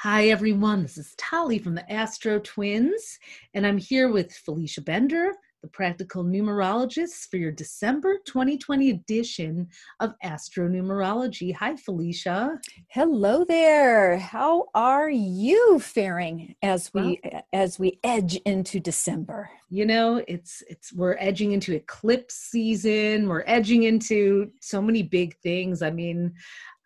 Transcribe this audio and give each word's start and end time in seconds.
Hi, 0.00 0.28
everyone. 0.28 0.82
This 0.82 0.98
is 0.98 1.14
Tali 1.16 1.58
from 1.58 1.74
the 1.74 1.90
Astro 1.90 2.38
Twins, 2.38 3.18
and 3.54 3.66
I'm 3.66 3.78
here 3.78 4.12
with 4.12 4.30
Felicia 4.30 4.82
Bender, 4.82 5.32
the 5.62 5.68
practical 5.68 6.22
numerologist 6.22 7.30
for 7.30 7.38
your 7.38 7.50
December 7.50 8.18
2020 8.26 8.90
edition 8.90 9.66
of 10.00 10.12
Astro 10.22 10.68
Numerology. 10.68 11.54
Hi, 11.54 11.76
Felicia. 11.76 12.60
Hello 12.88 13.42
there. 13.42 14.18
How 14.18 14.66
are 14.74 15.08
you 15.08 15.80
faring 15.80 16.54
as 16.60 16.90
we 16.92 17.18
well, 17.24 17.42
as 17.54 17.78
we 17.78 17.98
edge 18.04 18.36
into 18.44 18.78
December? 18.78 19.48
You 19.70 19.86
know, 19.86 20.22
it's 20.28 20.62
it's 20.68 20.92
we're 20.92 21.16
edging 21.18 21.52
into 21.52 21.74
eclipse 21.74 22.34
season. 22.34 23.30
We're 23.30 23.44
edging 23.46 23.84
into 23.84 24.50
so 24.60 24.82
many 24.82 25.02
big 25.02 25.38
things. 25.38 25.80
I 25.80 25.90
mean, 25.90 26.34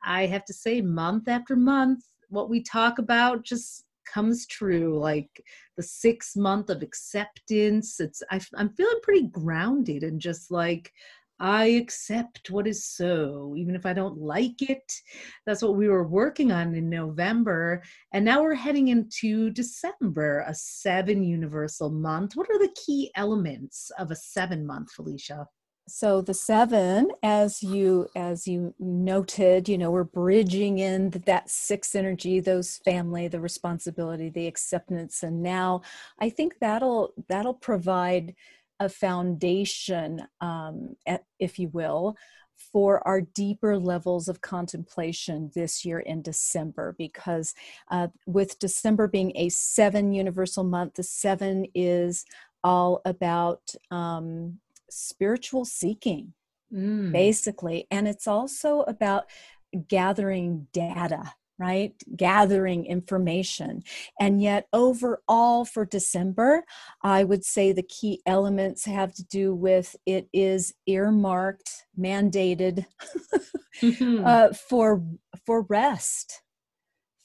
I 0.04 0.26
have 0.26 0.44
to 0.44 0.52
say 0.52 0.80
month 0.80 1.26
after 1.26 1.56
month 1.56 2.04
what 2.30 2.48
we 2.48 2.62
talk 2.62 2.98
about 2.98 3.44
just 3.44 3.84
comes 4.12 4.46
true 4.46 4.98
like 4.98 5.44
the 5.76 5.82
six 5.82 6.36
month 6.36 6.70
of 6.70 6.82
acceptance. 6.82 8.00
It's 8.00 8.22
I, 8.30 8.40
i'm 8.56 8.70
feeling 8.70 9.00
pretty 9.02 9.26
grounded 9.28 10.02
and 10.02 10.20
just 10.20 10.50
like 10.50 10.92
i 11.38 11.64
accept 11.64 12.50
what 12.50 12.66
is 12.66 12.84
so 12.84 13.54
even 13.56 13.74
if 13.74 13.86
i 13.86 13.92
don't 13.92 14.18
like 14.18 14.62
it. 14.62 14.92
That's 15.46 15.62
what 15.62 15.76
we 15.76 15.88
were 15.88 16.06
working 16.06 16.52
on 16.52 16.74
in 16.74 16.88
november 16.88 17.82
and 18.12 18.24
now 18.24 18.42
we're 18.42 18.54
heading 18.54 18.88
into 18.88 19.50
december 19.50 20.44
a 20.46 20.54
seven 20.54 21.22
universal 21.22 21.90
month. 21.90 22.36
What 22.36 22.50
are 22.50 22.58
the 22.58 22.74
key 22.86 23.10
elements 23.16 23.90
of 23.98 24.10
a 24.10 24.16
seven 24.16 24.66
month 24.66 24.90
felicia 24.92 25.46
so 25.90 26.20
the 26.20 26.34
seven 26.34 27.10
as 27.22 27.62
you 27.62 28.08
as 28.14 28.46
you 28.46 28.74
noted 28.78 29.68
you 29.68 29.76
know 29.76 29.90
we're 29.90 30.04
bridging 30.04 30.78
in 30.78 31.10
that 31.10 31.50
six 31.50 31.94
energy 31.94 32.40
those 32.40 32.78
family 32.84 33.28
the 33.28 33.40
responsibility 33.40 34.28
the 34.28 34.46
acceptance 34.46 35.22
and 35.22 35.42
now 35.42 35.80
i 36.20 36.30
think 36.30 36.54
that'll 36.60 37.12
that'll 37.28 37.54
provide 37.54 38.34
a 38.78 38.88
foundation 38.88 40.22
um, 40.40 40.96
if 41.38 41.58
you 41.58 41.68
will 41.68 42.16
for 42.72 43.06
our 43.06 43.20
deeper 43.20 43.78
levels 43.78 44.28
of 44.28 44.40
contemplation 44.40 45.50
this 45.54 45.84
year 45.84 45.98
in 46.00 46.22
December, 46.22 46.94
because 46.98 47.54
uh, 47.90 48.08
with 48.26 48.58
December 48.58 49.08
being 49.08 49.32
a 49.34 49.48
seven 49.48 50.12
universal 50.12 50.62
month, 50.62 50.94
the 50.94 51.02
seven 51.02 51.66
is 51.74 52.24
all 52.62 53.00
about 53.04 53.74
um, 53.90 54.58
spiritual 54.90 55.64
seeking, 55.64 56.34
mm. 56.72 57.12
basically. 57.12 57.86
And 57.90 58.06
it's 58.08 58.26
also 58.26 58.80
about 58.82 59.24
gathering 59.88 60.66
data 60.72 61.32
right? 61.60 61.92
Gathering 62.16 62.86
information. 62.86 63.84
And 64.18 64.42
yet, 64.42 64.66
overall, 64.72 65.66
for 65.66 65.84
December, 65.84 66.64
I 67.02 67.22
would 67.22 67.44
say 67.44 67.70
the 67.70 67.82
key 67.82 68.22
elements 68.24 68.86
have 68.86 69.12
to 69.14 69.24
do 69.24 69.54
with 69.54 69.94
it 70.06 70.26
is 70.32 70.72
earmarked, 70.86 71.84
mandated 71.98 72.86
mm-hmm. 73.82 74.24
uh, 74.24 74.48
for 74.54 75.04
for 75.44 75.62
rest 75.68 76.40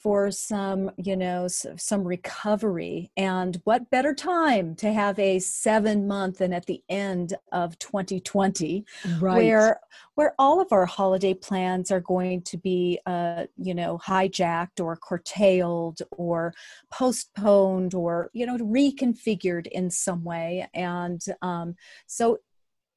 for 0.05 0.29
some 0.29 0.91
you 0.97 1.15
know 1.15 1.47
some 1.47 2.03
recovery 2.03 3.09
and 3.17 3.59
what 3.63 3.89
better 3.89 4.13
time 4.13 4.75
to 4.75 4.93
have 4.93 5.17
a 5.17 5.39
seven 5.39 6.05
month 6.05 6.41
and 6.41 6.53
at 6.53 6.67
the 6.67 6.79
end 6.89 7.33
of 7.51 7.79
2020 7.79 8.85
right. 9.19 9.35
where 9.35 9.79
where 10.13 10.35
all 10.37 10.61
of 10.61 10.71
our 10.71 10.85
holiday 10.85 11.33
plans 11.33 11.89
are 11.89 12.01
going 12.01 12.39
to 12.39 12.55
be 12.55 12.99
uh, 13.07 13.45
you 13.57 13.73
know 13.73 13.97
hijacked 13.97 14.79
or 14.79 14.95
curtailed 14.95 16.03
or 16.11 16.53
postponed 16.91 17.95
or 17.95 18.29
you 18.31 18.45
know 18.45 18.57
reconfigured 18.57 19.65
in 19.71 19.89
some 19.89 20.23
way 20.23 20.67
and 20.75 21.25
um, 21.41 21.73
so 22.05 22.37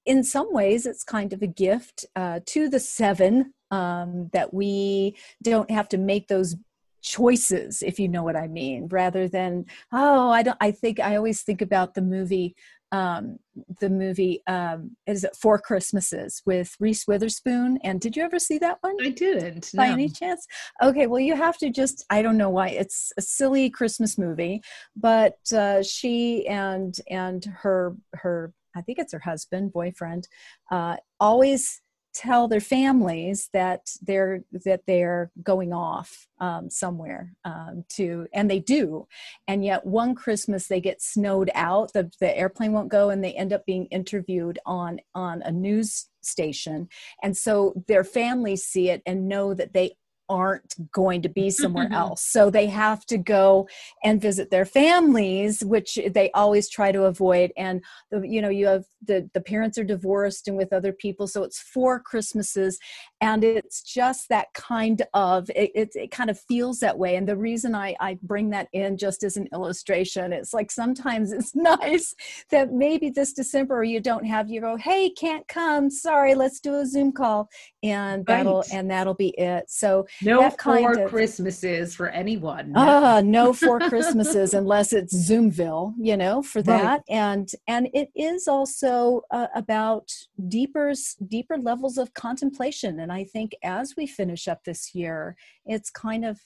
in 0.05 0.23
some 0.23 0.53
ways 0.53 0.85
it's 0.85 1.05
kind 1.05 1.33
of 1.33 1.41
a 1.41 1.47
gift 1.47 2.05
uh, 2.17 2.41
to 2.45 2.69
the 2.69 2.81
seven 2.81 3.55
um, 3.71 4.29
that 4.33 4.53
we 4.53 5.17
don't 5.43 5.71
have 5.71 5.89
to 5.89 5.99
make 5.99 6.29
those 6.29 6.55
choices 7.03 7.83
if 7.83 7.99
you 7.99 8.09
know 8.09 8.23
what 8.23 8.37
i 8.37 8.47
mean 8.47 8.89
rather 8.89 9.29
than 9.29 9.65
oh 9.93 10.31
i 10.31 10.43
don't 10.43 10.59
i 10.61 10.71
think 10.71 11.01
i 11.01 11.17
always 11.17 11.43
think 11.43 11.63
about 11.63 11.95
the 11.95 12.03
movie 12.03 12.55
um 12.93 13.39
the 13.81 13.91
movie 13.91 14.43
um 14.47 14.97
is 15.07 15.23
it 15.23 15.37
four 15.37 15.59
christmases 15.59 16.43
with 16.47 16.75
reese 16.81 17.07
witherspoon 17.07 17.79
and 17.85 18.01
did 18.01 18.17
you 18.17 18.23
ever 18.23 18.39
see 18.39 18.57
that 18.59 18.79
one 18.81 18.97
i 19.03 19.11
didn't 19.11 19.71
by 19.75 19.89
no. 19.89 19.93
any 19.93 20.09
chance 20.09 20.47
okay 20.83 21.07
well 21.07 21.21
you 21.21 21.37
have 21.37 21.59
to 21.59 21.69
just 21.69 22.05
i 22.09 22.23
don't 22.23 22.39
know 22.39 22.49
why 22.49 22.69
it's 22.69 23.13
a 23.19 23.23
silly 23.23 23.69
christmas 23.69 24.17
movie 24.17 24.63
but 24.97 25.37
uh 25.55 25.83
she 25.83 26.47
and 26.47 27.01
and 27.11 27.45
her 27.45 27.95
her 28.15 28.55
i 28.75 28.81
think 28.81 28.99
it's 28.99 29.13
her 29.13 29.19
husband 29.19 29.71
boyfriend 29.71 30.27
uh 30.71 30.97
always 31.21 31.83
tell 32.19 32.49
their 32.49 32.61
families 32.61 33.49
that 33.53 33.89
they're 34.03 34.43
that 34.65 34.83
they're 34.89 35.31
going 35.41 35.73
off 35.73 36.27
um, 36.41 36.69
somewhere 36.69 37.33
um, 37.45 37.85
to 37.89 38.27
and 38.35 38.51
they 38.51 38.59
do. 38.59 39.07
And 39.47 39.65
yet 39.65 39.87
one 39.87 40.17
christmas 40.17 40.67
they 40.67 40.81
get 40.81 41.01
snowed 41.01 41.49
out 41.55 41.93
the, 41.93 42.11
the 42.19 42.37
airplane 42.37 42.73
won't 42.73 42.89
go 42.89 43.11
and 43.11 43.23
they 43.23 43.35
end 43.35 43.53
up 43.53 43.65
being 43.67 43.87
interviewed 43.87 44.59
on 44.67 44.99
on 45.15 45.43
a 45.43 45.53
news 45.53 46.09
station. 46.23 46.89
And 47.23 47.37
so 47.37 47.85
their 47.87 48.03
families 48.03 48.65
see 48.65 48.91
it 48.91 49.01
and 49.07 49.29
know 49.29 49.55
that 49.55 49.73
they 49.73 49.97
aren't 50.29 50.75
going 50.93 51.23
to 51.23 51.29
be 51.29 51.51
somewhere 51.51 51.87
mm-hmm. 51.87 51.95
else. 51.95 52.23
So 52.23 52.51
they 52.51 52.67
have 52.67 53.05
to 53.07 53.19
go 53.19 53.69
and 54.05 54.21
visit 54.21 54.51
their 54.51 54.65
families, 54.65 55.65
which 55.65 55.99
they 56.11 56.31
always 56.33 56.69
try 56.69 56.93
to 56.93 57.05
avoid. 57.05 57.53
And 57.57 57.83
the, 58.11 58.23
you 58.23 58.43
know, 58.43 58.49
you 58.49 58.67
have 58.67 58.85
the 59.03 59.29
the 59.33 59.41
parents 59.41 59.79
are 59.79 59.85
divorced 59.85 60.49
and 60.49 60.57
with 60.57 60.73
other 60.73 60.93
people, 60.93 61.27
so 61.27 61.43
it's 61.45 61.61
four 61.61 62.01
Christmases, 62.01 62.79
and 63.21 63.45
it's 63.45 63.83
just 63.83 64.29
that 64.29 64.53
kind 64.55 65.03
of 65.15 65.49
it, 65.51 65.71
it, 65.75 65.91
it 65.95 66.11
kind 66.11 66.31
of 66.31 66.39
feels 66.41 66.81
that 66.81 66.99
way. 66.99 67.17
And 67.17 67.27
the 67.27 67.37
reason 67.37 67.75
I 67.75 67.95
I 68.01 68.19
bring 68.23 68.51
that 68.51 68.69
in 68.73 68.97
just 68.97 69.23
as 69.23 69.37
an 69.37 69.49
illustration, 69.53 70.33
it's 70.33 70.53
like 70.53 70.71
sometimes 70.71 71.33
it's 71.33 71.55
nice 71.55 72.15
that 72.51 72.73
maybe 72.73 73.11
this 73.11 73.33
December 73.33 73.85
you 73.85 74.01
don't 74.01 74.25
have 74.25 74.51
you 74.51 74.61
go, 74.61 74.77
hey, 74.77 75.11
can't 75.11 75.47
come, 75.49 75.91
sorry, 75.91 76.35
let's 76.35 76.61
do 76.61 76.75
a 76.75 76.87
Zoom 76.87 77.13
call, 77.13 77.49
and 77.83 78.27
that'll 78.27 78.65
and 78.73 78.91
that'll 78.91 79.15
be 79.15 79.29
it. 79.39 79.65
So 79.69 80.07
no 80.23 80.51
four 80.51 80.93
of, 80.93 81.11
Christmases 81.11 81.95
for 81.95 82.09
anyone. 82.09 82.73
Ah, 82.75 83.17
uh, 83.17 83.21
no 83.21 83.53
four 83.53 83.81
Christmases 83.81 84.55
unless 84.55 84.93
it's 84.93 85.15
Zoomville, 85.15 85.95
you 85.99 86.17
know, 86.17 86.43
for 86.43 86.63
that. 86.63 86.85
Right. 86.85 87.01
And 87.09 87.51
and 87.67 87.89
it 87.93 88.11
is 88.15 88.49
also 88.49 89.23
uh, 89.31 89.49
about 89.55 90.11
deeper 90.49 90.93
deeper 91.27 91.59
levels 91.59 91.99
of 91.99 92.15
contemplation. 92.15 93.01
And 93.01 93.13
I 93.13 93.25
think 93.25 93.55
as 93.63 93.95
we 93.97 94.07
finish 94.07 94.49
up 94.49 94.65
this 94.65 94.95
year, 94.95 95.37
it's 95.67 95.91
kind 95.91 96.25
of 96.25 96.41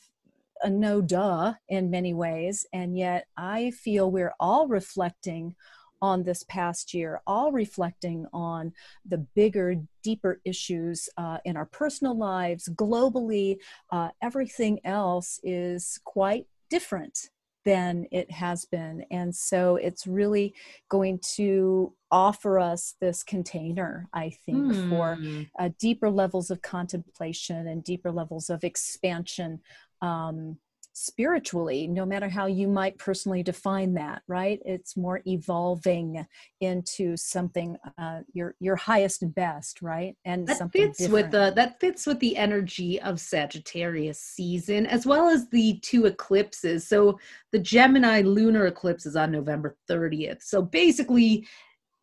a 0.63 0.71
no 0.71 1.01
duh 1.01 1.55
in 1.69 1.91
many 1.91 2.15
ways, 2.15 2.67
and 2.73 2.97
yet 2.97 3.27
I 3.37 3.73
feel 3.73 4.11
we're 4.11 4.35
all 4.39 4.69
reflecting 4.69 5.55
on 6.03 6.25
this 6.25 6.43
past 6.43 6.93
year, 6.93 7.23
all 7.27 7.53
reflecting 7.53 8.27
on 8.33 8.73
the 9.07 9.19
bigger, 9.19 9.77
deeper 10.03 10.41
issues 10.45 11.09
uh, 11.17 11.39
in 11.45 11.57
our 11.57 11.67
personal 11.67 12.19
lives, 12.19 12.69
globally. 12.75 13.57
Uh, 13.91 14.11
everything 14.21 14.81
else 14.85 15.41
is 15.45 15.99
quite 16.05 16.47
different 16.69 17.31
than 17.65 18.07
it 18.11 18.31
has 18.31 18.65
been. 18.65 19.05
And 19.11 19.35
so 19.35 19.77
it's 19.77 20.07
really 20.07 20.53
going 20.89 21.21
to 21.37 21.93
offer 22.11 22.59
us 22.59 22.95
this 23.01 23.23
container, 23.23 24.09
I 24.13 24.31
think, 24.45 24.75
for 24.91 25.15
hmm. 25.15 25.43
uh, 25.59 25.71
deeper 25.79 26.11
levels 26.11 26.51
of 26.51 26.61
contemplation 26.63 27.69
and 27.69 27.85
deeper 27.85 28.11
levels 28.11 28.51
of 28.51 28.65
expansion. 28.65 29.61
Um, 30.01 30.59
spiritually, 30.93 31.87
no 31.87 32.05
matter 32.05 32.29
how 32.29 32.47
you 32.47 32.69
might 32.69 32.99
personally 32.99 33.43
define 33.43 33.95
that, 33.95 34.23
right? 34.29 34.61
It's 34.65 34.97
more 34.97 35.23
evolving 35.27 36.27
into 36.61 37.17
something 37.17 37.77
uh, 37.99 38.21
your 38.33 38.55
your 38.61 38.77
highest 38.77 39.23
and 39.23 39.35
best, 39.35 39.83
right? 39.83 40.17
And 40.25 40.47
that 40.47 40.71
fits 40.73 40.99
different. 40.99 41.13
with 41.13 41.31
the 41.31 41.53
that 41.57 41.81
fits 41.81 42.07
with 42.07 42.21
the 42.21 42.37
energy 42.37 43.01
of 43.01 43.21
Sagittarius 43.21 44.21
season 44.21 44.87
as 44.87 45.07
well 45.07 45.29
as 45.29 45.49
the 45.49 45.79
two 45.81 46.07
eclipses. 46.07 46.87
So 46.87 47.19
the 47.53 47.59
Gemini 47.59 48.23
lunar 48.23 48.67
eclipse 48.67 49.07
is 49.07 49.17
on 49.17 49.33
November 49.33 49.77
30th. 49.89 50.43
So 50.43 50.63
basically 50.63 51.47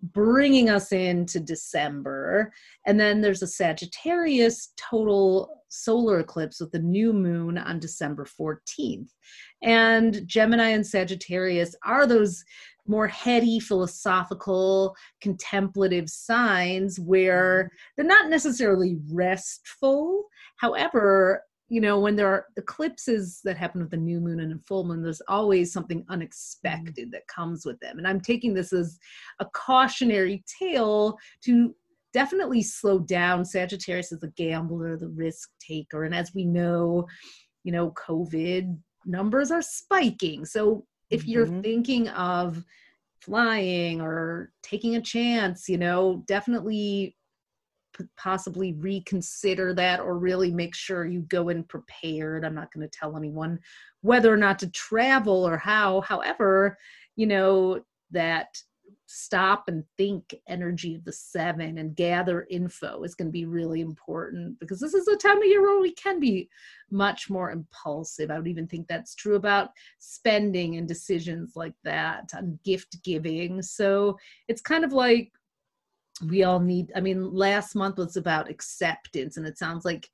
bringing 0.01 0.69
us 0.69 0.91
into 0.91 1.39
December. 1.39 2.51
And 2.85 2.99
then 2.99 3.21
there's 3.21 3.41
a 3.41 3.47
Sagittarius 3.47 4.73
total 4.77 5.63
solar 5.69 6.19
eclipse 6.19 6.59
with 6.59 6.71
the 6.71 6.79
new 6.79 7.13
moon 7.13 7.57
on 7.57 7.79
December 7.79 8.25
14th. 8.25 9.09
And 9.61 10.25
Gemini 10.27 10.69
and 10.69 10.85
Sagittarius 10.85 11.75
are 11.85 12.07
those 12.07 12.43
more 12.87 13.07
heady, 13.07 13.59
philosophical, 13.59 14.95
contemplative 15.21 16.09
signs 16.09 16.99
where 16.99 17.65
mm-hmm. 17.65 17.75
they're 17.95 18.05
not 18.05 18.29
necessarily 18.29 18.97
restful. 19.11 20.25
However, 20.57 21.43
you 21.69 21.79
know 21.79 21.99
when 21.99 22.15
there 22.15 22.27
are 22.27 22.47
eclipses 22.57 23.39
that 23.43 23.57
happen 23.57 23.79
with 23.81 23.91
the 23.91 23.97
new 23.97 24.19
moon 24.19 24.39
and 24.39 24.51
a 24.51 24.59
full 24.67 24.83
moon 24.83 25.01
there's 25.01 25.21
always 25.27 25.71
something 25.71 25.99
Mm-hmm. 25.99 26.13
unexpected 26.13 27.11
that 27.11 27.27
comes 27.27 27.65
with 27.65 27.79
them 27.79 27.97
and 27.97 28.07
i'm 28.07 28.19
taking 28.19 28.53
this 28.53 28.73
as 28.73 28.99
a 29.39 29.45
cautionary 29.53 30.43
tale 30.59 31.17
to 31.43 31.75
definitely 32.13 32.61
slow 32.63 32.99
down 32.99 33.45
sagittarius 33.45 34.11
is 34.11 34.19
the 34.19 34.33
gambler 34.35 34.97
the 34.97 35.07
risk 35.09 35.49
taker 35.59 36.03
and 36.03 36.13
as 36.15 36.33
we 36.33 36.43
know 36.43 37.05
you 37.63 37.71
know 37.71 37.91
covid 37.91 38.77
numbers 39.05 39.51
are 39.51 39.61
spiking 39.61 40.43
so 40.45 40.85
if 41.09 41.27
you're 41.27 41.47
Mhm. 41.47 41.61
thinking 41.63 42.07
of 42.09 42.63
flying 43.21 44.01
or 44.01 44.51
taking 44.63 44.95
a 44.95 45.01
chance 45.01 45.69
you 45.69 45.77
know 45.77 46.23
definitely 46.27 47.15
possibly 48.17 48.73
reconsider 48.73 49.73
that 49.73 49.99
or 49.99 50.17
really 50.17 50.51
make 50.51 50.75
sure 50.75 51.05
you 51.05 51.21
go 51.21 51.49
in 51.49 51.63
prepared. 51.63 52.45
I'm 52.45 52.55
not 52.55 52.71
going 52.73 52.87
to 52.87 52.97
tell 52.97 53.17
anyone 53.17 53.59
whether 54.01 54.33
or 54.33 54.37
not 54.37 54.59
to 54.59 54.69
travel 54.71 55.47
or 55.47 55.57
how. 55.57 56.01
However, 56.01 56.77
you 57.15 57.27
know, 57.27 57.81
that 58.11 58.57
stop 59.11 59.63
and 59.67 59.83
think 59.97 60.35
energy 60.47 60.93
of 60.93 61.03
the 61.03 61.11
seven 61.11 61.79
and 61.79 61.95
gather 61.95 62.45
info 62.51 63.01
is 63.01 63.15
going 63.15 63.27
to 63.27 63.31
be 63.31 63.45
really 63.45 63.81
important 63.81 64.59
because 64.59 64.79
this 64.79 64.93
is 64.93 65.07
a 65.07 65.15
time 65.15 65.39
of 65.39 65.45
year 65.45 65.63
where 65.63 65.81
we 65.81 65.93
can 65.95 66.19
be 66.19 66.47
much 66.91 67.27
more 67.27 67.49
impulsive. 67.49 68.29
I 68.29 68.37
would 68.37 68.47
even 68.47 68.67
think 68.67 68.87
that's 68.87 69.15
true 69.15 69.35
about 69.35 69.71
spending 69.97 70.75
and 70.75 70.87
decisions 70.87 71.53
like 71.55 71.73
that 71.83 72.29
on 72.35 72.59
gift 72.63 73.01
giving. 73.03 73.63
So 73.63 74.15
it's 74.47 74.61
kind 74.61 74.83
of 74.83 74.93
like 74.93 75.31
we 76.27 76.43
all 76.43 76.59
need 76.59 76.91
i 76.95 76.99
mean 76.99 77.33
last 77.33 77.75
month 77.75 77.97
was 77.97 78.17
about 78.17 78.49
acceptance 78.49 79.37
and 79.37 79.45
it 79.45 79.57
sounds 79.57 79.85
like 79.85 80.09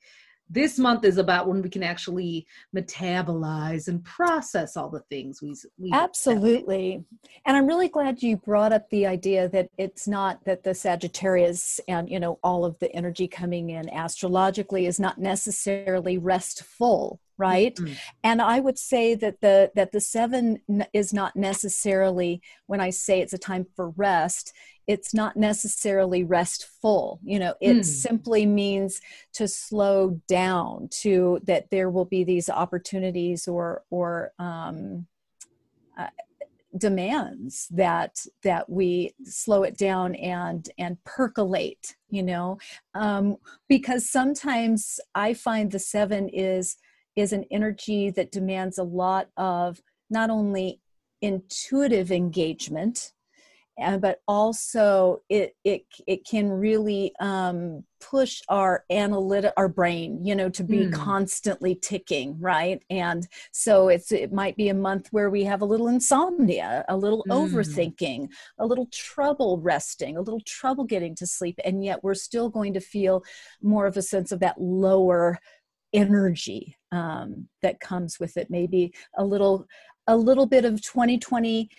this 0.50 0.78
month 0.78 1.04
is 1.06 1.18
about 1.18 1.48
when 1.48 1.62
we 1.62 1.70
can 1.70 1.84
actually 1.84 2.46
metabolize 2.76 3.88
and 3.88 4.04
process 4.04 4.78
all 4.78 4.90
the 4.90 5.04
things 5.10 5.42
we 5.42 5.56
we 5.78 5.92
Absolutely. 5.92 7.04
And 7.46 7.58
I'm 7.58 7.66
really 7.66 7.90
glad 7.90 8.22
you 8.22 8.38
brought 8.38 8.72
up 8.72 8.90
the 8.90 9.08
idea 9.08 9.50
that 9.50 9.70
it's 9.78 10.08
not 10.08 10.44
that 10.46 10.64
the 10.64 10.76
Sagittarius 10.76 11.80
and, 11.88 12.10
you 12.10 12.20
know, 12.20 12.40
all 12.44 12.64
of 12.64 12.78
the 12.80 12.92
energy 12.96 13.28
coming 13.28 13.72
in 13.72 13.90
astrologically 13.90 14.86
is 14.86 15.00
not 15.00 15.18
necessarily 15.18 16.18
restful, 16.18 17.20
right? 17.38 17.76
Mhm. 17.76 17.98
And 18.24 18.42
I 18.42 18.60
would 18.60 18.78
say 18.78 19.16
that 19.16 19.42
the 19.42 19.72
that 19.76 19.92
the 19.92 20.02
7 20.02 20.62
is 20.94 21.14
not 21.14 21.36
necessarily 21.36 22.42
when 22.68 22.80
I 22.80 22.90
say 22.92 23.22
it's 23.22 23.34
a 23.34 23.38
time 23.38 23.66
for 23.76 23.90
rest, 23.90 24.54
it's 24.88 25.14
not 25.14 25.36
necessarily 25.36 26.24
restful. 26.24 27.20
You 27.24 27.40
know, 27.40 27.56
it 27.60 27.78
Mm. 27.78 27.86
simply 27.86 28.46
means 28.46 29.02
to 29.34 29.48
slow 29.48 30.22
down 30.28 30.90
to 31.02 31.40
that 31.44 31.70
there 31.72 31.90
will 31.90 32.06
be 32.06 32.24
these 32.24 32.50
opportunities 32.50 33.48
or 33.48 33.84
or 33.90 34.32
um 34.40 35.08
uh, 35.98 36.08
demands 36.78 37.68
that 37.72 38.26
that 38.44 38.70
we 38.70 39.14
slow 39.24 39.64
it 39.64 39.78
down 39.78 40.14
and 40.16 40.70
and 40.78 41.02
percolate 41.06 41.96
you 42.10 42.22
know 42.22 42.58
um 42.94 43.38
because 43.70 44.10
sometimes 44.10 45.00
i 45.16 45.34
find 45.34 45.72
the 45.72 45.80
seven 45.80 46.28
is 46.28 46.76
is 47.16 47.34
an 47.34 47.46
energy 47.52 48.10
that 48.10 48.32
demands 48.32 48.78
a 48.78 48.84
lot 48.84 49.30
of 49.38 49.82
not 50.10 50.30
only 50.30 50.80
intuitive 51.22 52.12
engagement 52.12 53.14
and 53.78 54.02
but 54.02 54.20
also 54.28 55.22
it 55.30 55.56
it 55.64 55.86
it 56.08 56.26
can 56.26 56.50
really 56.50 57.12
um, 57.20 57.84
push 58.00 58.42
our 58.48 58.86
analytic 58.90 59.52
our 59.58 59.68
brain 59.68 60.24
you 60.24 60.36
know 60.36 60.50
to 60.50 60.64
be 60.64 60.86
Mm. 60.86 60.94
constantly 60.94 61.76
ticking 61.76 62.40
right 62.40 62.84
and 62.90 63.28
so 63.52 63.90
it's 63.90 64.12
it 64.12 64.32
might 64.32 64.56
be 64.56 64.70
a 64.70 64.74
month 64.74 65.08
where 65.12 65.30
we 65.30 65.44
have 65.44 65.62
a 65.62 65.66
little 65.66 65.88
insomnia 65.88 66.86
a 66.88 66.96
little 66.96 67.26
Mm. 67.28 67.52
overthinking 67.52 68.30
a 68.60 68.66
little 68.66 68.88
trouble 68.92 69.60
resting 69.60 70.16
a 70.16 70.22
little 70.22 70.42
trouble 70.42 70.84
getting 70.84 71.16
to 71.16 71.28
sleep 71.28 71.60
and 71.66 71.84
yet 71.84 72.04
we're 72.04 72.14
still 72.14 72.50
going 72.50 72.74
to 72.74 72.82
feel 72.82 73.24
more 73.62 73.88
of 73.88 73.98
a 73.98 74.02
sense 74.02 74.32
of 74.32 74.40
that 74.40 74.60
lower 74.62 75.40
energy 75.94 76.76
um, 76.96 77.48
that 77.62 77.80
comes 77.80 78.20
with 78.20 78.38
it 78.38 78.50
maybe 78.50 78.94
a 79.18 79.24
little 79.24 79.66
a 80.08 80.16
little 80.16 80.46
bit 80.46 80.66
of 80.66 80.82
2020 80.82 81.70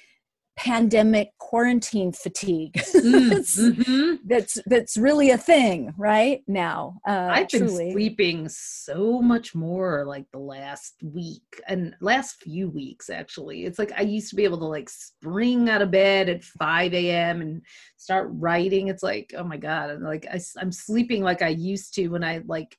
pandemic 0.57 1.31
quarantine 1.39 2.13
fatigue 2.13 2.73
Mm, 3.07 3.29
that's, 3.29 3.59
mhm. 3.59 4.19
that's 4.27 4.59
that's 4.67 4.97
really 4.97 5.31
a 5.31 5.39
thing 5.39 5.93
right 5.99 6.43
now 6.49 6.99
uh 7.07 7.29
I've 7.31 7.49
been 7.49 7.67
truly. 7.69 7.93
sleeping 7.93 8.49
so 8.49 9.21
much 9.21 9.55
more 9.55 10.05
like 10.07 10.25
the 10.33 10.39
last 10.39 10.95
week 11.03 11.61
and 11.69 11.95
last 12.01 12.43
few 12.43 12.69
weeks 12.71 13.11
actually. 13.11 13.65
It's 13.65 13.79
like 13.79 13.93
I 13.97 14.03
used 14.03 14.31
to 14.31 14.37
be 14.37 14.45
able 14.45 14.59
to 14.59 14.65
like 14.65 14.89
spring 14.89 15.69
out 15.69 15.83
of 15.83 15.91
bed 15.91 16.29
at 16.29 16.43
5 16.43 16.95
a.m. 16.95 17.43
and 17.43 17.63
start 17.97 18.29
writing. 18.33 18.89
It's 18.89 19.03
like, 19.03 19.35
oh 19.37 19.45
my 19.45 19.57
God. 19.57 19.91
And 19.91 20.03
like 20.03 20.27
I, 20.33 20.41
am 20.61 20.73
sleeping 20.73 21.23
like 21.23 21.43
I 21.43 21.49
used 21.49 21.95
to 21.95 22.09
when 22.09 22.25
I 22.25 22.43
like 22.47 22.77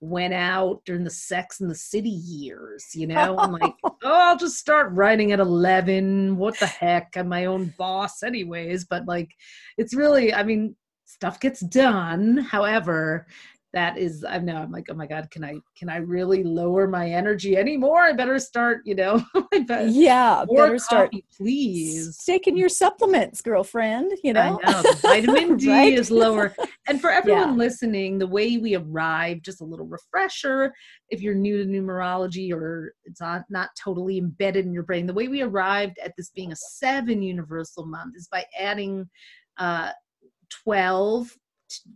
went 0.00 0.34
out 0.34 0.80
during 0.84 1.04
the 1.04 1.10
sex 1.10 1.60
and 1.60 1.70
the 1.70 1.74
city 1.74 2.10
years, 2.10 2.86
you 2.94 3.06
know? 3.08 3.38
I'm 3.38 3.52
like, 3.52 3.74
oh, 3.84 3.96
I'll 4.04 4.36
just 4.36 4.58
start 4.58 4.92
writing 4.92 5.32
at 5.32 5.40
11. 5.40 6.36
What 6.36 6.58
the 6.58 6.66
heck? 6.66 7.16
I'm 7.16 7.28
my 7.28 7.46
own 7.46 7.74
boss, 7.78 8.22
anyways. 8.22 8.84
But 8.84 9.06
like, 9.06 9.30
it's 9.76 9.94
really, 9.94 10.32
I 10.32 10.42
mean, 10.42 10.76
stuff 11.04 11.40
gets 11.40 11.60
done. 11.60 12.38
However, 12.38 13.26
that 13.78 13.96
is 13.96 14.24
i'm 14.28 14.44
know 14.44 14.56
I'm 14.56 14.72
like, 14.72 14.86
oh 14.90 14.94
my 14.94 15.06
God, 15.06 15.30
can 15.30 15.44
I 15.44 15.54
can 15.78 15.88
I 15.88 15.96
really 15.98 16.42
lower 16.42 16.88
my 16.88 17.06
energy 17.10 17.56
anymore? 17.56 18.00
I 18.02 18.12
better 18.12 18.38
start, 18.38 18.80
you 18.84 18.94
know, 18.94 19.22
I 19.54 19.60
bet 19.60 19.88
yeah 19.90 20.44
more 20.46 20.64
better 20.66 20.78
start 20.78 21.10
coffee, 21.12 21.24
please. 21.36 22.22
taking 22.24 22.56
your 22.56 22.68
supplements 22.68 23.40
girlfriend 23.40 24.12
you 24.24 24.32
know 24.32 24.60
I 24.64 24.70
know 24.72 24.82
vitamin 25.04 25.56
D 25.62 25.68
Right? 25.68 25.92
is 25.94 26.10
lower. 26.10 26.54
And 26.88 27.00
for 27.00 27.10
everyone 27.10 27.50
Yeah. 27.50 27.54
listening, 27.66 28.18
the 28.18 28.26
way 28.26 28.56
we 28.56 28.74
arrive, 28.74 29.42
just 29.42 29.60
a 29.60 29.64
little 29.64 29.86
refresher, 29.86 30.72
if 31.10 31.20
you're 31.20 31.34
new 31.34 31.56
to 31.62 31.70
numerology 31.70 32.50
or 32.52 32.94
it's 33.04 33.20
not, 33.20 33.42
not 33.50 33.68
totally 33.82 34.16
embedded 34.18 34.64
in 34.64 34.72
your 34.72 34.84
brain, 34.84 35.06
the 35.06 35.12
way 35.20 35.28
we 35.28 35.42
arrived 35.42 35.98
at 36.02 36.14
this 36.16 36.30
being 36.30 36.50
a 36.52 36.56
seven 36.56 37.22
universal 37.22 37.84
month 37.86 38.16
is 38.16 38.26
by 38.32 38.44
adding 38.58 39.08
uh, 39.58 39.90
12, 40.64 41.28
t- 41.28 41.36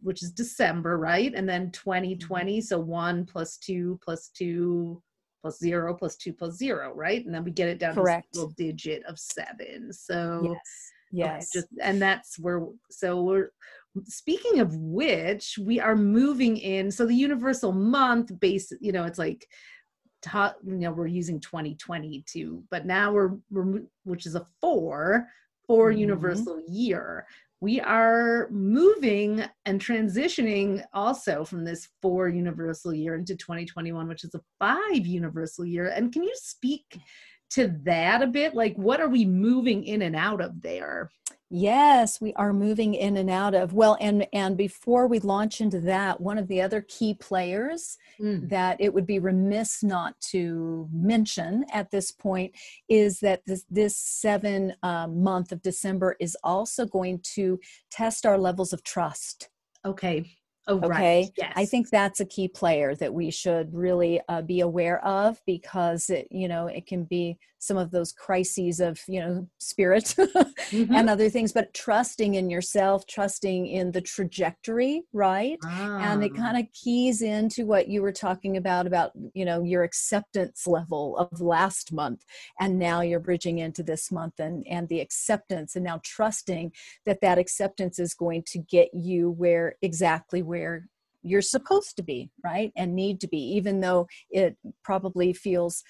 which 0.03 0.23
is 0.23 0.31
December, 0.31 0.99
right? 0.99 1.33
And 1.35 1.49
then 1.49 1.71
2020, 1.71 2.61
so 2.61 2.79
one 2.79 3.25
plus 3.25 3.57
two 3.57 3.99
plus 4.05 4.29
two 4.29 5.03
plus 5.41 5.59
zero 5.59 5.95
plus 5.95 6.17
two 6.17 6.33
plus 6.33 6.57
zero, 6.57 6.93
right? 6.95 7.25
And 7.25 7.35
then 7.35 7.44
we 7.44 7.51
get 7.51 7.69
it 7.69 7.79
down 7.79 7.94
Correct. 7.94 8.32
to 8.32 8.39
a 8.39 8.41
single 8.43 8.55
digit 8.56 9.05
of 9.06 9.19
seven. 9.19 9.93
So 9.93 10.41
yes 10.44 10.93
Okay, 11.15 11.19
yes 11.29 11.51
just 11.53 11.67
and 11.82 12.01
that's 12.01 12.39
where 12.39 12.67
so 12.91 13.23
we're 13.23 13.51
speaking 14.05 14.61
of 14.61 14.75
which 14.75 15.58
we 15.61 15.79
are 15.79 15.94
moving 15.94 16.56
in 16.56 16.91
so 16.91 17.05
the 17.05 17.15
universal 17.15 17.70
month 17.70 18.32
base 18.41 18.73
you 18.81 18.93
know 18.93 19.05
it's 19.05 19.19
like 19.19 19.46
ta- 20.23 20.55
you 20.65 20.77
know 20.79 20.91
we're 20.91 21.06
using 21.06 21.39
2022 21.39 22.65
but 22.70 22.87
now 22.87 23.13
we're, 23.13 23.32
we're 23.51 23.82
which 24.05 24.25
is 24.25 24.35
a 24.37 24.46
four 24.58 25.27
four 25.67 25.93
Mhm. 25.93 25.99
universal 25.99 26.63
year 26.67 27.27
we 27.63 27.81
are 27.81 28.49
moving 28.51 29.41
and 29.67 29.81
transitioning 29.81 30.83
also 30.93 31.45
from 31.45 31.65
this 31.65 31.89
four 32.03 32.29
universal 32.29 32.93
year 32.93 33.15
into 33.15 33.37
2021 33.37 34.09
which 34.09 34.25
is 34.25 34.35
a 34.35 34.41
five 34.59 35.07
universal 35.07 35.65
year. 35.65 35.87
And 35.87 36.13
can 36.13 36.25
you 36.25 36.35
speak 36.35 36.99
to 37.51 37.73
that 37.85 38.21
a 38.21 38.27
bit? 38.27 38.55
Like 38.55 38.75
what 38.75 39.01
are 39.01 39.09
we 39.09 39.25
moving 39.25 39.85
in 39.85 40.03
and 40.03 40.17
out 40.17 40.41
of 40.41 40.61
there 40.61 41.09
Yes, 41.55 42.19
we 42.19 42.32
are 42.32 42.55
moving 42.55 42.94
in 42.94 43.19
and 43.19 43.29
out 43.29 43.55
of. 43.55 43.75
Well, 43.75 43.99
and 44.01 44.27
and 44.32 44.56
before 44.56 45.06
we 45.06 45.19
launch 45.21 45.61
into 45.61 45.81
that, 45.81 46.19
one 46.19 46.39
of 46.39 46.49
the 46.49 46.63
other 46.63 46.81
key 46.81 47.13
players 47.13 47.99
Mm. 48.19 48.49
that 48.49 48.81
it 48.81 48.94
would 48.94 49.05
be 49.06 49.19
remiss 49.19 49.82
not 49.82 50.19
to 50.32 50.89
mention 50.91 51.67
at 51.71 51.91
this 51.91 52.11
point 52.11 52.55
is 52.89 53.21
that 53.21 53.43
this 53.44 53.67
this 53.69 53.97
seven 53.97 54.75
uh, 54.82 55.06
month 55.09 55.53
of 55.53 55.61
December 55.61 56.17
is 56.21 56.39
also 56.43 56.87
going 56.87 57.21
to 57.35 57.61
test 57.91 58.25
our 58.25 58.39
levels 58.39 58.73
of 58.73 58.82
trust. 58.82 59.51
Okay. 59.85 60.25
Oh, 60.69 60.79
Okay. 60.79 60.87
right. 60.89 61.31
Yes. 61.37 61.53
I 61.56 61.67
think 61.67 61.91
that's 61.91 62.21
a 62.21 62.25
key 62.25 62.49
player 62.49 62.94
that 62.94 63.13
we 63.13 63.31
should 63.31 63.75
really 63.75 64.23
uh, 64.29 64.41
be 64.41 64.61
aware 64.61 65.05
of 65.05 65.39
because 65.44 66.09
it, 66.09 66.29
you 66.31 66.49
know, 66.49 66.67
it 66.69 66.87
can 66.87 67.05
be 67.05 67.37
some 67.63 67.77
of 67.77 67.93
those 67.93 68.11
crises 68.13 68.81
of, 68.81 69.01
you 69.07 69.21
know, 69.21 69.47
spirit 69.59 70.17
Mhm. 70.73 70.97
and 70.97 71.09
other 71.09 71.31
things, 71.31 71.53
but 71.53 71.73
trusting 71.75 72.35
in 72.35 72.51
yourself, 72.51 73.07
trusting 73.07 73.69
in 73.69 73.93
the 73.93 74.01
trajectory, 74.01 75.05
right? 75.13 75.65
And 76.01 76.25
it 76.25 76.35
Ah. 76.35 76.43
kind 76.43 76.57
of 76.59 76.73
keys 76.73 77.23
into 77.23 77.65
what 77.65 77.87
you 77.87 78.03
were 78.03 78.11
talking 78.13 78.57
about, 78.57 78.89
about, 78.89 79.13
you 79.33 79.45
know, 79.45 79.63
your 79.63 79.85
acceptance 79.85 80.67
level 80.67 81.17
of 81.19 81.41
last 81.41 81.93
month. 81.93 82.25
And 82.59 82.81
now 82.81 83.01
you're 83.01 83.21
bridging 83.21 83.59
into 83.59 83.85
this 83.85 84.11
month 84.11 84.41
and, 84.41 84.67
and 84.67 84.89
the 84.89 84.99
acceptance 85.01 85.77
and 85.77 85.85
now 85.85 86.01
trusting 86.03 86.73
that 87.07 87.21
that 87.21 87.39
acceptance 87.39 88.01
is 88.01 88.13
going 88.13 88.43
to 88.49 88.59
get 88.59 88.89
you 88.93 89.31
where 89.31 89.77
exactly 89.83 90.43
where 90.43 90.89
you're 91.25 91.41
supposed 91.41 91.95
to 91.97 92.03
be 92.03 92.29
right 92.43 92.73
and 92.77 92.97
need 92.97 93.21
to 93.21 93.29
be 93.29 93.39
even 93.39 93.79
though 93.79 94.09
it 94.31 94.57
probably 94.83 95.33
feels 95.33 95.85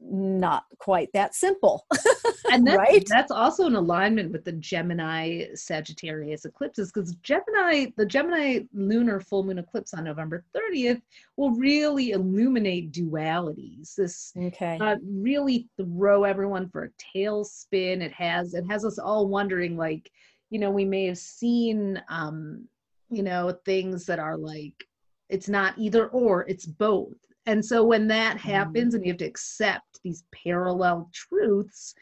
not 0.00 0.64
quite 0.78 1.08
that 1.12 1.34
simple 1.34 1.86
and 2.52 2.66
that's, 2.66 2.78
right? 2.78 3.06
that's 3.08 3.30
also 3.30 3.66
in 3.66 3.74
alignment 3.74 4.32
with 4.32 4.44
the 4.44 4.52
gemini 4.52 5.44
sagittarius 5.54 6.44
eclipses 6.44 6.90
because 6.92 7.14
gemini 7.22 7.86
the 7.96 8.06
gemini 8.06 8.60
lunar 8.72 9.20
full 9.20 9.42
moon 9.42 9.58
eclipse 9.58 9.94
on 9.94 10.04
november 10.04 10.44
30th 10.54 11.00
will 11.36 11.52
really 11.52 12.10
illuminate 12.10 12.92
dualities. 12.92 13.94
This 13.94 14.32
okay. 14.36 14.78
uh, 14.80 14.96
really 15.04 15.68
throw 15.76 16.24
everyone 16.24 16.68
for 16.68 16.84
a 16.84 17.16
tailspin. 17.16 18.02
It 18.02 18.12
has 18.12 18.54
it 18.54 18.64
has 18.68 18.84
us 18.84 18.98
all 18.98 19.28
wondering 19.28 19.76
like 19.76 20.10
you 20.50 20.58
know 20.58 20.70
we 20.70 20.84
may 20.84 21.06
have 21.06 21.18
seen 21.18 22.02
um 22.08 22.66
you 23.10 23.22
know 23.22 23.56
things 23.64 24.04
that 24.06 24.18
are 24.18 24.36
like 24.36 24.84
it's 25.28 25.48
not 25.48 25.74
either 25.78 26.08
or 26.08 26.46
it's 26.48 26.66
both 26.66 27.14
and 27.48 27.64
so 27.64 27.82
when 27.82 28.06
that 28.08 28.36
happens 28.36 28.92
and 28.92 29.02
mm. 29.02 29.06
you 29.06 29.12
have 29.12 29.18
to 29.18 29.24
accept 29.24 30.00
these 30.04 30.22
parallel 30.44 31.10
truths, 31.14 31.94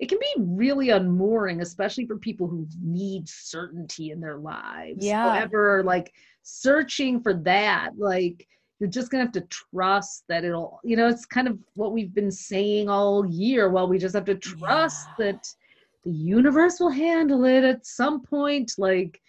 it 0.00 0.08
can 0.08 0.18
be 0.18 0.34
really 0.38 0.88
unmooring, 0.88 1.60
especially 1.60 2.06
for 2.06 2.16
people 2.16 2.48
who 2.48 2.66
need 2.82 3.28
certainty 3.28 4.12
in 4.12 4.20
their 4.20 4.38
lives. 4.38 5.04
Yeah. 5.04 5.26
Whatever, 5.26 5.82
like 5.82 6.10
searching 6.42 7.20
for 7.20 7.34
that, 7.34 7.90
like 7.98 8.48
you're 8.80 8.88
just 8.88 9.10
gonna 9.10 9.24
have 9.24 9.32
to 9.32 9.46
trust 9.50 10.24
that 10.30 10.42
it'll, 10.42 10.80
you 10.82 10.96
know, 10.96 11.06
it's 11.06 11.26
kind 11.26 11.48
of 11.48 11.58
what 11.74 11.92
we've 11.92 12.14
been 12.14 12.30
saying 12.30 12.88
all 12.88 13.26
year. 13.26 13.68
Well, 13.68 13.86
we 13.86 13.98
just 13.98 14.14
have 14.14 14.24
to 14.24 14.36
trust 14.36 15.06
yeah. 15.18 15.26
that 15.26 15.46
the 16.04 16.12
universe 16.12 16.80
will 16.80 16.90
handle 16.90 17.44
it 17.44 17.62
at 17.62 17.84
some 17.84 18.22
point. 18.22 18.72
Like 18.78 19.20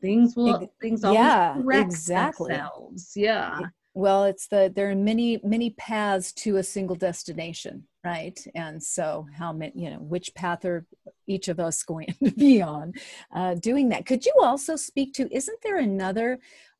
things 0.00 0.36
will, 0.36 0.72
things 0.80 1.02
always 1.02 1.18
yeah, 1.18 1.54
correct 1.54 1.86
exactly. 1.86 2.52
themselves. 2.52 3.12
Yeah 3.16 3.58
well 3.96 4.24
it's 4.24 4.46
the 4.48 4.72
there 4.76 4.90
are 4.90 4.94
many 4.94 5.40
many 5.42 5.70
paths 5.70 6.32
to 6.32 6.56
a 6.56 6.62
single 6.62 6.96
destination 6.96 7.84
right? 8.06 8.38
And 8.54 8.80
so 8.80 9.26
how 9.36 9.52
many 9.52 9.72
you 9.74 9.90
know 9.90 9.98
which 9.98 10.32
path 10.34 10.64
are 10.64 10.86
each 11.26 11.48
of 11.48 11.58
us 11.58 11.82
going 11.92 12.14
to 12.24 12.30
be 12.30 12.62
on 12.62 12.94
uh, 13.34 13.54
doing 13.54 13.88
that? 13.90 14.06
Could 14.06 14.24
you 14.24 14.32
also 14.40 14.76
speak 14.76 15.12
to 15.14 15.28
isn't 15.34 15.58
there 15.62 15.78
another 15.78 16.38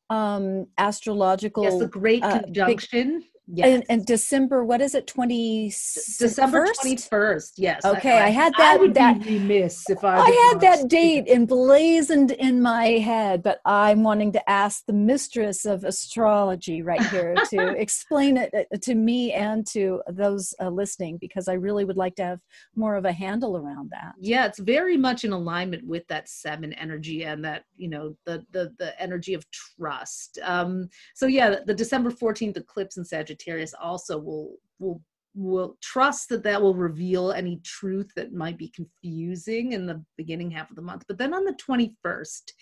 um 0.09 0.67
astrological 0.77 1.63
yes 1.63 1.79
the 1.79 1.87
great 1.87 2.23
conjunction 2.23 3.07
uh, 3.15 3.19
big, 3.19 3.25
Yes. 3.49 3.67
And, 3.67 3.85
and, 3.87 4.05
December, 4.05 4.65
what 4.65 4.81
is 4.81 4.93
it? 4.93 5.07
Twenty 5.07 5.67
December 5.67 6.67
twenty 6.81 6.97
first. 6.97 7.53
Yes. 7.57 7.85
Okay, 7.85 8.17
I, 8.17 8.25
I, 8.25 8.29
had 8.29 8.51
that. 8.57 8.73
I 8.73 8.77
would 8.77 8.93
that 8.95 9.23
be 9.23 9.39
remiss 9.39 9.89
if 9.89 10.03
I. 10.03 10.17
I 10.17 10.49
had 10.51 10.61
that 10.61 10.89
date 10.89 11.29
emblazoned 11.29 12.31
in 12.31 12.61
my 12.61 12.85
head, 12.85 13.43
but 13.43 13.61
I'm 13.63 14.03
wanting 14.03 14.33
to 14.33 14.49
ask 14.49 14.85
the 14.85 14.91
mistress 14.91 15.63
of 15.63 15.85
astrology 15.85 16.81
right 16.81 17.01
here 17.07 17.35
to 17.51 17.69
explain 17.77 18.35
it 18.35 18.53
uh, 18.53 18.77
to 18.81 18.95
me 18.95 19.31
and 19.31 19.65
to 19.67 20.01
those 20.11 20.53
uh, 20.59 20.67
listening 20.67 21.17
because 21.17 21.47
I 21.47 21.53
really 21.53 21.85
would 21.85 21.97
like 21.97 22.15
to 22.15 22.23
have 22.23 22.41
more 22.75 22.97
of 22.97 23.05
a 23.05 23.13
handle 23.13 23.55
around 23.55 23.91
that. 23.91 24.13
Yeah, 24.19 24.45
it's 24.45 24.59
very 24.59 24.97
much 24.97 25.23
in 25.23 25.31
alignment 25.31 25.87
with 25.87 26.05
that 26.07 26.27
seven 26.27 26.73
energy 26.73 27.23
and 27.23 27.45
that 27.45 27.63
you 27.77 27.87
know 27.87 28.13
the 28.25 28.45
the 28.51 28.73
the 28.77 29.01
energy 29.01 29.33
of 29.33 29.45
trust. 29.51 30.37
Um, 30.43 30.89
so 31.15 31.27
yeah, 31.27 31.55
the 31.65 31.73
December 31.73 32.11
fourteenth 32.11 32.57
eclipse 32.57 32.97
in 32.97 33.05
Sagittarius 33.05 33.36
Sagittarius 33.37 33.73
also 33.79 34.17
will 34.17 34.55
will 34.79 35.01
will 35.35 35.77
trust 35.83 36.29
that 36.29 36.43
that 36.43 36.59
will 36.59 36.73
reveal 36.73 37.31
any 37.31 37.59
truth 37.63 38.11
that 38.15 38.33
might 38.33 38.57
be 38.57 38.69
confusing 38.69 39.73
in 39.73 39.85
the 39.85 40.03
beginning 40.17 40.49
half 40.49 40.69
of 40.71 40.75
the 40.75 40.81
month. 40.81 41.03
But 41.07 41.19
then 41.19 41.31
on 41.31 41.45
the 41.45 41.53
21st, 41.53 42.53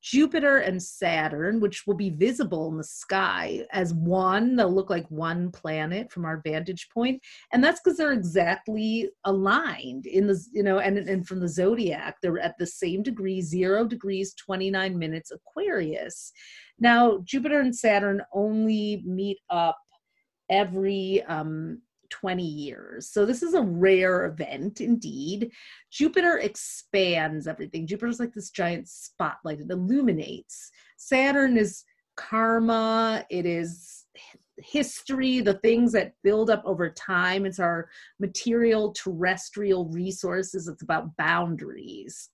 Jupiter 0.00 0.58
and 0.58 0.80
Saturn, 0.80 1.58
which 1.60 1.86
will 1.86 1.96
be 1.96 2.10
visible 2.10 2.70
in 2.70 2.76
the 2.76 2.84
sky 2.84 3.66
as 3.72 3.92
one, 3.92 4.54
they'll 4.54 4.72
look 4.72 4.90
like 4.90 5.10
one 5.10 5.50
planet 5.50 6.10
from 6.10 6.24
our 6.24 6.40
vantage. 6.42 6.88
And 7.52 7.64
that's 7.64 7.80
because 7.80 7.98
they're 7.98 8.12
exactly 8.12 9.10
aligned 9.24 10.06
in 10.06 10.28
the, 10.28 10.40
you 10.52 10.62
know, 10.62 10.78
and, 10.78 10.98
and 10.98 11.26
from 11.26 11.40
the 11.40 11.48
zodiac, 11.48 12.16
they're 12.22 12.38
at 12.38 12.56
the 12.58 12.66
same 12.66 13.02
degree, 13.02 13.42
zero 13.42 13.86
degrees, 13.86 14.34
29 14.34 14.96
minutes 14.96 15.32
Aquarius. 15.32 16.32
Now, 16.78 17.18
Jupiter 17.24 17.60
and 17.60 17.76
Saturn 17.76 18.22
only 18.32 19.02
meet 19.04 19.38
up 19.50 19.78
every 20.50 21.22
um, 21.24 21.80
20 22.10 22.44
years. 22.44 23.08
So 23.08 23.24
this 23.24 23.42
is 23.42 23.54
a 23.54 23.62
rare 23.62 24.26
event 24.26 24.80
indeed. 24.80 25.52
Jupiter 25.90 26.38
expands 26.38 27.46
everything. 27.46 27.86
Jupiter's 27.86 28.20
like 28.20 28.34
this 28.34 28.50
giant 28.50 28.88
spotlight, 28.88 29.60
it 29.60 29.70
illuminates. 29.70 30.70
Saturn 30.96 31.56
is 31.56 31.84
karma, 32.16 33.24
it 33.30 33.46
is 33.46 34.04
history, 34.58 35.40
the 35.40 35.54
things 35.54 35.92
that 35.92 36.12
build 36.22 36.50
up 36.50 36.62
over 36.66 36.90
time. 36.90 37.46
It's 37.46 37.58
our 37.58 37.88
material 38.18 38.92
terrestrial 38.92 39.88
resources, 39.88 40.68
it's 40.68 40.82
about 40.82 41.16
boundaries. 41.16 42.28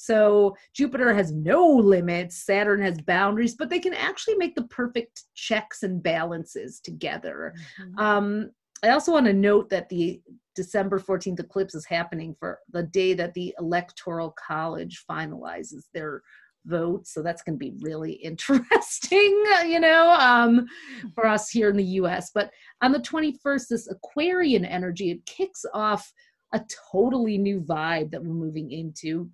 So 0.00 0.56
Jupiter 0.74 1.12
has 1.12 1.32
no 1.32 1.66
limits, 1.66 2.46
Saturn 2.46 2.80
has 2.82 3.00
boundaries, 3.00 3.56
but 3.56 3.68
they 3.68 3.80
can 3.80 3.94
actually 3.94 4.36
make 4.36 4.54
the 4.54 4.62
perfect 4.68 5.24
checks 5.34 5.82
and 5.82 6.00
balances 6.00 6.78
together. 6.78 7.52
Mm-hmm. 7.82 7.98
Um, 7.98 8.50
I 8.84 8.90
also 8.90 9.10
want 9.10 9.26
to 9.26 9.32
note 9.32 9.68
that 9.70 9.88
the 9.88 10.22
December 10.54 11.00
14th 11.00 11.40
eclipse 11.40 11.74
is 11.74 11.84
happening 11.84 12.36
for 12.38 12.60
the 12.70 12.84
day 12.84 13.12
that 13.14 13.34
the 13.34 13.52
Electoral 13.58 14.36
College 14.38 15.04
finalizes 15.10 15.86
their 15.92 16.22
vote. 16.64 17.08
So 17.08 17.20
that's 17.20 17.42
going 17.42 17.58
to 17.58 17.58
be 17.58 17.74
really 17.80 18.12
interesting, 18.22 19.44
you 19.66 19.80
know, 19.80 20.10
um, 20.12 20.68
for 21.12 21.26
us 21.26 21.50
here 21.50 21.70
in 21.70 21.76
the 21.76 21.98
US. 22.02 22.30
But 22.32 22.52
on 22.82 22.92
the 22.92 23.00
21st, 23.00 23.66
this 23.68 23.90
Aquarian 23.90 24.64
energy, 24.64 25.10
it 25.10 25.26
kicks 25.26 25.64
off 25.74 26.12
a 26.52 26.60
totally 26.92 27.36
new 27.36 27.60
vibe 27.60 28.12
that 28.12 28.24
we're 28.24 28.32
moving 28.32 28.70
into 28.70 29.28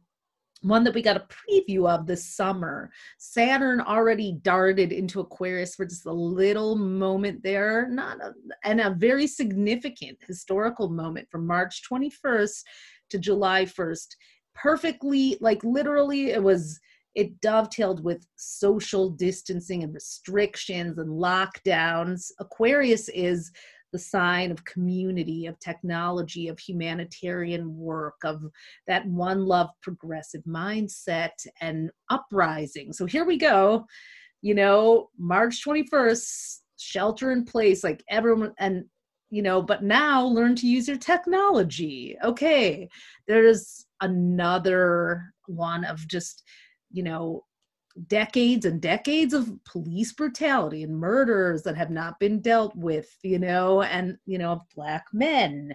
one 0.64 0.82
that 0.82 0.94
we 0.94 1.02
got 1.02 1.16
a 1.16 1.26
preview 1.28 1.88
of 1.88 2.06
this 2.06 2.24
summer. 2.24 2.90
Saturn 3.18 3.80
already 3.80 4.32
darted 4.40 4.92
into 4.92 5.20
Aquarius 5.20 5.74
for 5.74 5.84
just 5.84 6.06
a 6.06 6.12
little 6.12 6.74
moment 6.74 7.42
there, 7.42 7.86
not 7.90 8.18
a, 8.22 8.32
and 8.64 8.80
a 8.80 8.90
very 8.90 9.26
significant 9.26 10.18
historical 10.26 10.88
moment 10.88 11.28
from 11.30 11.46
March 11.46 11.82
21st 11.90 12.62
to 13.10 13.18
July 13.18 13.66
1st. 13.66 14.06
Perfectly, 14.54 15.36
like 15.40 15.62
literally, 15.64 16.30
it 16.30 16.42
was 16.42 16.80
it 17.14 17.40
dovetailed 17.40 18.02
with 18.02 18.26
social 18.36 19.10
distancing 19.10 19.84
and 19.84 19.94
restrictions 19.94 20.98
and 20.98 21.10
lockdowns. 21.10 22.32
Aquarius 22.40 23.08
is 23.10 23.52
the 23.94 23.98
sign 24.00 24.50
of 24.50 24.64
community, 24.64 25.46
of 25.46 25.56
technology, 25.60 26.48
of 26.48 26.58
humanitarian 26.58 27.76
work, 27.76 28.16
of 28.24 28.42
that 28.88 29.06
one 29.06 29.46
love 29.46 29.70
progressive 29.82 30.42
mindset 30.48 31.30
and 31.60 31.92
uprising. 32.10 32.92
So 32.92 33.06
here 33.06 33.24
we 33.24 33.38
go, 33.38 33.86
you 34.42 34.52
know, 34.52 35.10
March 35.16 35.64
21st, 35.64 36.58
shelter 36.76 37.30
in 37.30 37.44
place, 37.44 37.84
like 37.84 38.02
everyone, 38.10 38.52
and 38.58 38.84
you 39.30 39.42
know, 39.42 39.62
but 39.62 39.84
now 39.84 40.24
learn 40.24 40.56
to 40.56 40.66
use 40.66 40.88
your 40.88 40.96
technology. 40.96 42.16
Okay, 42.24 42.88
there's 43.28 43.86
another 44.00 45.22
one 45.46 45.84
of 45.84 46.06
just, 46.08 46.42
you 46.90 47.04
know, 47.04 47.44
decades 48.06 48.64
and 48.64 48.80
decades 48.80 49.32
of 49.32 49.52
police 49.64 50.12
brutality 50.12 50.82
and 50.82 50.96
murders 50.96 51.62
that 51.62 51.76
have 51.76 51.90
not 51.90 52.18
been 52.18 52.40
dealt 52.40 52.74
with, 52.74 53.08
you 53.22 53.38
know, 53.38 53.82
and, 53.82 54.16
you 54.26 54.38
know, 54.38 54.62
black 54.74 55.04
men. 55.12 55.74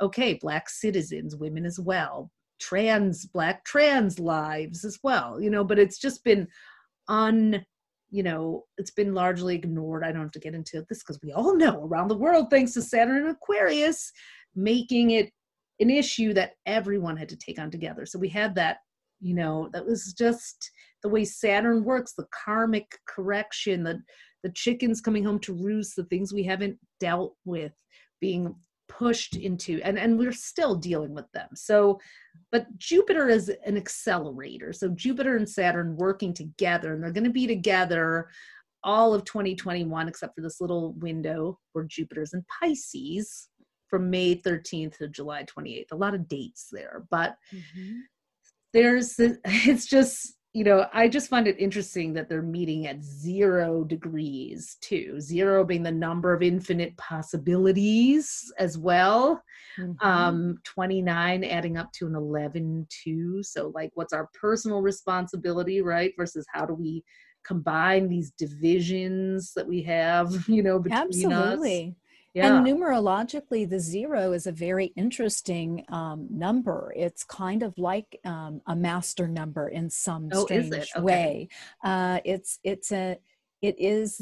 Okay, 0.00 0.34
black 0.34 0.68
citizens, 0.68 1.34
women 1.36 1.64
as 1.64 1.80
well, 1.80 2.30
trans, 2.60 3.26
black 3.26 3.64
trans 3.64 4.18
lives 4.18 4.84
as 4.84 4.98
well, 5.02 5.40
you 5.40 5.50
know, 5.50 5.64
but 5.64 5.78
it's 5.78 5.98
just 5.98 6.22
been 6.22 6.46
un, 7.08 7.64
you 8.10 8.22
know, 8.22 8.64
it's 8.78 8.90
been 8.90 9.14
largely 9.14 9.54
ignored. 9.54 10.04
I 10.04 10.12
don't 10.12 10.22
have 10.22 10.30
to 10.32 10.38
get 10.38 10.54
into 10.54 10.84
this 10.88 11.02
because 11.02 11.18
we 11.22 11.32
all 11.32 11.56
know 11.56 11.84
around 11.84 12.08
the 12.08 12.16
world, 12.16 12.48
thanks 12.50 12.72
to 12.74 12.82
Saturn 12.82 13.22
and 13.22 13.30
Aquarius, 13.30 14.12
making 14.54 15.12
it 15.12 15.30
an 15.80 15.90
issue 15.90 16.32
that 16.34 16.52
everyone 16.64 17.16
had 17.16 17.28
to 17.28 17.36
take 17.36 17.58
on 17.58 17.70
together. 17.70 18.06
So 18.06 18.18
we 18.18 18.28
had 18.28 18.54
that, 18.54 18.78
you 19.20 19.34
know, 19.34 19.68
that 19.72 19.84
was 19.84 20.12
just 20.12 20.70
the 21.06 21.12
way 21.12 21.24
Saturn 21.24 21.84
works, 21.84 22.14
the 22.14 22.26
karmic 22.44 22.98
correction, 23.06 23.84
the 23.84 24.02
the 24.42 24.50
chickens 24.50 25.00
coming 25.00 25.24
home 25.24 25.38
to 25.40 25.54
roost, 25.54 25.94
the 25.94 26.04
things 26.04 26.32
we 26.32 26.42
haven't 26.42 26.76
dealt 26.98 27.36
with 27.44 27.72
being 28.20 28.52
pushed 28.88 29.36
into 29.36 29.80
and 29.84 29.98
and 30.00 30.18
we're 30.18 30.32
still 30.32 30.74
dealing 30.74 31.14
with 31.14 31.30
them. 31.32 31.48
So 31.54 32.00
but 32.50 32.66
jupiter 32.76 33.28
is 33.28 33.52
an 33.64 33.76
accelerator. 33.76 34.72
So 34.72 34.88
jupiter 34.88 35.36
and 35.36 35.48
saturn 35.48 35.96
working 35.96 36.34
together 36.34 36.92
and 36.92 37.02
they're 37.02 37.12
going 37.12 37.22
to 37.22 37.30
be 37.30 37.46
together 37.46 38.28
all 38.82 39.14
of 39.14 39.24
2021 39.24 40.08
except 40.08 40.34
for 40.34 40.40
this 40.40 40.60
little 40.60 40.92
window 40.94 41.58
where 41.72 41.84
jupiter's 41.84 42.34
in 42.34 42.44
pisces 42.60 43.48
from 43.88 44.10
may 44.10 44.36
13th 44.36 44.98
to 44.98 45.08
july 45.08 45.44
28th 45.44 45.90
a 45.90 45.96
lot 45.96 46.14
of 46.14 46.28
dates 46.28 46.68
there 46.70 47.04
but 47.10 47.36
mm-hmm. 47.52 47.96
there's 48.72 49.16
it's 49.18 49.86
just 49.86 50.35
you 50.56 50.64
know, 50.64 50.86
I 50.94 51.06
just 51.06 51.28
find 51.28 51.46
it 51.46 51.60
interesting 51.60 52.14
that 52.14 52.30
they're 52.30 52.40
meeting 52.40 52.86
at 52.86 53.04
zero 53.04 53.84
degrees 53.84 54.78
too. 54.80 55.20
Zero 55.20 55.66
being 55.66 55.82
the 55.82 55.92
number 55.92 56.32
of 56.32 56.42
infinite 56.42 56.96
possibilities 56.96 58.50
as 58.58 58.78
well. 58.78 59.42
Mm-hmm. 59.78 60.08
Um, 60.08 60.58
29 60.64 61.44
adding 61.44 61.76
up 61.76 61.92
to 61.92 62.06
an 62.06 62.14
11 62.14 62.86
too. 62.88 63.42
So, 63.42 63.70
like, 63.74 63.90
what's 63.96 64.14
our 64.14 64.30
personal 64.32 64.80
responsibility, 64.80 65.82
right? 65.82 66.14
Versus 66.16 66.46
how 66.50 66.64
do 66.64 66.72
we 66.72 67.04
combine 67.44 68.08
these 68.08 68.30
divisions 68.30 69.52
that 69.56 69.68
we 69.68 69.82
have, 69.82 70.32
you 70.48 70.62
know, 70.62 70.78
between 70.78 71.30
Absolutely. 71.30 71.88
us? 71.90 72.05
Yeah. 72.36 72.58
And 72.58 72.66
numerologically, 72.66 73.66
the 73.66 73.80
zero 73.80 74.32
is 74.32 74.46
a 74.46 74.52
very 74.52 74.92
interesting 74.94 75.86
um, 75.88 76.26
number. 76.30 76.92
It's 76.94 77.24
kind 77.24 77.62
of 77.62 77.78
like 77.78 78.20
um, 78.26 78.60
a 78.66 78.76
master 78.76 79.26
number 79.26 79.68
in 79.68 79.88
some 79.88 80.28
oh, 80.30 80.44
strange 80.44 80.74
okay. 80.74 81.00
way. 81.00 81.48
Uh, 81.82 82.20
it's 82.26 82.58
it's 82.62 82.92
a 82.92 83.16
it 83.62 83.76
is 83.78 84.20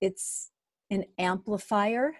it's 0.00 0.52
an 0.90 1.06
amplifier, 1.18 2.12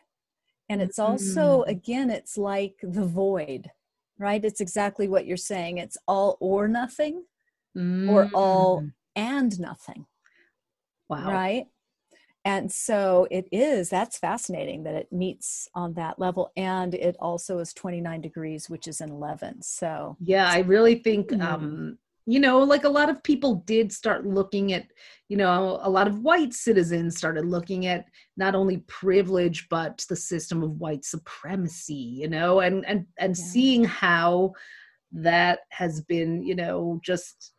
and 0.69 0.83
it's 0.83 0.99
also 0.99 1.61
mm-hmm. 1.61 1.71
again 1.71 2.11
it's 2.11 2.37
like 2.37 2.75
the 2.83 3.07
void, 3.07 3.71
right? 4.19 4.45
It's 4.45 4.61
exactly 4.61 5.07
what 5.07 5.27
you're 5.27 5.37
saying. 5.37 5.79
It's 5.79 5.97
all 6.09 6.37
or 6.41 6.67
nothing, 6.67 7.23
mm-hmm. 7.79 8.11
or 8.11 8.31
all 8.35 8.81
mm. 8.81 8.93
and 9.15 9.61
nothing. 9.61 10.07
Wow. 11.09 11.31
Right 11.31 11.67
and 12.45 12.71
so 12.71 13.27
it 13.31 13.49
is 13.51 13.89
that's 13.89 14.19
fascinating 14.19 14.85
that 14.85 14.95
it 14.95 15.13
meets 15.13 15.69
on 15.75 15.95
that 15.95 16.19
level 16.19 16.53
and 16.57 16.95
it 16.95 17.17
also 17.19 17.59
is 17.59 17.73
29 17.73 18.21
degrees 18.21 18.69
which 18.69 18.87
is 18.87 19.01
an 19.01 19.11
11 19.11 19.63
so 19.63 20.17
yeah 20.21 20.49
i 20.49 20.61
really 20.61 20.97
think 20.97 21.29
mm-hmm. 21.29 21.43
um 21.43 21.99
you 22.27 22.41
know 22.41 22.59
like 22.61 22.85
a 22.85 22.89
lot 22.89 23.11
of 23.11 23.23
people 23.23 23.57
did 23.67 23.93
start 23.93 24.27
looking 24.27 24.73
at 24.73 24.87
you 25.29 25.37
know 25.37 25.79
a 25.83 25.91
lot 25.91 26.07
of 26.07 26.21
white 26.21 26.53
citizens 26.53 27.17
started 27.17 27.45
looking 27.45 27.87
at 27.87 28.07
not 28.37 28.55
only 28.55 28.79
privilege 28.87 29.67
but 29.69 30.05
the 30.09 30.17
system 30.17 30.63
of 30.63 30.81
white 30.81 31.05
supremacy 31.05 31.95
you 31.95 32.29
know 32.29 32.61
and 32.61 32.85
and 32.87 33.07
and 33.19 33.37
yeah. 33.37 33.45
seeing 33.45 33.85
how 33.85 34.53
that 35.13 35.61
has 35.69 36.01
been 36.03 36.43
you 36.43 36.55
know 36.55 37.01
just 37.05 37.53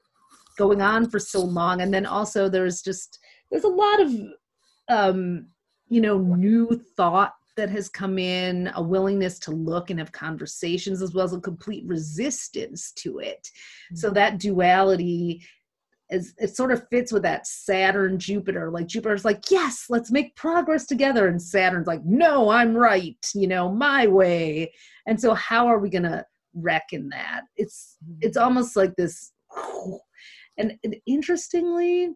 going 0.58 0.82
on 0.82 1.10
for 1.10 1.20
so 1.20 1.42
long 1.42 1.82
and 1.82 1.94
then 1.94 2.06
also 2.06 2.50
there's 2.50 2.82
just 2.82 3.20
there's 3.52 3.64
a 3.66 3.68
lot 3.68 4.02
of 4.02 4.12
um, 4.90 5.48
you 5.88 6.02
know, 6.02 6.18
new 6.18 6.82
thought 6.96 7.34
that 7.58 7.70
has 7.70 7.88
come 7.88 8.20
in, 8.20 8.70
a 8.76 8.84
willingness 8.84 9.40
to 9.40 9.52
look 9.52 9.90
and 9.90 10.00
have 10.00 10.12
conversations, 10.12 11.02
as 11.02 11.14
well 11.14 11.26
as 11.26 11.34
a 11.34 11.40
complete 11.40 11.86
resistance 11.86 12.92
to 12.94 13.20
it. 13.20 13.48
Mm-hmm. 13.48 13.96
So 13.96 14.10
that 14.12 14.40
duality 14.40 15.44
is 16.12 16.36
it 16.38 16.56
sort 16.56 16.72
of 16.72 16.88
fits 16.90 17.12
with 17.12 17.24
that 17.24 17.48
Saturn 17.48 18.20
Jupiter. 18.20 18.70
Like 18.70 18.86
Jupiter's 18.88 19.26
like, 19.26 19.50
yes, 19.50 19.86
let's 19.90 20.12
make 20.12 20.36
progress 20.36 20.86
together. 20.86 21.28
And 21.28 21.42
Saturn's 21.42 21.88
like, 21.88 22.06
no, 22.06 22.50
I'm 22.50 22.76
right, 22.76 23.18
you 23.34 23.48
know, 23.48 23.72
my 23.72 24.06
way. 24.06 24.72
And 25.08 25.20
so 25.20 25.34
how 25.34 25.66
are 25.68 25.80
we 25.80 25.90
gonna 25.90 26.24
reckon 26.54 27.10
that? 27.10 27.42
It's 27.56 27.98
it's 28.22 28.38
mm-hmm. 28.38 28.46
almost 28.46 28.76
like 28.76 28.96
this 28.96 29.32
and, 30.58 30.78
and 30.84 30.96
interestingly, 31.06 32.12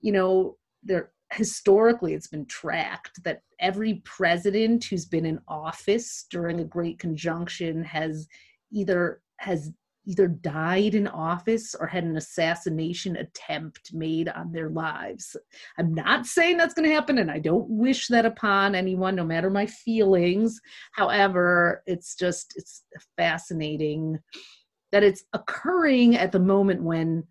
you 0.00 0.12
know, 0.12 0.56
there 0.82 1.10
historically 1.32 2.14
it's 2.14 2.26
been 2.26 2.46
tracked 2.46 3.22
that 3.22 3.42
every 3.60 4.02
president 4.04 4.84
who's 4.84 5.04
been 5.04 5.26
in 5.26 5.40
office 5.46 6.26
during 6.30 6.60
a 6.60 6.64
great 6.64 6.98
conjunction 6.98 7.84
has 7.84 8.26
either 8.72 9.20
has 9.38 9.72
either 10.06 10.26
died 10.26 10.94
in 10.94 11.06
office 11.06 11.74
or 11.78 11.86
had 11.86 12.04
an 12.04 12.16
assassination 12.16 13.16
attempt 13.16 13.92
made 13.92 14.28
on 14.30 14.50
their 14.50 14.70
lives. 14.70 15.36
I'm 15.78 15.94
not 15.94 16.26
saying 16.26 16.56
that's 16.56 16.74
going 16.74 16.88
to 16.88 16.94
happen 16.94 17.18
and 17.18 17.30
I 17.30 17.38
don't 17.38 17.68
wish 17.68 18.08
that 18.08 18.24
upon 18.24 18.74
anyone 18.74 19.14
no 19.14 19.24
matter 19.24 19.50
my 19.50 19.66
feelings. 19.66 20.58
However, 20.92 21.82
it's 21.86 22.16
just 22.16 22.54
it's 22.56 22.82
fascinating 23.16 24.18
that 24.90 25.04
it's 25.04 25.24
occurring 25.32 26.16
at 26.16 26.32
the 26.32 26.40
moment 26.40 26.82
when 26.82 27.24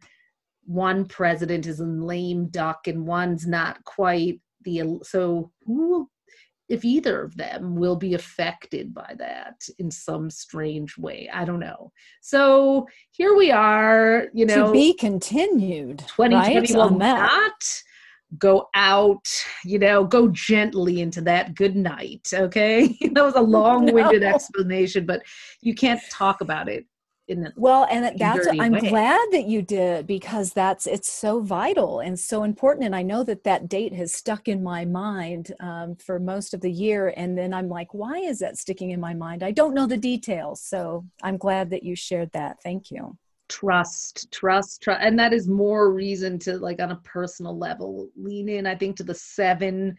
one 0.70 1.04
president 1.04 1.66
is 1.66 1.80
a 1.80 1.84
lame 1.84 2.46
duck 2.50 2.88
and 2.88 3.08
one's 3.08 3.48
not 3.48 3.84
quite 3.86 4.40
the 4.62 5.00
so 5.02 5.52
who 5.66 6.08
if 6.68 6.86
either 6.86 7.24
of 7.24 7.36
them 7.36 7.76
will 7.76 7.96
be 7.96 8.14
affected 8.14 8.94
by 8.94 9.16
that 9.18 9.60
in 9.80 9.90
some 9.90 10.30
strange 10.30 10.96
way 10.96 11.28
i 11.34 11.44
don't 11.44 11.60
know. 11.60 11.92
So 12.22 12.88
here 13.10 13.36
we 13.36 13.50
are 13.50 14.28
you 14.32 14.46
know. 14.46 14.68
to 14.68 14.72
be 14.72 14.94
continued 14.94 16.00
2020 16.08 16.36
right? 16.36 16.76
will 16.76 16.96
not. 16.96 17.52
Go 18.38 18.68
out 18.76 19.28
you 19.66 19.80
know 19.80 20.04
go 20.04 20.28
gently 20.28 21.02
into 21.02 21.22
that 21.22 21.56
good 21.56 21.76
night 21.76 22.28
okay? 22.32 22.96
That 23.14 23.24
was 23.24 23.34
a 23.34 23.42
long-winded 23.58 24.22
no. 24.22 24.28
explanation 24.28 25.08
but 25.08 25.24
you 25.62 25.74
can't 25.74 26.00
talk 26.12 26.42
about 26.42 26.70
it 26.70 26.86
well 27.56 27.88
and 27.92 28.20
that's 28.20 28.48
i'm 28.60 28.72
way. 28.72 28.90
glad 28.90 29.28
that 29.32 29.46
you 29.46 29.62
did 29.62 30.08
because 30.08 30.52
that's 30.54 30.88
it's 30.88 31.12
so 31.12 31.40
vital 31.42 32.00
and 32.00 32.20
so 32.20 32.44
important 32.44 32.86
and 32.86 32.96
i 32.96 33.04
know 33.04 33.24
that 33.24 33.44
that 33.44 33.70
date 33.70 33.94
has 33.94 34.14
stuck 34.14 34.48
in 34.48 34.64
my 34.64 34.84
mind 34.84 35.54
um, 35.60 35.96
for 35.96 36.20
most 36.20 36.54
of 36.54 36.62
the 36.62 36.72
year 36.72 37.14
and 37.16 37.38
then 37.38 37.54
i'm 37.54 37.70
like 37.70 37.94
why 37.94 38.18
is 38.18 38.40
that 38.40 38.58
sticking 38.58 38.92
in 38.92 39.00
my 39.00 39.14
mind? 39.14 39.44
I 39.44 39.52
don't 39.52 39.74
know 39.74 39.86
the 39.86 39.98
details 39.98 40.62
so 40.62 41.06
i'm 41.24 41.38
glad 41.38 41.70
that 41.72 41.84
you 41.84 41.96
shared 41.96 42.32
that. 42.32 42.58
Thank 42.64 42.92
you. 42.92 43.18
Trust 43.48 44.32
trust 44.32 44.82
trust 44.82 45.02
and 45.02 45.18
that 45.20 45.34
is 45.34 45.48
more 45.48 45.92
reason 45.92 46.40
to 46.40 46.58
like 46.58 46.82
on 46.82 46.92
a 46.92 46.98
personal 46.98 47.58
level 47.58 48.10
lean 48.16 48.48
in 48.48 48.68
i 48.68 48.76
think 48.76 48.96
to 48.98 49.04
the 49.04 49.16
seven 49.16 49.98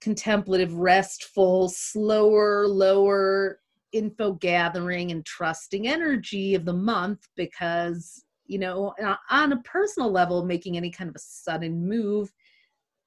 contemplative 0.00 0.74
restful 0.74 1.70
slower 1.70 2.68
lower 2.68 3.60
info 3.92 4.32
gathering 4.32 5.10
and 5.10 5.24
trusting 5.24 5.88
energy 5.88 6.54
of 6.54 6.64
the 6.64 6.72
month 6.72 7.26
because 7.36 8.24
you 8.46 8.58
know 8.58 8.94
on 9.30 9.52
a 9.52 9.62
personal 9.62 10.10
level 10.10 10.44
making 10.44 10.76
any 10.76 10.90
kind 10.90 11.08
of 11.08 11.16
a 11.16 11.20
sudden 11.20 11.88
move 11.88 12.32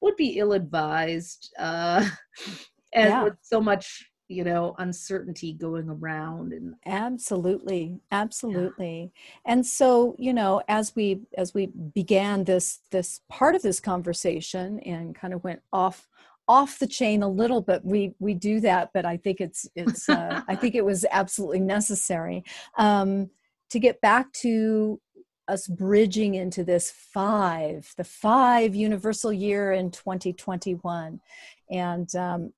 would 0.01 0.15
be 0.15 0.39
ill 0.39 0.53
advised 0.53 1.53
uh 1.59 2.05
and 2.93 3.09
yeah. 3.09 3.23
with 3.23 3.35
so 3.41 3.61
much 3.61 4.11
you 4.31 4.45
know 4.45 4.73
uncertainty 4.79 5.51
going 5.51 5.89
around 5.89 6.53
and 6.53 6.73
absolutely 6.85 7.99
absolutely 8.11 9.11
yeah. 9.13 9.51
and 9.51 9.65
so 9.65 10.15
you 10.17 10.33
know 10.33 10.61
as 10.69 10.95
we 10.95 11.19
as 11.37 11.53
we 11.53 11.67
began 11.93 12.45
this 12.45 12.79
this 12.91 13.21
part 13.29 13.55
of 13.55 13.61
this 13.61 13.79
conversation 13.79 14.79
and 14.79 15.15
kind 15.15 15.33
of 15.33 15.43
went 15.43 15.61
off 15.73 16.07
off 16.51 16.79
the 16.79 16.87
chain 16.87 17.23
a 17.23 17.29
little 17.29 17.61
bit 17.61 17.79
we 17.85 18.13
we 18.19 18.33
do 18.33 18.59
that 18.59 18.89
but 18.93 19.05
i 19.05 19.15
think 19.15 19.39
it's 19.39 19.65
it's 19.73 20.09
uh, 20.09 20.41
i 20.49 20.53
think 20.55 20.75
it 20.75 20.83
was 20.83 21.05
absolutely 21.09 21.61
necessary 21.61 22.43
um, 22.77 23.29
to 23.69 23.79
get 23.79 24.01
back 24.01 24.29
to 24.33 24.99
us 25.47 25.65
bridging 25.65 26.35
into 26.35 26.65
this 26.65 26.91
five 26.91 27.93
the 27.95 28.03
five 28.03 28.75
universal 28.75 29.31
year 29.31 29.71
in 29.71 29.89
2021 29.91 31.21
and 31.69 32.13
um, 32.15 32.51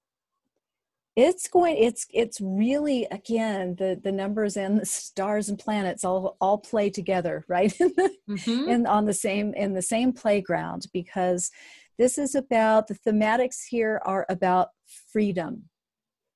it's 1.16 1.48
going 1.48 1.78
it's 1.78 2.08
it's 2.12 2.42
really 2.42 3.06
again 3.12 3.76
the 3.76 4.00
the 4.04 4.12
numbers 4.12 4.58
and 4.58 4.80
the 4.80 4.86
stars 4.88 5.50
and 5.50 5.60
planets 5.60 6.04
all 6.04 6.36
all 6.42 6.58
play 6.58 6.90
together 6.90 7.46
right 7.48 7.74
mm-hmm. 7.80 8.70
and 8.70 8.88
on 8.88 9.06
the 9.06 9.14
same 9.14 9.54
in 9.54 9.74
the 9.74 9.84
same 9.84 10.12
playground 10.12 10.88
because 10.92 11.52
this 11.98 12.18
is 12.18 12.36
about 12.36 12.88
the 12.88 12.96
thematics 12.96 13.66
here 13.70 14.02
are 14.06 14.26
about 14.30 14.70
freedom, 15.12 15.70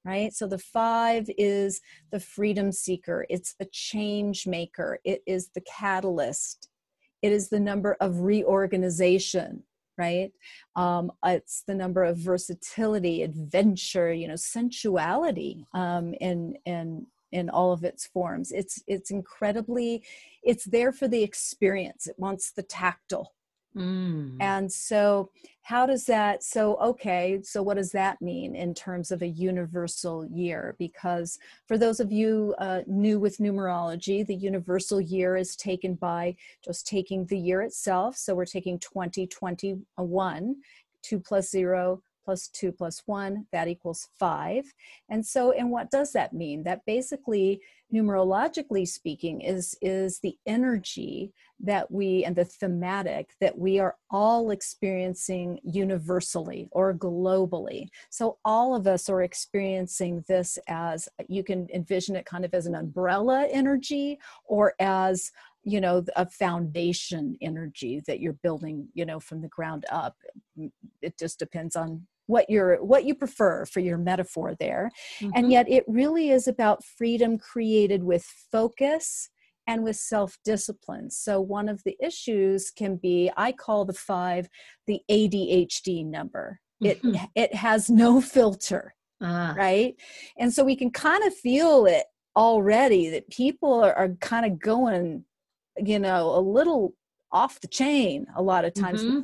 right? 0.06 0.34
So 0.34 0.48
the 0.48 0.58
five 0.58 1.30
is 1.38 1.82
the 2.12 2.20
freedom 2.20 2.72
seeker, 2.72 3.26
it's 3.30 3.54
the 3.54 3.68
change 3.72 4.48
maker, 4.48 5.00
it 5.04 5.22
is 5.26 5.50
the 5.54 5.62
catalyst, 5.62 6.70
it 7.22 7.32
is 7.32 7.50
the 7.50 7.60
number 7.60 7.98
of 8.00 8.22
reorganization, 8.22 9.64
right? 9.98 10.32
Um, 10.76 11.12
it's 11.26 11.64
the 11.66 11.76
number 11.76 12.04
of 12.04 12.18
versatility, 12.18 13.24
adventure, 13.24 14.14
you 14.14 14.28
know, 14.28 14.36
sensuality, 14.36 15.66
um, 15.74 16.14
in 16.22 16.58
in 16.66 17.08
in 17.32 17.50
all 17.50 17.74
of 17.74 17.84
its 17.84 18.06
forms. 18.06 18.52
It's 18.52 18.82
it's 18.88 19.12
incredibly, 19.12 20.04
it's 20.44 20.66
there 20.66 20.92
for 20.92 21.08
the 21.08 21.24
experience. 21.24 22.08
It 22.08 22.16
wants 22.18 22.52
the 22.52 22.64
tactile, 22.64 23.34
Mm. 23.76 24.38
And 24.40 24.72
so, 24.72 25.30
how 25.62 25.86
does 25.86 26.06
that? 26.06 26.44
So, 26.44 26.78
okay, 26.78 27.40
so 27.44 27.62
what 27.62 27.78
does 27.78 27.92
that 27.92 28.22
mean 28.22 28.56
in 28.56 28.74
terms 28.74 29.12
of 29.12 29.22
a 29.22 29.28
universal 29.28 30.26
year? 30.26 30.76
Because 30.80 31.38
for 31.68 31.78
those 31.78 32.00
of 32.00 32.12
you 32.12 32.56
uh, 32.58 32.82
new 32.88 33.20
with 33.20 33.38
numerology, 33.38 34.26
the 34.26 34.36
universal 34.36 35.02
year 35.02 35.36
is 35.36 35.56
taken 35.56 35.96
by 35.96 36.36
just 36.64 36.88
taking 36.88 37.26
the 37.26 37.38
year 37.38 37.62
itself. 37.62 38.16
So, 38.18 38.34
we're 38.34 38.46
taking 38.46 38.80
2021, 38.80 40.56
2 41.04 41.20
plus 41.20 41.50
0 41.52 42.02
plus 42.28 42.50
two 42.50 42.74
plus 42.74 43.04
one, 43.06 43.46
that 43.54 43.70
equals 43.70 44.10
five. 44.20 44.66
And 45.10 45.26
so, 45.26 45.54
and 45.54 45.72
what 45.72 45.90
does 45.90 46.12
that 46.12 46.34
mean? 46.34 46.64
That 46.64 46.86
basically, 46.86 47.62
numerologically 47.94 48.86
speaking, 48.86 49.40
is, 49.40 49.78
is 49.82 50.20
the 50.20 50.38
energy 50.46 51.32
that 51.62 51.90
we 51.90 52.26
and 52.26 52.36
the 52.36 52.44
thematic 52.44 53.30
that 53.40 53.58
we 53.58 53.80
are 53.80 53.96
all 54.12 54.52
experiencing 54.52 55.58
universally 55.64 56.68
or 56.72 56.94
globally. 56.94 57.88
So, 58.10 58.40
all 58.44 58.76
of 58.76 58.88
us 58.88 59.08
are 59.08 59.22
experiencing 59.22 60.26
this 60.28 60.60
as 60.68 61.08
you 61.30 61.46
can 61.46 61.70
envision 61.74 62.18
it 62.18 62.26
kind 62.26 62.44
of 62.44 62.54
as 62.54 62.66
an 62.66 62.76
umbrella 62.76 63.48
energy 63.50 64.20
or 64.44 64.74
as 64.82 65.32
you 65.64 65.82
know 65.82 66.04
a 66.16 66.26
foundation 66.26 67.38
energy 67.42 68.02
that 68.08 68.22
you're 68.22 68.40
building 68.42 68.88
you 68.94 69.06
know 69.06 69.20
from 69.20 69.42
the 69.42 69.50
ground 69.50 69.86
up 69.92 70.16
it 71.02 71.18
just 71.20 71.40
depends 71.40 71.76
on 71.76 72.08
what 72.28 72.50
you're 72.50 72.84
what 72.84 73.06
you 73.06 73.16
prefer 73.16 73.66
for 73.66 73.80
your 73.80 73.98
metaphor 73.98 74.56
there 74.60 74.92
mm-hmm. 75.20 75.32
and 75.36 75.52
yet 75.52 75.70
it 75.70 75.84
really 75.88 76.30
is 76.30 76.48
about 76.48 76.84
freedom 76.84 77.38
created 77.38 78.04
with 78.04 78.24
focus 78.52 79.30
and 79.68 79.84
with 79.84 79.98
self 79.98 80.38
discipline. 80.44 81.12
So, 81.12 81.40
one 81.42 81.70
of 81.70 81.84
the 81.84 81.96
issues 82.02 82.72
can 82.72 82.96
be 82.96 83.30
I 83.38 83.52
call 83.52 83.86
the 83.86 83.94
five 83.94 84.50
the 84.88 85.02
ADHD 85.12 86.06
number. 86.06 86.60
It, 86.82 87.04
mm-hmm. 87.04 87.26
it 87.36 87.54
has 87.54 87.90
no 87.90 88.22
filter, 88.22 88.96
uh. 89.22 89.54
right? 89.56 89.96
And 90.38 90.52
so 90.52 90.64
we 90.64 90.76
can 90.76 90.92
kind 90.92 91.24
of 91.26 91.36
feel 91.36 91.86
it 91.86 92.06
already 92.36 93.10
that 93.10 93.30
people 93.30 93.84
are, 93.84 93.94
are 93.94 94.10
kind 94.22 94.46
of 94.46 94.60
going, 94.60 95.26
you 95.78 96.00
know, 96.00 96.36
a 96.36 96.40
little 96.40 96.94
off 97.32 97.60
the 97.60 97.68
chain 97.68 98.26
a 98.36 98.42
lot 98.42 98.64
of 98.64 98.74
times 98.74 99.04
mm-hmm. 99.04 99.24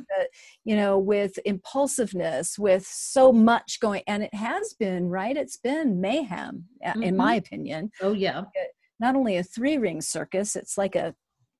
you 0.64 0.76
know 0.76 0.98
with 0.98 1.38
impulsiveness 1.44 2.58
with 2.58 2.86
so 2.86 3.32
much 3.32 3.80
going 3.80 4.02
and 4.06 4.22
it 4.22 4.34
has 4.34 4.74
been 4.74 5.08
right 5.08 5.36
it's 5.36 5.56
been 5.56 6.00
mayhem 6.00 6.64
mm-hmm. 6.84 7.02
in 7.02 7.16
my 7.16 7.34
opinion 7.34 7.90
oh 8.02 8.12
yeah 8.12 8.42
not 9.00 9.16
only 9.16 9.36
a 9.36 9.42
three 9.42 9.76
ring 9.78 10.00
circus, 10.00 10.56
it's 10.56 10.78
like 10.78 10.96
a 10.96 11.14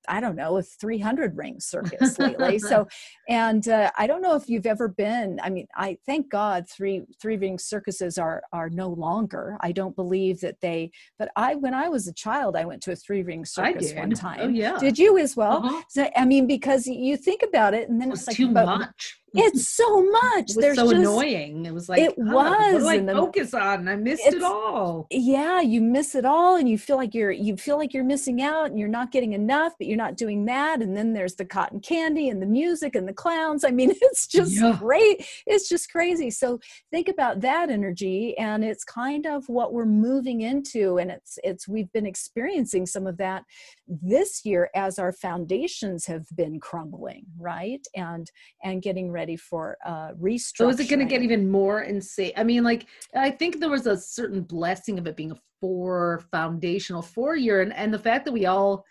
I 0.07 0.19
don't 0.19 0.35
know, 0.35 0.57
a 0.57 0.63
300 0.63 1.37
ring 1.37 1.59
circus 1.59 2.17
lately. 2.19 2.59
so, 2.71 2.87
and 3.27 3.67
uh, 3.67 3.91
I 3.97 4.07
don't 4.07 4.21
know 4.21 4.35
if 4.35 4.49
you've 4.49 4.65
ever 4.65 4.87
been. 4.87 5.39
I 5.43 5.49
mean, 5.49 5.67
I 5.75 5.97
thank 6.05 6.29
God 6.29 6.65
three 6.69 7.03
three 7.21 7.37
ring 7.37 7.57
circuses 7.57 8.17
are 8.17 8.43
are 8.51 8.69
no 8.69 8.89
longer. 8.89 9.57
I 9.61 9.71
don't 9.71 9.95
believe 9.95 10.41
that 10.41 10.61
they. 10.61 10.91
But 11.19 11.29
I, 11.35 11.55
when 11.55 11.73
I 11.73 11.89
was 11.89 12.07
a 12.07 12.13
child, 12.13 12.55
I 12.55 12.65
went 12.65 12.81
to 12.83 12.91
a 12.91 12.95
three 12.95 13.23
ring 13.23 13.45
circus 13.45 13.93
one 13.93 14.11
time. 14.11 14.39
Oh 14.41 14.49
yeah, 14.49 14.77
did 14.79 14.97
you 14.97 15.17
as 15.17 15.35
well? 15.35 15.65
Uh-huh. 15.65 15.81
So, 15.89 16.09
I 16.15 16.25
mean, 16.25 16.47
because 16.47 16.87
you 16.87 17.17
think 17.17 17.41
about 17.43 17.73
it, 17.73 17.89
and 17.89 18.01
then 18.01 18.09
it 18.09 18.13
it's 18.13 18.27
like 18.27 18.35
too 18.35 18.49
much 18.49 19.19
it's 19.35 19.69
so 19.75 20.03
much. 20.03 20.51
It 20.51 20.57
was 20.57 20.75
so 20.75 20.91
just, 20.91 20.93
annoying. 20.93 21.65
It 21.65 21.73
was 21.73 21.89
like 21.89 22.01
it 22.01 22.15
oh, 22.17 22.33
was. 22.33 22.83
What 22.83 22.93
do 22.93 23.11
I 23.11 23.13
focus 23.13 23.53
on? 23.53 23.87
I 23.87 23.95
missed 23.95 24.25
it 24.25 24.41
all. 24.41 25.07
Yeah, 25.11 25.61
you 25.61 25.81
miss 25.81 26.15
it 26.15 26.25
all, 26.25 26.55
and 26.55 26.67
you 26.69 26.77
feel 26.77 26.97
like 26.97 27.13
you're 27.13 27.31
you 27.31 27.57
feel 27.57 27.77
like 27.77 27.93
you're 27.93 28.03
missing 28.03 28.41
out, 28.41 28.67
and 28.67 28.79
you're 28.79 28.87
not 28.87 29.11
getting 29.11 29.33
enough, 29.33 29.73
but 29.77 29.87
you're 29.87 29.97
not 29.97 30.17
doing 30.17 30.45
that. 30.45 30.81
And 30.81 30.95
then 30.95 31.13
there's 31.13 31.35
the 31.35 31.45
cotton 31.45 31.79
candy 31.79 32.29
and 32.29 32.41
the 32.41 32.45
music 32.45 32.95
and 32.95 33.07
the 33.07 33.13
clowns. 33.13 33.63
I 33.63 33.71
mean, 33.71 33.91
it's 34.01 34.27
just 34.27 34.59
yeah. 34.59 34.75
great. 34.79 35.25
It's 35.45 35.69
just 35.69 35.91
crazy. 35.91 36.29
So 36.29 36.59
think 36.91 37.07
about 37.09 37.41
that 37.41 37.69
energy, 37.69 38.37
and 38.37 38.63
it's 38.63 38.83
kind 38.83 39.25
of 39.25 39.47
what 39.47 39.73
we're 39.73 39.85
moving 39.85 40.41
into, 40.41 40.97
and 40.97 41.11
it's 41.11 41.37
it's 41.43 41.67
we've 41.67 41.91
been 41.91 42.05
experiencing 42.05 42.85
some 42.85 43.07
of 43.07 43.17
that 43.17 43.43
this 43.87 44.45
year 44.45 44.69
as 44.75 44.97
our 44.97 45.11
foundations 45.11 46.05
have 46.05 46.25
been 46.35 46.59
crumbling, 46.59 47.25
right, 47.37 47.85
and 47.95 48.29
and 48.63 48.81
getting 48.81 49.11
ready 49.11 49.35
for 49.35 49.77
uh, 49.85 50.11
restructuring. 50.13 50.57
So 50.57 50.69
is 50.69 50.79
it 50.79 50.89
going 50.89 50.99
to 50.99 51.05
get 51.05 51.21
even 51.21 51.49
more 51.49 51.81
insane? 51.81 52.33
I 52.35 52.43
mean, 52.43 52.63
like 52.63 52.87
I 53.15 53.31
think 53.31 53.59
there 53.59 53.69
was 53.69 53.87
a 53.87 53.97
certain 53.97 54.41
blessing 54.41 54.97
of 54.97 55.07
it 55.07 55.15
being 55.15 55.31
a 55.31 55.39
four 55.61 56.23
foundational 56.31 57.01
four 57.01 57.35
year, 57.35 57.61
and 57.61 57.73
and 57.73 57.93
the 57.93 57.99
fact 57.99 58.25
that 58.25 58.31
we 58.31 58.45
all 58.45 58.85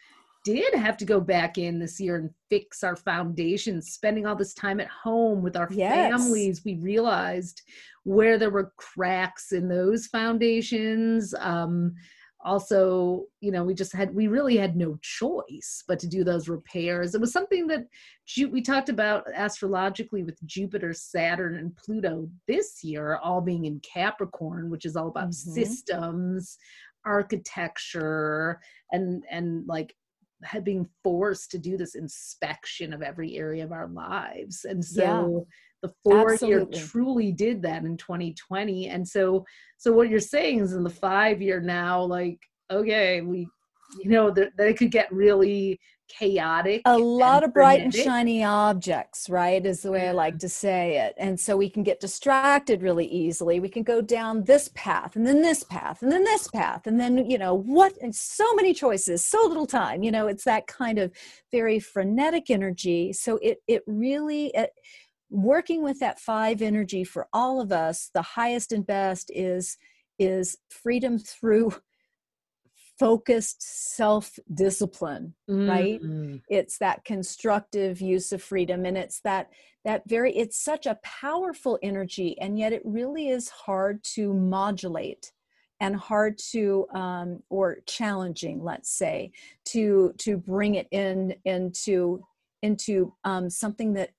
did 0.44 0.74
have 0.74 0.96
to 0.98 1.06
go 1.06 1.20
back 1.20 1.56
in 1.56 1.78
this 1.78 1.98
year 1.98 2.16
and 2.16 2.30
fix 2.50 2.84
our 2.84 2.96
foundations, 2.96 3.92
spending 3.92 4.26
all 4.26 4.36
this 4.36 4.52
time 4.52 4.78
at 4.78 4.88
home 4.88 5.42
with 5.42 5.56
our 5.56 5.68
yes. 5.72 5.94
families, 5.94 6.62
we 6.64 6.76
realized 6.76 7.62
where 8.04 8.38
there 8.38 8.50
were 8.50 8.72
cracks 8.76 9.52
in 9.52 9.68
those 9.68 10.06
foundations. 10.06 11.34
Um, 11.38 11.94
also 12.44 13.24
you 13.40 13.50
know 13.50 13.64
we 13.64 13.74
just 13.74 13.92
had 13.92 14.14
we 14.14 14.26
really 14.26 14.56
had 14.56 14.76
no 14.76 14.98
choice 15.02 15.82
but 15.88 15.98
to 15.98 16.06
do 16.06 16.24
those 16.24 16.48
repairs. 16.48 17.14
It 17.14 17.20
was 17.20 17.32
something 17.32 17.66
that 17.68 17.86
we 18.50 18.62
talked 18.62 18.88
about 18.88 19.24
astrologically 19.34 20.22
with 20.22 20.38
jupiter 20.46 20.92
saturn 20.92 21.56
and 21.56 21.76
pluto 21.76 22.28
this 22.48 22.82
year 22.82 23.18
all 23.22 23.40
being 23.40 23.66
in 23.66 23.80
capricorn 23.80 24.70
which 24.70 24.86
is 24.86 24.96
all 24.96 25.08
about 25.08 25.28
mm-hmm. 25.28 25.52
systems 25.52 26.56
architecture 27.04 28.60
and 28.92 29.24
and 29.30 29.66
like 29.66 29.94
had 30.42 30.64
being 30.64 30.88
forced 31.02 31.50
to 31.50 31.58
do 31.58 31.76
this 31.76 31.94
inspection 31.94 32.92
of 32.92 33.02
every 33.02 33.36
area 33.36 33.64
of 33.64 33.72
our 33.72 33.88
lives. 33.88 34.66
And 34.68 34.84
so 34.84 35.02
yeah 35.02 35.54
the 35.84 35.92
four 36.02 36.32
Absolutely. 36.32 36.78
year 36.78 36.86
truly 36.86 37.30
did 37.30 37.60
that 37.60 37.84
in 37.84 37.96
2020 37.98 38.88
and 38.88 39.06
so 39.06 39.44
so 39.76 39.92
what 39.92 40.08
you're 40.08 40.18
saying 40.18 40.60
is 40.60 40.72
in 40.72 40.82
the 40.82 40.88
five 40.88 41.42
year 41.42 41.60
now 41.60 42.02
like 42.02 42.38
okay 42.70 43.20
we 43.20 43.46
you 44.02 44.10
know 44.10 44.30
that 44.30 44.56
they 44.56 44.72
could 44.72 44.90
get 44.90 45.12
really 45.12 45.78
chaotic 46.08 46.82
a 46.84 46.98
lot 46.98 47.42
of 47.42 47.52
bright 47.52 47.80
and 47.80 47.94
shiny 47.94 48.44
objects 48.44 49.28
right 49.28 49.64
is 49.64 49.82
the 49.82 49.90
way 49.90 50.08
i 50.08 50.12
like 50.12 50.38
to 50.38 50.48
say 50.48 50.98
it. 50.98 51.14
And 51.16 51.38
so 51.40 51.56
we 51.56 51.70
can 51.70 51.82
get 51.82 51.98
distracted 51.98 52.82
really 52.82 53.06
easily. 53.06 53.58
We 53.58 53.70
can 53.70 53.82
go 53.82 54.02
down 54.02 54.44
this 54.44 54.70
path 54.74 55.16
and 55.16 55.26
then 55.26 55.40
this 55.40 55.62
path 55.62 56.02
and 56.02 56.12
then 56.12 56.22
this 56.24 56.46
path 56.48 56.86
and 56.86 57.00
then 57.00 57.28
you 57.30 57.38
know 57.38 57.54
what 57.54 57.94
and 58.02 58.14
so 58.14 58.54
many 58.54 58.74
choices 58.74 59.24
so 59.24 59.46
little 59.46 59.66
time 59.66 60.02
you 60.02 60.12
know 60.12 60.26
it's 60.26 60.44
that 60.44 60.66
kind 60.66 60.98
of 60.98 61.10
very 61.50 61.78
frenetic 61.78 62.50
energy. 62.50 63.12
So 63.12 63.38
it 63.40 63.58
it 63.68 63.82
really 63.86 64.46
it, 64.48 64.70
working 65.30 65.82
with 65.82 65.98
that 66.00 66.20
five 66.20 66.62
energy 66.62 67.04
for 67.04 67.28
all 67.32 67.60
of 67.60 67.72
us 67.72 68.10
the 68.14 68.22
highest 68.22 68.72
and 68.72 68.86
best 68.86 69.30
is 69.34 69.76
is 70.18 70.56
freedom 70.68 71.18
through 71.18 71.74
focused 72.98 73.60
self 73.96 74.38
discipline 74.52 75.34
mm-hmm. 75.50 75.68
right 75.68 76.00
it's 76.48 76.78
that 76.78 77.04
constructive 77.04 78.00
use 78.00 78.30
of 78.32 78.42
freedom 78.42 78.84
and 78.84 78.96
it's 78.96 79.20
that 79.20 79.50
that 79.84 80.02
very 80.06 80.34
it's 80.36 80.62
such 80.62 80.86
a 80.86 80.98
powerful 81.02 81.78
energy 81.82 82.36
and 82.40 82.58
yet 82.58 82.72
it 82.72 82.82
really 82.84 83.28
is 83.28 83.48
hard 83.48 84.02
to 84.04 84.32
modulate 84.32 85.32
and 85.80 85.96
hard 85.96 86.38
to 86.38 86.86
um, 86.94 87.42
or 87.50 87.78
challenging 87.86 88.62
let's 88.62 88.96
say 88.96 89.32
to 89.64 90.14
to 90.18 90.36
bring 90.36 90.76
it 90.76 90.86
in 90.92 91.34
into 91.44 92.24
into 92.62 93.12
um, 93.24 93.50
something 93.50 93.92
that 93.92 94.10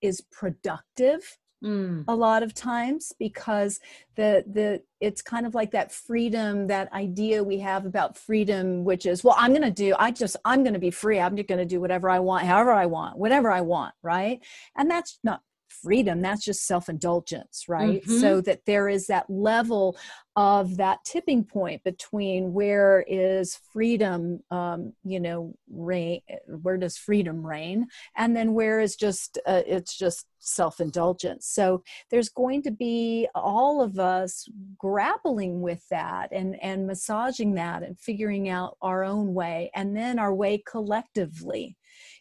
is 0.00 0.20
productive 0.32 1.38
mm. 1.62 2.04
a 2.08 2.14
lot 2.14 2.42
of 2.42 2.54
times 2.54 3.12
because 3.18 3.80
the 4.16 4.44
the 4.46 4.82
it's 5.00 5.22
kind 5.22 5.46
of 5.46 5.54
like 5.54 5.70
that 5.72 5.92
freedom 5.92 6.66
that 6.66 6.92
idea 6.92 7.42
we 7.42 7.58
have 7.58 7.86
about 7.86 8.16
freedom 8.16 8.84
which 8.84 9.06
is 9.06 9.24
well 9.24 9.34
i'm 9.38 9.50
going 9.50 9.62
to 9.62 9.70
do 9.70 9.94
i 9.98 10.10
just 10.10 10.36
i'm 10.44 10.62
going 10.62 10.74
to 10.74 10.80
be 10.80 10.90
free 10.90 11.18
i'm 11.18 11.36
just 11.36 11.48
going 11.48 11.58
to 11.58 11.64
do 11.64 11.80
whatever 11.80 12.08
i 12.08 12.18
want 12.18 12.44
however 12.44 12.72
i 12.72 12.86
want 12.86 13.18
whatever 13.18 13.50
i 13.50 13.60
want 13.60 13.94
right 14.02 14.40
and 14.76 14.90
that's 14.90 15.18
not 15.24 15.40
freedom 15.68 16.20
that's 16.20 16.44
just 16.44 16.66
self-indulgence 16.66 17.64
right? 17.68 18.02
Mm-hmm. 18.02 18.20
so 18.20 18.40
that 18.40 18.64
there 18.66 18.88
is 18.88 19.06
that 19.06 19.28
level 19.28 19.96
of 20.36 20.76
that 20.76 20.98
tipping 21.04 21.44
point 21.44 21.82
between 21.84 22.52
where 22.52 23.04
is 23.08 23.58
freedom 23.72 24.40
um, 24.50 24.92
you 25.04 25.20
know 25.20 25.54
reign 25.70 26.20
where 26.62 26.76
does 26.76 26.96
freedom 26.96 27.46
reign? 27.46 27.86
And 28.16 28.36
then 28.36 28.54
where 28.54 28.80
is 28.80 28.96
just 28.96 29.38
uh, 29.46 29.62
it's 29.66 29.96
just 29.96 30.26
self-indulgence. 30.40 31.46
So 31.46 31.82
there's 32.10 32.28
going 32.28 32.62
to 32.62 32.70
be 32.70 33.28
all 33.34 33.82
of 33.82 33.98
us 33.98 34.48
grappling 34.78 35.60
with 35.60 35.82
that 35.90 36.30
and 36.32 36.56
and 36.62 36.86
massaging 36.86 37.54
that 37.54 37.82
and 37.82 37.98
figuring 37.98 38.48
out 38.48 38.76
our 38.80 39.04
own 39.04 39.34
way 39.34 39.70
and 39.74 39.96
then 39.96 40.18
our 40.18 40.34
way 40.34 40.62
collectively 40.66 41.76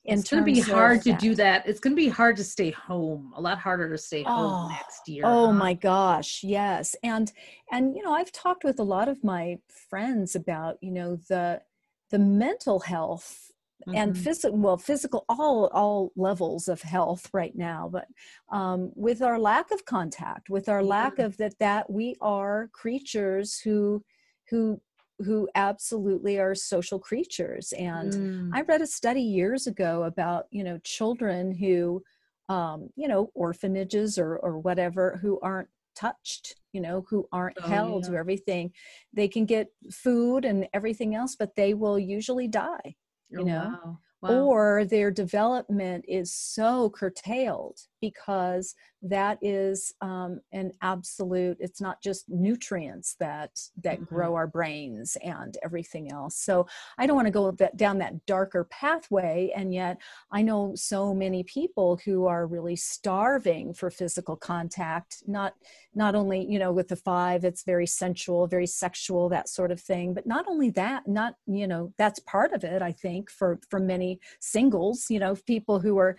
it's 0.07 0.29
going 0.29 0.43
to 0.43 0.51
be 0.51 0.59
hard 0.59 1.01
to 1.03 1.13
do 1.13 1.35
that. 1.35 1.67
It's 1.67 1.79
going 1.79 1.95
to 1.95 2.01
be 2.01 2.07
hard 2.07 2.37
to 2.37 2.43
stay 2.43 2.71
home. 2.71 3.33
A 3.35 3.41
lot 3.41 3.59
harder 3.59 3.89
to 3.89 3.97
stay 3.97 4.23
home 4.23 4.53
oh, 4.53 4.69
next 4.69 5.07
year. 5.07 5.23
Oh 5.25 5.47
huh? 5.47 5.53
my 5.53 5.73
gosh, 5.73 6.41
yes. 6.43 6.95
And 7.03 7.31
and 7.71 7.95
you 7.95 8.03
know, 8.03 8.13
I've 8.13 8.31
talked 8.31 8.63
with 8.63 8.79
a 8.79 8.83
lot 8.83 9.09
of 9.09 9.23
my 9.23 9.57
friends 9.89 10.35
about, 10.35 10.77
you 10.81 10.91
know, 10.91 11.17
the 11.27 11.61
the 12.09 12.19
mental 12.19 12.79
health 12.79 13.51
mm-hmm. 13.87 13.97
and 13.97 14.17
physical 14.17 14.57
well 14.57 14.77
physical 14.77 15.25
all 15.29 15.69
all 15.73 16.11
levels 16.15 16.67
of 16.67 16.81
health 16.81 17.29
right 17.33 17.55
now 17.55 17.89
but 17.91 18.05
um, 18.51 18.91
with 18.95 19.21
our 19.21 19.39
lack 19.39 19.71
of 19.71 19.85
contact 19.85 20.49
with 20.49 20.69
our 20.69 20.83
lack 20.83 21.19
of 21.19 21.37
that 21.37 21.57
that 21.59 21.89
we 21.89 22.15
are 22.21 22.69
creatures 22.73 23.59
who 23.59 24.03
who 24.49 24.81
who 25.19 25.49
absolutely 25.55 26.39
are 26.39 26.53
social 26.53 26.99
creatures 26.99 27.73
and 27.77 28.13
mm. 28.13 28.49
i 28.53 28.61
read 28.61 28.81
a 28.81 28.87
study 28.87 29.21
years 29.21 29.67
ago 29.67 30.03
about 30.03 30.45
you 30.51 30.63
know 30.63 30.77
children 30.83 31.51
who 31.51 32.01
um, 32.49 32.89
you 32.95 33.07
know 33.07 33.29
orphanages 33.33 34.17
or 34.17 34.37
or 34.37 34.59
whatever 34.59 35.19
who 35.21 35.39
aren't 35.41 35.69
touched 35.95 36.55
you 36.71 36.79
know 36.79 37.05
who 37.09 37.27
aren't 37.31 37.57
oh, 37.61 37.67
held 37.67 38.05
yeah. 38.05 38.11
or 38.11 38.17
everything 38.17 38.71
they 39.13 39.27
can 39.27 39.45
get 39.45 39.67
food 39.91 40.45
and 40.45 40.67
everything 40.73 41.15
else 41.15 41.35
but 41.35 41.55
they 41.55 41.73
will 41.73 41.97
usually 41.97 42.47
die 42.47 42.95
you 43.29 43.41
oh, 43.41 43.43
know 43.43 43.75
wow. 43.83 43.97
Wow. 44.21 44.45
or 44.45 44.85
their 44.85 45.11
development 45.11 46.05
is 46.07 46.33
so 46.33 46.89
curtailed 46.89 47.79
because 48.01 48.75
that 49.01 49.37
is 49.41 49.93
um, 50.01 50.39
an 50.51 50.71
absolute 50.81 51.57
it's 51.59 51.79
not 51.79 52.01
just 52.01 52.25
nutrients 52.29 53.15
that 53.19 53.51
that 53.83 53.95
mm-hmm. 53.95 54.15
grow 54.15 54.35
our 54.35 54.47
brains 54.47 55.17
and 55.23 55.57
everything 55.63 56.11
else 56.11 56.35
so 56.35 56.65
i 56.97 57.05
don't 57.05 57.15
want 57.15 57.27
to 57.27 57.31
go 57.31 57.51
that, 57.51 57.77
down 57.77 57.97
that 57.97 58.25
darker 58.25 58.63
pathway 58.65 59.51
and 59.55 59.73
yet 59.73 59.97
i 60.31 60.41
know 60.41 60.73
so 60.75 61.13
many 61.13 61.43
people 61.43 61.99
who 62.05 62.25
are 62.25 62.47
really 62.47 62.75
starving 62.75 63.73
for 63.73 63.89
physical 63.89 64.35
contact 64.35 65.23
not 65.27 65.53
not 65.93 66.15
only 66.15 66.45
you 66.45 66.57
know 66.57 66.71
with 66.71 66.87
the 66.87 66.95
five 66.95 67.43
it's 67.43 67.63
very 67.63 67.87
sensual 67.87 68.47
very 68.47 68.67
sexual 68.67 69.29
that 69.29 69.47
sort 69.47 69.71
of 69.71 69.79
thing 69.79 70.13
but 70.13 70.25
not 70.25 70.45
only 70.47 70.69
that 70.69 71.07
not 71.07 71.35
you 71.45 71.67
know 71.67 71.93
that's 71.97 72.19
part 72.21 72.51
of 72.51 72.63
it 72.63 72.81
i 72.81 72.91
think 72.91 73.29
for 73.29 73.59
for 73.69 73.79
many 73.79 74.19
singles 74.39 75.05
you 75.09 75.19
know 75.19 75.35
people 75.45 75.79
who 75.79 75.97
are 75.97 76.17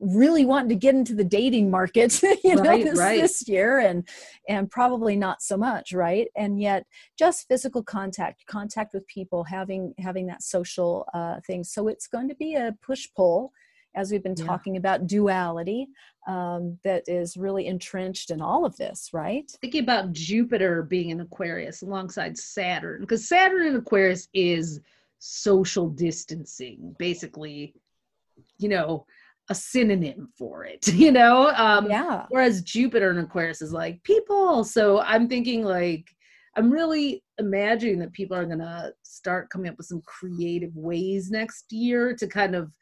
really 0.00 0.44
wanting 0.44 0.68
to 0.68 0.74
get 0.74 0.94
into 0.94 1.14
the 1.14 1.24
dating 1.24 1.70
market 1.70 2.22
you 2.44 2.54
know 2.54 2.62
right, 2.62 2.84
this, 2.84 2.98
right. 2.98 3.20
this 3.20 3.48
year 3.48 3.78
and 3.78 4.08
and 4.48 4.70
probably 4.70 5.16
not 5.16 5.42
so 5.42 5.56
much 5.56 5.92
right 5.92 6.28
and 6.36 6.60
yet 6.60 6.86
just 7.18 7.46
physical 7.48 7.82
contact 7.82 8.44
contact 8.46 8.94
with 8.94 9.06
people 9.06 9.44
having 9.44 9.94
having 9.98 10.26
that 10.26 10.42
social 10.42 11.06
uh, 11.14 11.40
thing 11.46 11.64
so 11.64 11.88
it's 11.88 12.06
going 12.06 12.28
to 12.28 12.34
be 12.36 12.54
a 12.54 12.74
push 12.82 13.08
pull 13.16 13.52
as 13.96 14.12
we've 14.12 14.22
been 14.22 14.34
yeah. 14.36 14.44
talking 14.44 14.76
about 14.76 15.06
duality 15.06 15.88
um, 16.26 16.78
that 16.84 17.02
is 17.08 17.36
really 17.36 17.66
entrenched 17.66 18.30
in 18.30 18.40
all 18.40 18.64
of 18.64 18.76
this 18.76 19.10
right 19.12 19.50
thinking 19.60 19.82
about 19.82 20.12
jupiter 20.12 20.82
being 20.82 21.10
in 21.10 21.20
aquarius 21.20 21.82
alongside 21.82 22.36
saturn 22.36 23.00
because 23.00 23.28
saturn 23.28 23.66
in 23.66 23.76
aquarius 23.76 24.28
is 24.32 24.80
social 25.18 25.88
distancing 25.88 26.94
basically 26.98 27.74
you 28.58 28.68
know 28.68 29.04
a 29.48 29.54
synonym 29.54 30.30
for 30.36 30.64
it, 30.64 30.86
you 30.92 31.12
know? 31.12 31.52
Um, 31.56 31.90
yeah. 31.90 32.26
Whereas 32.28 32.62
Jupiter 32.62 33.10
in 33.10 33.18
Aquarius 33.18 33.62
is 33.62 33.72
like 33.72 34.02
people. 34.02 34.64
So 34.64 35.00
I'm 35.00 35.28
thinking 35.28 35.64
like, 35.64 36.08
I'm 36.56 36.70
really 36.70 37.22
imagining 37.38 38.00
that 38.00 38.12
people 38.12 38.36
are 38.36 38.44
going 38.44 38.58
to 38.58 38.92
start 39.02 39.50
coming 39.50 39.70
up 39.70 39.76
with 39.76 39.86
some 39.86 40.02
creative 40.04 40.74
ways 40.74 41.30
next 41.30 41.70
year 41.70 42.14
to 42.16 42.26
kind 42.26 42.56
of, 42.56 42.72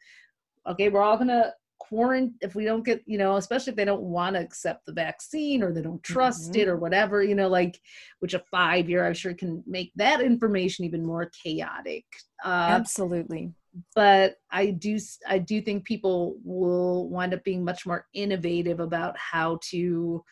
okay, 0.67 0.89
we're 0.89 1.03
all 1.03 1.17
going 1.17 1.27
to 1.27 1.53
quarantine 1.77 2.33
if 2.41 2.55
we 2.55 2.65
don't 2.65 2.83
get, 2.83 3.03
you 3.05 3.17
know, 3.17 3.37
especially 3.37 3.71
if 3.71 3.77
they 3.77 3.85
don't 3.85 4.01
want 4.01 4.35
to 4.35 4.41
accept 4.41 4.85
the 4.85 4.93
vaccine 4.93 5.61
or 5.61 5.71
they 5.71 5.81
don't 5.81 6.01
trust 6.01 6.51
mm-hmm. 6.51 6.61
it 6.61 6.67
or 6.67 6.75
whatever, 6.75 7.21
you 7.21 7.35
know, 7.35 7.47
like, 7.47 7.79
which 8.19 8.33
a 8.33 8.39
five 8.51 8.89
year, 8.89 9.05
I'm 9.05 9.13
sure 9.13 9.33
can 9.33 9.63
make 9.67 9.91
that 9.95 10.21
information 10.21 10.85
even 10.85 11.05
more 11.05 11.29
chaotic. 11.43 12.05
Uh, 12.43 12.67
Absolutely 12.69 13.53
but 13.95 14.35
I 14.51 14.71
do 14.71 14.97
I 15.27 15.39
do 15.39 15.61
think 15.61 15.85
people 15.85 16.37
will 16.43 17.09
wind 17.09 17.33
up 17.33 17.43
being 17.43 17.63
much 17.63 17.85
more 17.85 18.05
innovative 18.13 18.79
about 18.79 19.17
how 19.17 19.59
to 19.69 20.23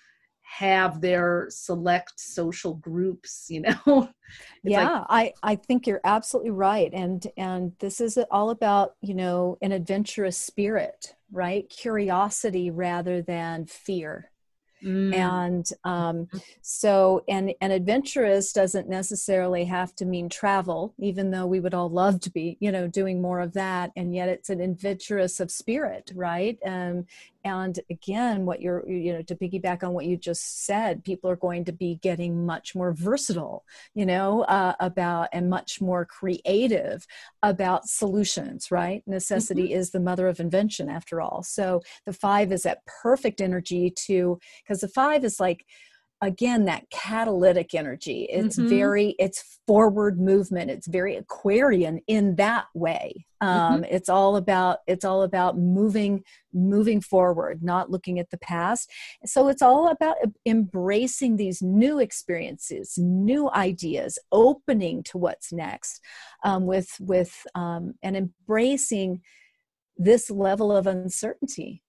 have 0.41 1.01
their 1.01 1.47
select 1.49 2.13
social 2.19 2.75
groups 2.75 3.47
you 3.49 3.61
know? 3.61 4.09
Yeah 4.63 4.99
like, 5.09 5.33
i 5.43 5.51
i 5.51 5.55
think 5.55 5.85
you're 5.85 6.01
absolutely 6.03 6.51
right 6.51 6.91
and 6.93 7.27
and 7.37 7.73
this 7.79 8.01
is 8.01 8.17
all 8.31 8.49
about 8.49 8.93
you 9.01 9.13
know 9.13 9.57
an 9.61 9.71
adventurous 9.71 10.37
spirit 10.37 11.15
right? 11.31 11.69
Curiosity 11.69 12.71
rather 12.71 13.21
than 13.21 13.65
fear 13.65 14.31
Mm. 14.85 15.15
And 15.15 15.69
um, 15.83 16.25
mm-hmm. 16.25 16.37
so, 16.61 17.23
and, 17.27 17.53
and 17.59 17.73
adventurous 17.73 18.53
doesn't 18.53 18.87
necessarily 18.87 19.65
have 19.65 19.95
to 19.95 20.05
mean 20.05 20.29
travel, 20.29 20.93
even 20.99 21.31
though 21.31 21.47
we 21.47 21.59
would 21.59 21.73
all 21.73 21.89
love 21.89 22.19
to 22.21 22.31
be, 22.31 22.57
you 22.59 22.71
know, 22.71 22.87
doing 22.87 23.21
more 23.21 23.39
of 23.39 23.53
that. 23.53 23.91
And 23.95 24.13
yet 24.13 24.29
it's 24.29 24.49
an 24.49 24.61
adventurous 24.61 25.39
of 25.39 25.49
spirit, 25.49 26.11
right? 26.15 26.57
Um, 26.65 27.05
and 27.45 27.79
again 27.91 28.45
what 28.45 28.59
you're 28.59 28.87
you 28.89 29.13
know 29.13 29.21
to 29.21 29.35
piggyback 29.35 29.83
on 29.83 29.93
what 29.93 30.05
you 30.05 30.17
just 30.17 30.65
said 30.65 31.03
people 31.03 31.29
are 31.29 31.35
going 31.35 31.63
to 31.63 31.71
be 31.71 31.95
getting 32.01 32.45
much 32.45 32.75
more 32.75 32.91
versatile 32.91 33.63
you 33.93 34.05
know 34.05 34.41
uh, 34.43 34.73
about 34.79 35.29
and 35.31 35.49
much 35.49 35.79
more 35.79 36.03
creative 36.03 37.05
about 37.43 37.87
solutions 37.87 38.71
right 38.71 39.03
necessity 39.05 39.65
mm-hmm. 39.65 39.77
is 39.77 39.91
the 39.91 39.99
mother 39.99 40.27
of 40.27 40.39
invention 40.39 40.89
after 40.89 41.21
all 41.21 41.43
so 41.43 41.81
the 42.05 42.13
five 42.13 42.51
is 42.51 42.63
that 42.63 42.83
perfect 42.85 43.39
energy 43.39 43.91
to 43.91 44.39
because 44.63 44.74
the 44.81 44.87
five 44.87 45.23
is 45.23 45.39
like 45.39 45.65
again 46.21 46.65
that 46.65 46.89
catalytic 46.89 47.73
energy. 47.73 48.27
It's 48.29 48.57
mm-hmm. 48.57 48.69
very 48.69 49.15
it's 49.19 49.59
forward 49.67 50.19
movement. 50.19 50.71
It's 50.71 50.87
very 50.87 51.15
aquarian 51.15 51.99
in 52.07 52.35
that 52.35 52.65
way. 52.73 53.25
Um, 53.41 53.81
mm-hmm. 53.81 53.83
it's 53.93 54.09
all 54.09 54.37
about 54.37 54.79
it's 54.87 55.05
all 55.05 55.23
about 55.23 55.57
moving 55.57 56.23
moving 56.53 57.01
forward 57.01 57.61
not 57.61 57.91
looking 57.91 58.17
at 58.17 58.29
the 58.29 58.37
past. 58.37 58.89
So 59.25 59.49
it's 59.49 59.61
all 59.61 59.89
about 59.89 60.15
embracing 60.45 61.35
these 61.35 61.61
new 61.61 61.99
experiences 61.99 62.97
new 62.97 63.49
ideas 63.51 64.17
opening 64.31 65.03
to 65.03 65.17
what's 65.17 65.51
next 65.51 66.01
um, 66.43 66.65
with 66.65 66.89
with 66.99 67.45
um, 67.55 67.93
and 68.01 68.15
embracing 68.15 69.21
this 69.97 70.29
level 70.29 70.75
of 70.75 70.87
uncertainty 70.87 71.81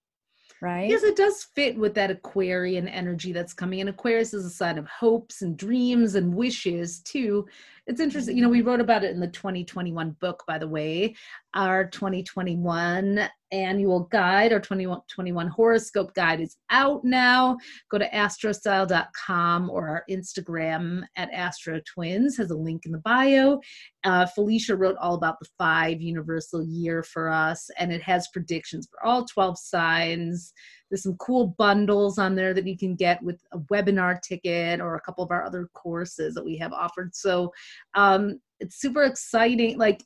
right? 0.60 0.88
Yes, 0.88 1.02
it 1.02 1.16
does 1.16 1.44
fit 1.54 1.76
with 1.76 1.94
that 1.94 2.10
Aquarian 2.10 2.88
energy 2.88 3.32
that's 3.32 3.54
coming 3.54 3.80
in. 3.80 3.88
Aquarius 3.88 4.34
is 4.34 4.44
a 4.44 4.50
sign 4.50 4.78
of 4.78 4.86
hopes 4.86 5.42
and 5.42 5.56
dreams 5.56 6.14
and 6.14 6.34
wishes 6.34 7.00
too. 7.00 7.46
It's 7.86 8.00
interesting, 8.00 8.36
you 8.36 8.42
know, 8.42 8.48
we 8.48 8.62
wrote 8.62 8.80
about 8.80 9.04
it 9.04 9.14
in 9.14 9.20
the 9.20 9.28
2021 9.28 10.16
book, 10.20 10.42
by 10.48 10.58
the 10.58 10.66
way, 10.66 11.14
our 11.54 11.84
2021 11.86 13.28
annual 13.52 14.00
guide, 14.10 14.52
our 14.52 14.58
2021 14.58 15.46
horoscope 15.46 16.12
guide 16.14 16.40
is 16.40 16.56
out 16.70 17.04
now. 17.04 17.56
Go 17.90 17.98
to 17.98 18.08
astrostyle.com 18.10 19.70
or 19.70 19.88
our 19.88 20.04
Instagram 20.10 21.04
at 21.16 21.32
Astro 21.32 21.80
Twins 21.86 22.36
has 22.36 22.50
a 22.50 22.56
link 22.56 22.86
in 22.86 22.92
the 22.92 22.98
bio. 22.98 23.60
Uh, 24.02 24.26
Felicia 24.26 24.74
wrote 24.74 24.96
all 25.00 25.14
about 25.14 25.38
the 25.40 25.48
five 25.56 26.00
universal 26.00 26.64
year 26.64 27.04
for 27.04 27.30
us, 27.30 27.70
and 27.78 27.92
it 27.92 28.02
has 28.02 28.28
predictions 28.32 28.88
for 28.90 29.04
all 29.06 29.24
12 29.24 29.58
signs. 29.58 30.52
There's 30.90 31.02
some 31.02 31.16
cool 31.16 31.48
bundles 31.58 32.18
on 32.18 32.34
there 32.34 32.54
that 32.54 32.66
you 32.66 32.76
can 32.76 32.94
get 32.94 33.22
with 33.22 33.40
a 33.52 33.58
webinar 33.58 34.20
ticket 34.22 34.80
or 34.80 34.94
a 34.94 35.00
couple 35.00 35.24
of 35.24 35.30
our 35.30 35.44
other 35.44 35.68
courses 35.74 36.34
that 36.34 36.44
we 36.44 36.56
have 36.58 36.72
offered. 36.72 37.14
So 37.14 37.52
um, 37.94 38.40
it's 38.60 38.80
super 38.80 39.02
exciting. 39.02 39.78
Like 39.78 40.04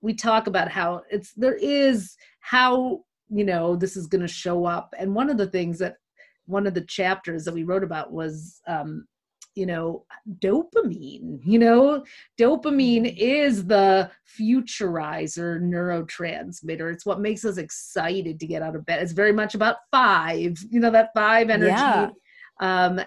we 0.00 0.14
talk 0.14 0.46
about 0.46 0.70
how 0.70 1.02
it's 1.10 1.32
there 1.34 1.56
is 1.56 2.16
how 2.40 3.04
you 3.28 3.44
know 3.44 3.76
this 3.76 3.96
is 3.96 4.06
going 4.06 4.22
to 4.22 4.28
show 4.28 4.64
up, 4.64 4.94
and 4.98 5.14
one 5.14 5.30
of 5.30 5.38
the 5.38 5.46
things 5.46 5.78
that 5.78 5.96
one 6.46 6.66
of 6.66 6.74
the 6.74 6.84
chapters 6.84 7.44
that 7.44 7.54
we 7.54 7.62
wrote 7.62 7.84
about 7.84 8.12
was 8.12 8.60
um, 8.66 9.06
you 9.60 9.66
know 9.66 10.06
dopamine 10.38 11.38
you 11.44 11.58
know 11.58 12.02
dopamine 12.40 13.04
mm-hmm. 13.04 13.18
is 13.18 13.66
the 13.66 14.10
futurizer 14.38 15.60
neurotransmitter 15.60 16.90
it's 16.90 17.04
what 17.04 17.20
makes 17.20 17.44
us 17.44 17.58
excited 17.58 18.40
to 18.40 18.46
get 18.46 18.62
out 18.62 18.74
of 18.74 18.86
bed 18.86 19.02
it's 19.02 19.12
very 19.12 19.34
much 19.34 19.54
about 19.54 19.76
five 19.90 20.58
you 20.70 20.80
know 20.80 20.90
that 20.90 21.10
five 21.14 21.50
energy 21.50 21.70
yeah. 21.70 22.08
um 22.60 22.98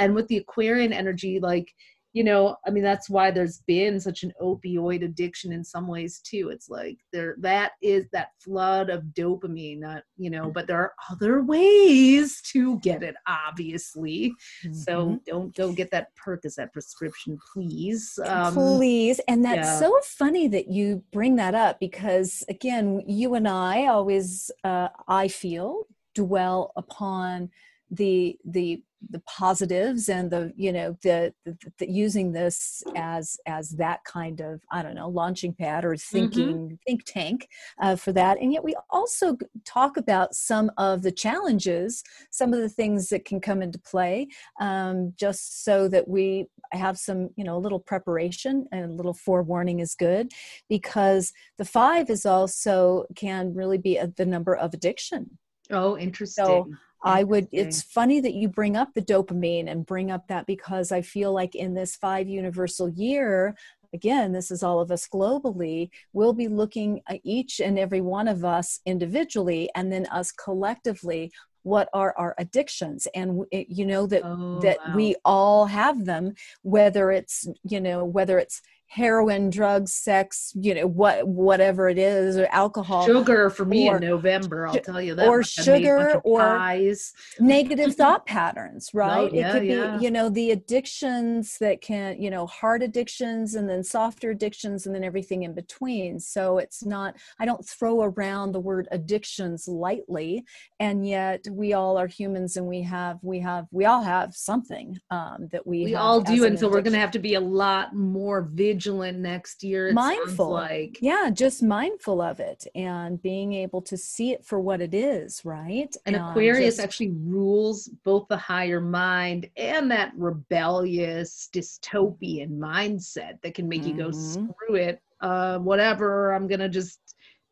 and 0.00 0.12
with 0.16 0.26
the 0.26 0.38
aquarian 0.38 0.92
energy 0.92 1.38
like 1.38 1.72
you 2.12 2.24
know 2.24 2.56
i 2.66 2.70
mean 2.70 2.82
that's 2.82 3.08
why 3.08 3.30
there's 3.30 3.58
been 3.66 4.00
such 4.00 4.22
an 4.22 4.32
opioid 4.42 5.04
addiction 5.04 5.52
in 5.52 5.62
some 5.62 5.86
ways 5.86 6.20
too 6.20 6.50
it's 6.50 6.68
like 6.68 6.98
there 7.12 7.36
that 7.38 7.72
is 7.82 8.06
that 8.12 8.30
flood 8.40 8.90
of 8.90 9.02
dopamine 9.12 9.78
not 9.78 10.02
you 10.16 10.30
know 10.30 10.50
but 10.50 10.66
there 10.66 10.78
are 10.78 10.92
other 11.10 11.42
ways 11.42 12.40
to 12.42 12.78
get 12.80 13.02
it 13.02 13.14
obviously 13.26 14.34
mm-hmm. 14.64 14.72
so 14.72 15.20
don't 15.26 15.54
go 15.54 15.72
get 15.72 15.90
that 15.90 16.08
percocet 16.16 16.72
prescription 16.72 17.38
please 17.52 18.18
um, 18.24 18.54
please 18.54 19.20
and 19.28 19.44
that's 19.44 19.68
yeah. 19.68 19.78
so 19.78 19.98
funny 20.04 20.48
that 20.48 20.68
you 20.68 21.02
bring 21.12 21.36
that 21.36 21.54
up 21.54 21.78
because 21.78 22.42
again 22.48 23.02
you 23.06 23.34
and 23.34 23.46
i 23.46 23.86
always 23.86 24.50
uh, 24.64 24.88
i 25.06 25.28
feel 25.28 25.86
dwell 26.14 26.72
upon 26.76 27.48
the 27.90 28.36
the 28.44 28.82
the 29.08 29.20
positives 29.20 30.08
and 30.08 30.30
the 30.30 30.52
you 30.56 30.72
know 30.72 30.96
the, 31.02 31.32
the, 31.44 31.56
the, 31.78 31.90
using 31.90 32.32
this 32.32 32.82
as 32.96 33.38
as 33.46 33.70
that 33.70 34.04
kind 34.04 34.40
of 34.40 34.60
i 34.70 34.82
don't 34.82 34.94
know 34.94 35.08
launching 35.08 35.54
pad 35.54 35.84
or 35.84 35.94
mm-hmm. 35.94 36.16
thinking 36.16 36.54
mm-hmm. 36.54 36.74
think 36.86 37.02
tank 37.06 37.48
uh, 37.80 37.96
for 37.96 38.12
that 38.12 38.38
and 38.40 38.52
yet 38.52 38.62
we 38.62 38.74
also 38.90 39.36
talk 39.64 39.96
about 39.96 40.34
some 40.34 40.70
of 40.76 41.02
the 41.02 41.12
challenges 41.12 42.02
some 42.30 42.52
of 42.52 42.60
the 42.60 42.68
things 42.68 43.08
that 43.08 43.24
can 43.24 43.40
come 43.40 43.62
into 43.62 43.78
play 43.78 44.28
um, 44.60 45.12
just 45.16 45.64
so 45.64 45.88
that 45.88 46.06
we 46.06 46.46
have 46.72 46.98
some 46.98 47.30
you 47.36 47.44
know 47.44 47.56
a 47.56 47.58
little 47.58 47.80
preparation 47.80 48.66
and 48.72 48.84
a 48.84 48.94
little 48.94 49.14
forewarning 49.14 49.80
is 49.80 49.94
good 49.94 50.30
because 50.68 51.32
the 51.56 51.64
five 51.64 52.10
is 52.10 52.26
also 52.26 53.06
can 53.16 53.54
really 53.54 53.78
be 53.78 53.96
a, 53.96 54.06
the 54.16 54.26
number 54.26 54.54
of 54.54 54.74
addiction 54.74 55.38
Oh, 55.70 55.96
interesting. 55.96 56.44
So 56.44 56.70
I 57.02 57.24
would, 57.24 57.48
it's 57.52 57.82
funny 57.82 58.20
that 58.20 58.34
you 58.34 58.48
bring 58.48 58.76
up 58.76 58.94
the 58.94 59.02
dopamine 59.02 59.70
and 59.70 59.86
bring 59.86 60.10
up 60.10 60.28
that 60.28 60.46
because 60.46 60.92
I 60.92 61.02
feel 61.02 61.32
like 61.32 61.54
in 61.54 61.74
this 61.74 61.96
five 61.96 62.28
universal 62.28 62.88
year, 62.90 63.56
again, 63.94 64.32
this 64.32 64.50
is 64.50 64.62
all 64.62 64.80
of 64.80 64.90
us 64.90 65.08
globally, 65.08 65.90
we'll 66.12 66.32
be 66.32 66.48
looking 66.48 67.00
at 67.08 67.20
each 67.24 67.60
and 67.60 67.78
every 67.78 68.00
one 68.00 68.28
of 68.28 68.44
us 68.44 68.80
individually 68.86 69.70
and 69.74 69.92
then 69.92 70.06
us 70.06 70.32
collectively 70.32 71.32
what 71.62 71.88
are 71.92 72.14
our 72.16 72.34
addictions 72.38 73.06
and 73.14 73.44
you 73.52 73.84
know 73.84 74.06
that 74.06 74.22
oh, 74.24 74.58
that 74.60 74.78
wow. 74.78 74.96
we 74.96 75.14
all 75.26 75.66
have 75.66 76.06
them 76.06 76.32
whether 76.62 77.10
it's 77.10 77.46
you 77.64 77.80
know 77.80 78.02
whether 78.02 78.38
it's 78.38 78.62
heroin, 78.90 79.50
drugs, 79.50 79.94
sex, 79.94 80.52
you 80.56 80.74
know, 80.74 80.84
what 80.84 81.24
whatever 81.24 81.88
it 81.88 81.96
is, 81.96 82.36
or 82.36 82.46
alcohol. 82.46 83.06
Sugar 83.06 83.48
for 83.48 83.64
me 83.64 83.88
or, 83.88 83.98
in 83.98 84.02
November, 84.02 84.66
I'll 84.66 84.74
tell 84.80 85.00
you 85.00 85.14
that. 85.14 85.28
Or 85.28 85.44
sugar 85.44 86.20
or 86.24 86.40
pies. 86.40 87.12
negative 87.38 87.94
thought 88.00 88.26
patterns, 88.26 88.90
right? 88.92 89.32
No, 89.32 89.38
yeah, 89.38 89.48
it 89.48 89.52
could 89.52 89.66
yeah. 89.68 89.96
be, 89.96 90.04
you 90.04 90.10
know, 90.10 90.28
the 90.28 90.50
addictions 90.50 91.56
that 91.58 91.80
can, 91.80 92.20
you 92.20 92.30
know, 92.30 92.48
hard 92.48 92.82
addictions 92.82 93.54
and 93.54 93.70
then 93.70 93.84
softer 93.84 94.30
addictions 94.30 94.86
and 94.86 94.94
then 94.94 95.04
everything 95.04 95.44
in 95.44 95.54
between. 95.54 96.18
So 96.18 96.58
it's 96.58 96.84
not, 96.84 97.14
I 97.38 97.44
don't 97.44 97.64
throw 97.64 98.02
around 98.02 98.50
the 98.50 98.60
word 98.60 98.88
addictions 98.90 99.68
lightly. 99.68 100.44
And 100.80 101.06
yet 101.06 101.46
we 101.48 101.74
all 101.74 101.96
are 101.96 102.08
humans 102.08 102.56
and 102.56 102.66
we 102.66 102.82
have, 102.82 103.20
we 103.22 103.38
have, 103.38 103.66
we 103.70 103.84
all 103.84 104.02
have 104.02 104.34
something 104.34 104.98
um, 105.12 105.48
that 105.52 105.64
we 105.64 105.84
We 105.84 105.94
all 105.94 106.20
do. 106.20 106.44
And 106.44 106.58
so 106.58 106.68
we're 106.68 106.82
going 106.82 106.94
to 106.94 106.98
have 106.98 107.12
to 107.12 107.20
be 107.20 107.34
a 107.34 107.40
lot 107.40 107.94
more 107.94 108.42
vigilant 108.42 108.79
vigilant 108.80 109.18
next 109.18 109.62
year 109.62 109.92
mindful 109.92 110.50
like 110.50 110.96
yeah 111.02 111.28
just 111.30 111.62
mindful 111.62 112.22
of 112.22 112.40
it 112.40 112.66
and 112.74 113.20
being 113.20 113.52
able 113.52 113.82
to 113.82 113.94
see 113.94 114.32
it 114.32 114.42
for 114.42 114.58
what 114.58 114.80
it 114.80 114.94
is 114.94 115.44
right 115.44 115.94
and, 116.06 116.16
and 116.16 116.24
aquarius 116.30 116.76
just, 116.76 116.80
actually 116.80 117.10
rules 117.10 117.88
both 118.04 118.26
the 118.28 118.36
higher 118.36 118.80
mind 118.80 119.46
and 119.58 119.90
that 119.90 120.12
rebellious 120.16 121.50
dystopian 121.52 122.58
mindset 122.58 123.38
that 123.42 123.54
can 123.54 123.68
make 123.68 123.82
mm-hmm. 123.82 123.98
you 123.98 124.04
go 124.04 124.08
mm-hmm. 124.08 124.46
screw 124.50 124.76
it 124.76 125.02
uh 125.20 125.58
whatever 125.58 126.32
i'm 126.32 126.46
gonna 126.46 126.68
just 126.68 127.00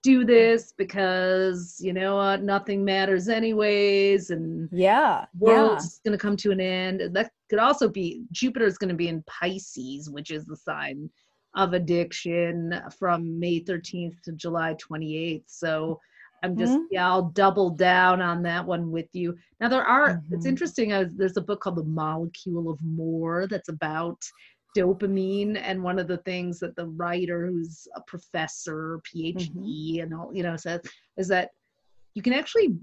do 0.02 0.24
this 0.24 0.72
because 0.78 1.76
you 1.78 1.92
know 1.92 2.16
what 2.16 2.42
nothing 2.42 2.82
matters 2.82 3.28
anyways 3.28 4.30
and 4.30 4.68
yeah 4.72 5.26
world's 5.38 6.00
yeah. 6.02 6.08
going 6.08 6.18
to 6.18 6.22
come 6.22 6.36
to 6.36 6.52
an 6.52 6.60
end 6.60 7.02
that 7.12 7.30
could 7.48 7.58
also 7.58 7.88
be 7.88 8.22
jupiter 8.32 8.66
is 8.66 8.78
going 8.78 8.88
to 8.88 8.94
be 8.94 9.08
in 9.08 9.22
pisces 9.26 10.10
which 10.10 10.30
is 10.30 10.44
the 10.44 10.56
sign 10.56 11.08
of 11.56 11.72
addiction 11.72 12.80
from 12.98 13.38
may 13.38 13.60
13th 13.60 14.20
to 14.22 14.32
july 14.32 14.74
28th 14.74 15.44
so 15.46 15.98
i'm 16.42 16.56
just 16.56 16.72
mm-hmm. 16.72 16.84
yeah 16.90 17.08
i'll 17.08 17.30
double 17.30 17.70
down 17.70 18.20
on 18.20 18.42
that 18.42 18.64
one 18.64 18.90
with 18.90 19.08
you 19.12 19.36
now 19.60 19.68
there 19.68 19.84
are 19.84 20.10
mm-hmm. 20.10 20.34
it's 20.34 20.46
interesting 20.46 20.90
was, 20.90 21.14
there's 21.14 21.36
a 21.36 21.42
book 21.42 21.60
called 21.60 21.76
the 21.76 21.84
molecule 21.84 22.70
of 22.70 22.78
more 22.82 23.46
that's 23.48 23.68
about 23.68 24.22
dopamine 24.76 25.58
and 25.62 25.82
one 25.82 25.98
of 25.98 26.06
the 26.06 26.18
things 26.18 26.58
that 26.60 26.76
the 26.76 26.86
writer 26.86 27.46
who's 27.46 27.88
a 27.96 28.00
professor 28.02 29.00
phd 29.06 29.50
mm-hmm. 29.50 30.02
and 30.02 30.14
all 30.14 30.30
you 30.32 30.42
know 30.42 30.56
says 30.56 30.80
is 31.16 31.26
that 31.26 31.50
you 32.14 32.22
can 32.22 32.34
actually 32.34 32.76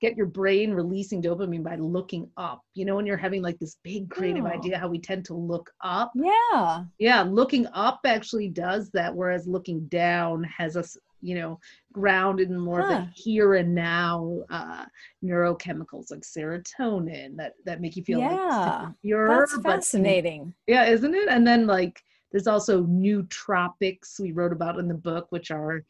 get 0.00 0.16
your 0.16 0.26
brain 0.26 0.72
releasing 0.72 1.22
dopamine 1.22 1.62
by 1.62 1.76
looking 1.76 2.28
up 2.36 2.62
you 2.74 2.84
know 2.84 2.96
when 2.96 3.06
you're 3.06 3.16
having 3.16 3.42
like 3.42 3.58
this 3.58 3.76
big 3.82 4.08
creative 4.10 4.44
oh. 4.44 4.48
idea 4.48 4.78
how 4.78 4.88
we 4.88 4.98
tend 4.98 5.24
to 5.24 5.34
look 5.34 5.70
up. 5.82 6.12
Yeah. 6.14 6.84
Yeah 6.98 7.22
looking 7.22 7.66
up 7.72 8.00
actually 8.04 8.48
does 8.48 8.90
that 8.90 9.14
whereas 9.14 9.46
looking 9.46 9.86
down 9.88 10.44
has 10.44 10.76
us 10.76 10.96
you 11.20 11.34
know 11.34 11.58
grounded 11.92 12.50
in 12.50 12.58
more 12.58 12.80
huh. 12.80 12.84
of 12.84 12.90
the 12.90 13.10
here 13.14 13.54
and 13.54 13.74
now 13.74 14.40
uh, 14.50 14.84
neurochemicals 15.24 16.10
like 16.10 16.20
serotonin 16.20 17.36
that 17.36 17.54
that 17.64 17.80
make 17.80 17.96
you 17.96 18.04
feel 18.04 18.20
yeah. 18.20 18.28
like 18.28 18.88
secure, 18.88 19.28
that's 19.28 19.58
fascinating. 19.60 20.54
But, 20.66 20.72
yeah 20.72 20.84
isn't 20.86 21.14
it? 21.14 21.28
And 21.28 21.46
then 21.46 21.66
like 21.66 22.00
there's 22.30 22.46
also 22.46 22.84
nootropics 22.84 24.20
we 24.20 24.32
wrote 24.32 24.52
about 24.52 24.78
in 24.78 24.88
the 24.88 24.94
book 24.94 25.26
which 25.30 25.50
are 25.50 25.84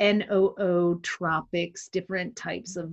nootropics, 0.00 1.90
different 1.90 2.36
types 2.36 2.76
of 2.76 2.90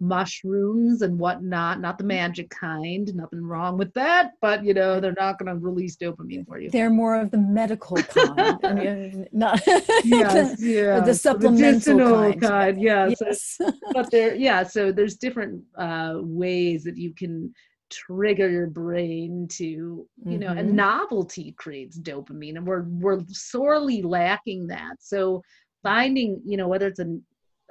mushrooms 0.00 1.02
and 1.02 1.18
whatnot. 1.18 1.80
Not 1.80 1.98
the 1.98 2.04
magic 2.04 2.50
kind, 2.50 3.14
nothing 3.14 3.44
wrong 3.44 3.78
with 3.78 3.92
that, 3.94 4.32
but 4.40 4.64
you 4.64 4.74
know, 4.74 5.00
they're 5.00 5.14
not 5.18 5.38
going 5.38 5.54
to 5.54 5.60
release 5.60 5.96
dopamine 5.96 6.46
for 6.46 6.58
you. 6.58 6.70
They're 6.70 6.90
more 6.90 7.20
of 7.20 7.30
the 7.30 7.38
medical 7.38 7.96
kind, 8.02 8.58
I 8.62 8.72
mean, 8.72 9.26
not 9.32 9.60
yes, 10.04 10.58
the, 10.58 10.66
yeah. 10.66 11.00
the 11.00 11.14
supplemental 11.14 11.96
the 11.96 12.30
kind. 12.30 12.40
kind. 12.40 12.80
Yeah, 12.80 13.12
yes. 13.20 13.56
so, 13.58 13.70
but 13.92 14.10
there, 14.10 14.34
yeah. 14.34 14.62
So 14.62 14.92
there's 14.92 15.16
different 15.16 15.62
uh, 15.76 16.14
ways 16.16 16.84
that 16.84 16.96
you 16.96 17.14
can 17.14 17.54
trigger 17.90 18.50
your 18.50 18.66
brain 18.66 19.48
to 19.48 19.64
you 19.64 20.06
mm-hmm. 20.26 20.38
know 20.40 20.48
and 20.48 20.74
novelty 20.74 21.52
creates 21.52 21.98
dopamine 21.98 22.56
and 22.56 22.66
we're 22.66 22.82
we're 22.82 23.22
sorely 23.28 24.02
lacking 24.02 24.66
that 24.66 24.96
so 25.00 25.42
finding 25.82 26.40
you 26.44 26.56
know 26.56 26.68
whether 26.68 26.86
it's 26.86 27.00
a 27.00 27.18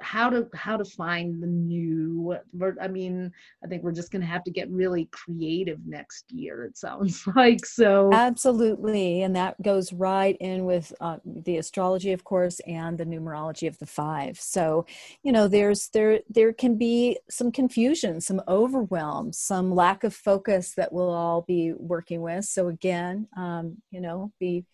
how 0.00 0.30
to 0.30 0.46
how 0.54 0.76
to 0.76 0.84
find 0.84 1.42
the 1.42 1.46
new 1.46 2.36
i 2.80 2.86
mean 2.86 3.32
i 3.64 3.66
think 3.66 3.82
we're 3.82 3.90
just 3.90 4.12
going 4.12 4.20
to 4.22 4.28
have 4.28 4.44
to 4.44 4.50
get 4.50 4.70
really 4.70 5.06
creative 5.10 5.78
next 5.86 6.30
year 6.30 6.64
it 6.64 6.76
sounds 6.76 7.26
like 7.36 7.64
so. 7.66 8.10
Absolutely 8.12 9.22
and 9.22 9.34
that 9.34 9.60
goes 9.60 9.92
right 9.92 10.36
in 10.40 10.64
with 10.64 10.92
uh, 11.00 11.16
the 11.24 11.56
astrology 11.56 12.12
of 12.12 12.22
course 12.22 12.60
and 12.60 12.96
the 12.96 13.04
numerology 13.04 13.66
of 13.66 13.78
the 13.78 13.86
five. 13.86 14.38
So 14.40 14.86
you 15.22 15.32
know 15.32 15.48
there's 15.48 15.88
there 15.88 16.20
there 16.28 16.52
can 16.52 16.78
be 16.78 17.18
some 17.28 17.50
confusion 17.50 18.20
some 18.20 18.40
overwhelm 18.46 19.32
some 19.32 19.74
lack 19.74 20.04
of 20.04 20.14
focus 20.14 20.74
that 20.76 20.92
we'll 20.92 21.10
all 21.10 21.42
be 21.42 21.72
working 21.72 22.20
with. 22.20 22.44
So 22.44 22.68
again 22.68 23.26
um, 23.36 23.78
you 23.90 24.00
know 24.00 24.32
be 24.38 24.64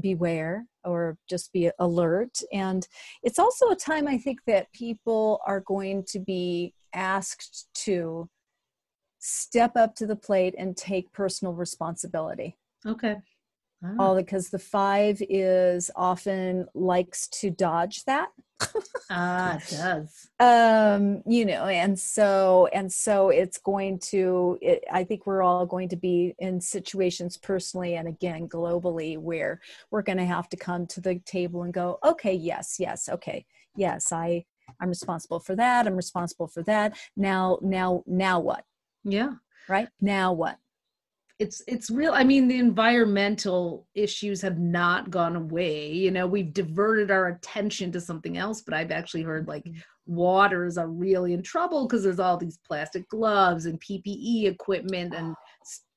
beware 0.00 0.66
or 0.84 1.16
just 1.28 1.52
be 1.52 1.70
alert. 1.78 2.38
And 2.52 2.86
it's 3.22 3.38
also 3.38 3.70
a 3.70 3.76
time 3.76 4.08
I 4.08 4.18
think 4.18 4.40
that 4.46 4.72
people 4.72 5.40
are 5.46 5.60
going 5.60 6.04
to 6.08 6.18
be 6.18 6.74
asked 6.94 7.68
to 7.74 8.28
step 9.18 9.76
up 9.76 9.94
to 9.96 10.06
the 10.06 10.16
plate 10.16 10.54
and 10.58 10.76
take 10.76 11.12
personal 11.12 11.54
responsibility. 11.54 12.58
Okay. 12.86 13.16
Ah. 13.84 13.94
All 13.98 14.16
because 14.16 14.50
the 14.50 14.58
five 14.58 15.20
is 15.28 15.90
often 15.96 16.66
likes 16.74 17.26
to 17.28 17.50
dodge 17.50 18.04
that 18.04 18.28
ah, 19.10 19.56
it 19.56 19.62
does. 19.70 20.30
Um, 20.40 21.22
you 21.26 21.44
know, 21.44 21.66
and 21.66 21.98
so 21.98 22.68
and 22.72 22.92
so 22.92 23.30
it's 23.30 23.58
going 23.58 23.98
to. 24.10 24.58
It, 24.60 24.84
I 24.90 25.04
think 25.04 25.26
we're 25.26 25.42
all 25.42 25.66
going 25.66 25.88
to 25.90 25.96
be 25.96 26.34
in 26.38 26.60
situations 26.60 27.36
personally 27.36 27.94
and 27.94 28.08
again 28.08 28.48
globally 28.48 29.18
where 29.18 29.60
we're 29.90 30.02
going 30.02 30.18
to 30.18 30.24
have 30.24 30.48
to 30.50 30.56
come 30.56 30.86
to 30.88 31.00
the 31.00 31.18
table 31.20 31.62
and 31.62 31.72
go, 31.72 31.98
okay, 32.04 32.34
yes, 32.34 32.76
yes, 32.78 33.08
okay, 33.08 33.46
yes, 33.76 34.12
I 34.12 34.44
I'm 34.80 34.88
responsible 34.88 35.40
for 35.40 35.54
that. 35.56 35.86
I'm 35.86 35.96
responsible 35.96 36.48
for 36.48 36.62
that. 36.64 36.96
Now, 37.16 37.58
now, 37.62 38.02
now 38.06 38.40
what? 38.40 38.64
Yeah. 39.04 39.34
Right 39.68 39.88
now, 40.00 40.32
what? 40.32 40.58
It's 41.38 41.62
it's 41.66 41.90
real 41.90 42.12
i 42.12 42.22
mean 42.22 42.46
the 42.46 42.58
environmental 42.58 43.86
issues 43.94 44.40
have 44.40 44.58
not 44.58 45.10
gone 45.10 45.36
away 45.36 45.90
you 45.90 46.10
know 46.10 46.26
we've 46.26 46.52
diverted 46.52 47.10
our 47.10 47.28
attention 47.28 47.90
to 47.90 48.00
something 48.00 48.36
else 48.36 48.62
but 48.62 48.74
i've 48.74 48.90
actually 48.90 49.22
heard 49.22 49.48
like 49.48 49.64
mm-hmm. 49.64 50.14
waters 50.14 50.76
are 50.78 50.88
really 50.88 51.32
in 51.32 51.42
trouble 51.42 51.86
because 51.86 52.02
there's 52.02 52.20
all 52.20 52.36
these 52.36 52.58
plastic 52.66 53.08
gloves 53.08 53.66
and 53.66 53.80
ppe 53.80 54.46
equipment 54.46 55.14
and 55.14 55.34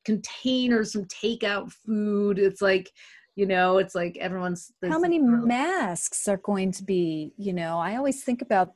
containers 0.06 0.92
from 0.92 1.06
takeout 1.06 1.72
food 1.72 2.40
it's 2.40 2.62
like 2.62 2.90
you 3.36 3.46
know 3.46 3.78
it's 3.78 3.94
like 3.94 4.18
everyone's 4.18 4.72
how 4.88 4.98
many 4.98 5.20
masks 5.20 6.28
are 6.28 6.38
going 6.38 6.72
to 6.72 6.84
be 6.84 7.34
you 7.38 7.52
know 7.52 7.78
i 7.78 7.96
always 7.96 8.24
think 8.24 8.42
about 8.42 8.74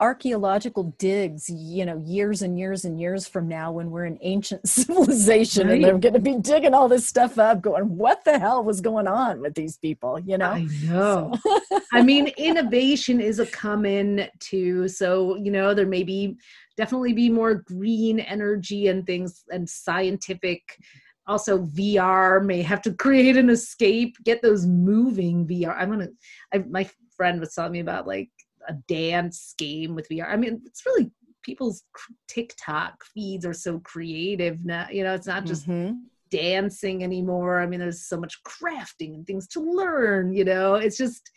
archaeological 0.00 0.94
digs 0.98 1.50
you 1.50 1.84
know 1.84 2.00
years 2.06 2.42
and 2.42 2.58
years 2.58 2.84
and 2.84 3.00
years 3.00 3.26
from 3.26 3.48
now 3.48 3.72
when 3.72 3.90
we're 3.90 4.04
an 4.04 4.18
ancient 4.22 4.66
civilization 4.68 5.66
right. 5.66 5.74
and 5.74 5.84
they're 5.84 5.98
going 5.98 6.14
to 6.14 6.20
be 6.20 6.36
digging 6.36 6.74
all 6.74 6.88
this 6.88 7.06
stuff 7.06 7.38
up 7.38 7.60
going 7.60 7.96
what 7.96 8.24
the 8.24 8.38
hell 8.38 8.62
was 8.62 8.80
going 8.80 9.08
on 9.08 9.40
with 9.40 9.54
these 9.54 9.76
people 9.78 10.18
you 10.20 10.38
know 10.38 10.50
i 10.50 10.66
know 10.84 11.34
so. 11.42 11.80
i 11.92 12.02
mean 12.02 12.28
innovation 12.38 13.20
is 13.20 13.40
a 13.40 13.46
coming 13.46 14.26
too 14.38 14.86
so 14.86 15.36
you 15.36 15.50
know 15.50 15.74
there 15.74 15.86
may 15.86 16.04
be 16.04 16.36
definitely 16.76 17.12
be 17.12 17.28
more 17.28 17.54
green 17.54 18.20
energy 18.20 18.88
and 18.88 19.06
things 19.06 19.44
and 19.50 19.68
scientific 19.68 20.78
also 21.26 21.58
VR 21.58 22.44
may 22.44 22.62
have 22.62 22.82
to 22.82 22.92
create 22.92 23.36
an 23.36 23.50
escape, 23.50 24.16
get 24.24 24.42
those 24.42 24.66
moving 24.66 25.46
VR. 25.46 25.76
I'm 25.76 25.90
gonna. 25.90 26.08
I, 26.52 26.58
my 26.68 26.88
friend 27.16 27.40
was 27.40 27.54
telling 27.54 27.72
me 27.72 27.80
about 27.80 28.06
like 28.06 28.30
a 28.68 28.74
dance 28.88 29.54
game 29.58 29.94
with 29.94 30.08
VR. 30.08 30.28
I 30.28 30.36
mean, 30.36 30.62
it's 30.66 30.84
really 30.86 31.10
people's 31.42 31.82
TikTok 32.28 33.04
feeds 33.14 33.44
are 33.44 33.52
so 33.54 33.78
creative 33.80 34.64
now. 34.64 34.86
You 34.90 35.04
know, 35.04 35.14
it's 35.14 35.26
not 35.26 35.44
just 35.44 35.68
mm-hmm. 35.68 35.94
dancing 36.30 37.02
anymore. 37.02 37.60
I 37.60 37.66
mean, 37.66 37.80
there's 37.80 38.06
so 38.06 38.18
much 38.18 38.42
crafting 38.44 39.14
and 39.14 39.26
things 39.26 39.46
to 39.48 39.60
learn. 39.60 40.32
You 40.32 40.44
know, 40.44 40.74
it's 40.74 40.96
just 40.96 41.30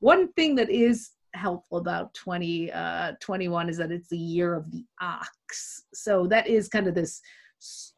one 0.00 0.32
thing 0.32 0.54
that 0.56 0.70
is 0.70 1.10
helpful 1.34 1.78
about 1.78 2.12
20 2.12 2.70
uh 2.72 3.12
21 3.22 3.70
is 3.70 3.78
that 3.78 3.90
it's 3.90 4.10
the 4.10 4.18
year 4.18 4.52
of 4.52 4.70
the 4.70 4.84
ox 5.00 5.84
so 5.94 6.26
that 6.26 6.46
is 6.46 6.68
kind 6.68 6.86
of 6.86 6.94
this 6.94 7.22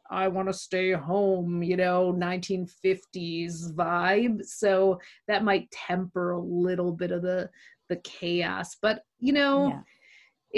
i 0.09 0.27
want 0.27 0.47
to 0.47 0.53
stay 0.53 0.91
home 0.91 1.63
you 1.63 1.77
know 1.77 2.13
1950s 2.17 3.73
vibe 3.73 4.43
so 4.43 4.99
that 5.27 5.43
might 5.43 5.69
temper 5.71 6.31
a 6.31 6.39
little 6.39 6.91
bit 6.91 7.11
of 7.11 7.21
the 7.21 7.49
the 7.89 7.95
chaos 7.97 8.75
but 8.81 9.03
you 9.19 9.33
know 9.33 9.67
yeah. 9.67 9.81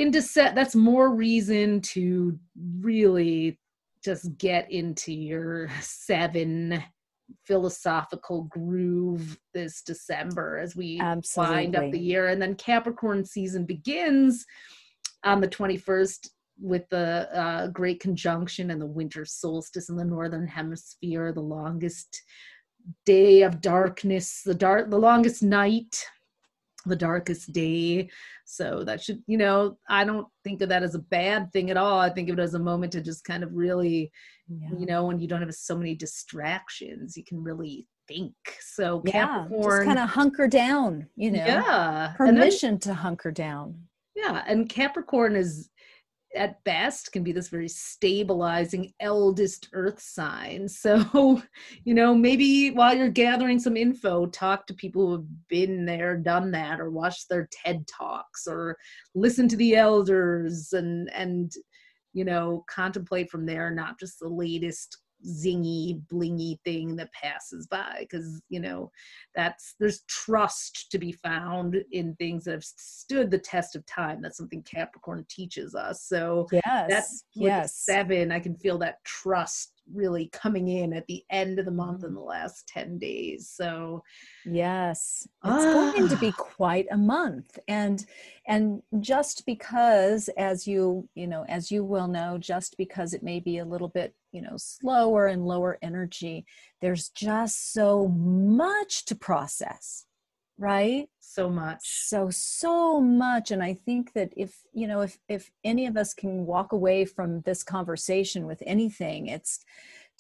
in 0.04 0.12
December, 0.12 0.56
that's 0.56 0.76
more 0.76 1.14
reason 1.14 1.82
to 1.82 2.40
really 2.80 3.60
just 4.04 4.38
get 4.38 4.72
into 4.72 5.12
your 5.12 5.70
seven 5.82 6.82
philosophical 7.46 8.44
groove 8.44 9.38
this 9.54 9.82
December 9.82 10.60
as 10.60 10.76
we 10.76 11.00
Absolutely. 11.00 11.56
wind 11.56 11.76
up 11.76 11.92
the 11.92 12.00
year. 12.00 12.30
And 12.30 12.42
then 12.42 12.56
Capricorn 12.56 13.26
season 13.26 13.66
begins 13.66 14.46
on 15.24 15.42
the 15.42 15.48
21st 15.48 16.30
with 16.60 16.88
the 16.90 17.30
uh, 17.38 17.68
great 17.68 18.00
conjunction 18.00 18.72
and 18.72 18.82
the 18.82 18.86
winter 18.86 19.26
solstice 19.26 19.90
in 19.90 19.96
the 19.96 20.04
northern 20.04 20.48
hemisphere, 20.48 21.32
the 21.32 21.42
longest 21.42 22.22
day 23.06 23.42
of 23.42 23.62
darkness, 23.62 24.42
the 24.46 24.56
dark, 24.56 24.90
the 24.90 24.98
longest 24.98 25.44
night, 25.44 26.04
the 26.86 26.96
darkest 26.96 27.52
day. 27.52 28.10
So 28.46 28.84
that 28.86 29.02
should, 29.02 29.22
you 29.28 29.38
know, 29.38 29.78
I 29.90 30.06
don't 30.06 30.28
think 30.44 30.62
of 30.62 30.70
that 30.70 30.84
as 30.84 30.96
a 30.96 31.00
bad 31.00 31.52
thing 31.52 31.70
at 31.70 31.78
all. 31.78 32.00
I 32.00 32.10
think 32.10 32.30
of 32.30 32.40
it 32.40 32.42
as 32.42 32.54
a 32.54 32.60
moment 32.60 32.94
to 32.94 33.02
just 33.02 33.26
kind 33.26 33.44
of 33.44 33.54
really 33.54 34.12
yeah. 34.50 34.70
you 34.78 34.86
know 34.86 35.06
when 35.06 35.20
you 35.20 35.28
don't 35.28 35.42
have 35.42 35.54
so 35.54 35.78
many 35.78 35.96
distractions 35.96 37.18
you 37.18 37.24
can 37.24 37.44
really 37.44 37.88
think 38.08 38.34
so 38.62 39.02
yeah, 39.06 39.12
capricorn 39.12 39.80
just 39.80 39.86
kind 39.86 40.00
of 40.00 40.10
hunker 40.10 40.48
down 40.48 41.08
you 41.16 41.32
know 41.32 41.46
yeah 41.46 42.14
permission 42.16 42.72
then, 42.72 42.80
to 42.80 42.94
hunker 42.94 43.32
down 43.32 43.76
yeah 44.16 44.44
and 44.48 44.70
capricorn 44.70 45.36
is 45.36 45.70
at 46.38 46.64
best 46.64 47.12
can 47.12 47.24
be 47.24 47.32
this 47.32 47.50
very 47.50 47.68
stabilizing 47.68 48.94
eldest 49.00 49.70
earth 49.74 50.00
sign. 50.00 50.68
So 50.78 51.42
you 51.84 51.94
know 51.94 52.16
maybe 52.16 52.72
while 52.72 52.96
you're 52.96 53.10
gathering 53.10 53.60
some 53.60 53.76
info 53.76 54.28
talk 54.28 54.68
to 54.68 54.74
people 54.74 55.08
who 55.08 55.12
have 55.14 55.48
been 55.50 55.86
there 55.86 56.16
done 56.16 56.52
that 56.52 56.80
or 56.80 56.90
watch 56.90 57.28
their 57.28 57.50
ted 57.52 57.86
talks 57.88 58.48
or 58.48 58.78
listen 59.16 59.48
to 59.50 59.58
the 59.58 59.76
elders 59.76 60.72
and 60.74 61.10
and 61.14 61.52
you 62.18 62.26
know, 62.26 62.66
contemplate 62.68 63.30
from 63.30 63.46
there, 63.46 63.70
not 63.70 64.00
just 64.00 64.20
the 64.20 64.28
latest 64.28 64.98
zingy 65.26 66.02
blingy 66.12 66.60
thing 66.64 66.96
that 66.96 67.12
passes 67.12 67.68
by 67.68 67.98
because 68.02 68.42
you 68.50 68.60
know 68.60 68.92
that's 69.36 69.76
there's 69.80 70.02
trust 70.08 70.92
to 70.92 70.98
be 70.98 71.12
found 71.12 71.76
in 71.92 72.16
things 72.16 72.44
that 72.44 72.52
have 72.52 72.64
stood 72.64 73.32
the 73.32 73.38
test 73.38 73.76
of 73.76 73.86
time 73.86 74.22
that's 74.22 74.38
something 74.38 74.62
capricorn 74.64 75.26
teaches 75.30 75.74
us 75.74 76.04
so 76.04 76.48
yes 76.52 76.86
that's 76.90 77.24
yes 77.34 77.76
seven 77.76 78.32
i 78.32 78.40
can 78.40 78.56
feel 78.56 78.78
that 78.78 79.04
trust 79.04 79.74
really 79.94 80.30
coming 80.34 80.68
in 80.68 80.94
at 80.94 81.08
the 81.08 81.24
end 81.30 81.60
of 81.60 81.66
the 81.66 81.72
month 81.72 82.04
in 82.04 82.10
mm-hmm. 82.10 82.16
the 82.16 82.22
last 82.22 82.68
10 82.68 82.98
days 82.98 83.50
so 83.54 84.04
yes 84.46 85.28
it's 85.46 85.66
ah. 85.66 85.92
going 85.96 86.10
to 86.10 86.18
be 86.18 86.28
ah. 86.28 86.42
quite 86.42 86.88
a 86.92 86.98
month 86.98 87.58
and 87.68 88.06
and 88.48 88.82
just 89.00 89.46
because 89.46 90.30
as 90.38 90.68
you 90.68 91.08
you 91.16 91.28
know 91.28 91.46
as 91.48 91.72
you 91.72 91.84
will 91.84 92.08
know 92.08 92.38
just 92.38 92.78
because 92.78 93.14
it 93.14 93.24
may 93.24 93.40
be 93.40 93.60
a 93.60 93.66
little 93.66 93.90
bit 93.90 94.14
you 94.38 94.44
know 94.44 94.58
slower 94.58 95.26
and 95.26 95.46
lower 95.46 95.80
energy 95.82 96.46
there's 96.80 97.10
just 97.10 97.74
so 97.74 98.08
much 98.08 99.04
to 99.06 99.16
process 99.16 100.06
right? 100.60 101.08
So 101.20 101.50
much. 101.50 101.82
So 101.84 102.30
so 102.32 103.00
much 103.00 103.52
and 103.52 103.62
i 103.62 103.74
think 103.74 104.14
that 104.14 104.34
if 104.36 104.62
you 104.74 104.88
know 104.88 105.02
if 105.02 105.20
if 105.30 105.52
any 105.64 105.86
of 105.86 105.98
us 105.98 106.14
can 106.14 106.46
walk 106.46 106.72
away 106.72 107.06
from 107.06 107.42
this 107.42 107.64
conversation 107.64 108.48
with 108.48 108.64
anything 108.66 109.28
it's 109.28 109.60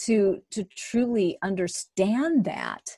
to 0.05 0.41
to 0.51 0.63
truly 0.63 1.38
understand 1.41 2.45
that 2.45 2.97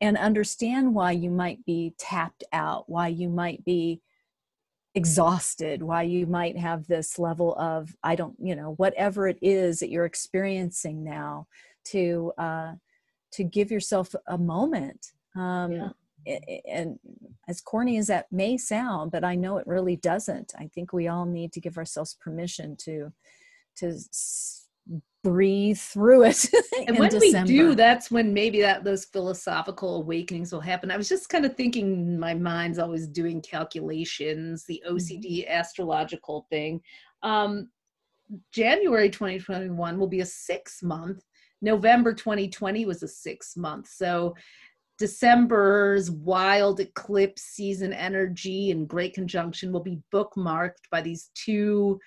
and 0.00 0.16
understand 0.16 0.94
why 0.94 1.12
you 1.12 1.30
might 1.30 1.64
be 1.64 1.94
tapped 1.98 2.42
out 2.52 2.88
why 2.88 3.06
you 3.06 3.28
might 3.28 3.64
be 3.64 4.00
exhausted 4.94 5.82
why 5.82 6.02
you 6.02 6.26
might 6.26 6.56
have 6.56 6.86
this 6.86 7.18
level 7.18 7.54
of 7.56 7.96
i 8.02 8.14
don't 8.14 8.36
you 8.38 8.54
know 8.54 8.74
whatever 8.76 9.26
it 9.26 9.38
is 9.40 9.78
that 9.78 9.88
you're 9.88 10.04
experiencing 10.04 11.02
now 11.02 11.46
to 11.84 12.30
uh 12.36 12.72
to 13.30 13.42
give 13.42 13.70
yourself 13.70 14.14
a 14.26 14.36
moment 14.36 15.12
um 15.34 15.72
yeah 15.72 15.88
and 16.68 16.98
as 17.48 17.60
corny 17.60 17.98
as 17.98 18.06
that 18.06 18.26
may 18.30 18.56
sound 18.56 19.10
but 19.10 19.24
i 19.24 19.34
know 19.34 19.58
it 19.58 19.66
really 19.66 19.96
doesn't. 19.96 20.52
I 20.58 20.68
think 20.68 20.92
we 20.92 21.08
all 21.08 21.26
need 21.26 21.52
to 21.52 21.60
give 21.60 21.76
ourselves 21.78 22.16
permission 22.20 22.76
to 22.84 23.12
to 23.76 23.98
breathe 25.22 25.78
through 25.78 26.24
it 26.24 26.46
and 26.88 26.98
when 26.98 27.08
December. 27.08 27.46
we 27.46 27.58
do 27.58 27.74
that's 27.74 28.10
when 28.10 28.34
maybe 28.34 28.60
that 28.60 28.82
those 28.82 29.04
philosophical 29.04 29.96
awakenings 29.96 30.52
will 30.52 30.60
happen 30.60 30.90
i 30.90 30.96
was 30.96 31.08
just 31.08 31.28
kind 31.28 31.44
of 31.44 31.54
thinking 31.54 32.18
my 32.18 32.34
mind's 32.34 32.78
always 32.78 33.06
doing 33.06 33.40
calculations 33.40 34.64
the 34.64 34.82
ocd 34.90 35.24
mm-hmm. 35.24 35.52
astrological 35.52 36.46
thing 36.50 36.80
um 37.22 37.68
january 38.52 39.08
2021 39.08 39.96
will 39.96 40.08
be 40.08 40.20
a 40.20 40.26
six 40.26 40.82
month 40.82 41.22
november 41.60 42.12
2020 42.12 42.84
was 42.84 43.02
a 43.02 43.08
six 43.08 43.56
month 43.56 43.88
so 43.88 44.34
December's 44.98 46.12
wild 46.12 46.78
eclipse 46.78 47.42
season 47.42 47.92
energy 47.92 48.70
and 48.70 48.86
great 48.86 49.14
conjunction 49.14 49.72
will 49.72 49.82
be 49.82 50.00
bookmarked 50.12 50.88
by 50.92 51.00
these 51.00 51.30
two 51.34 51.98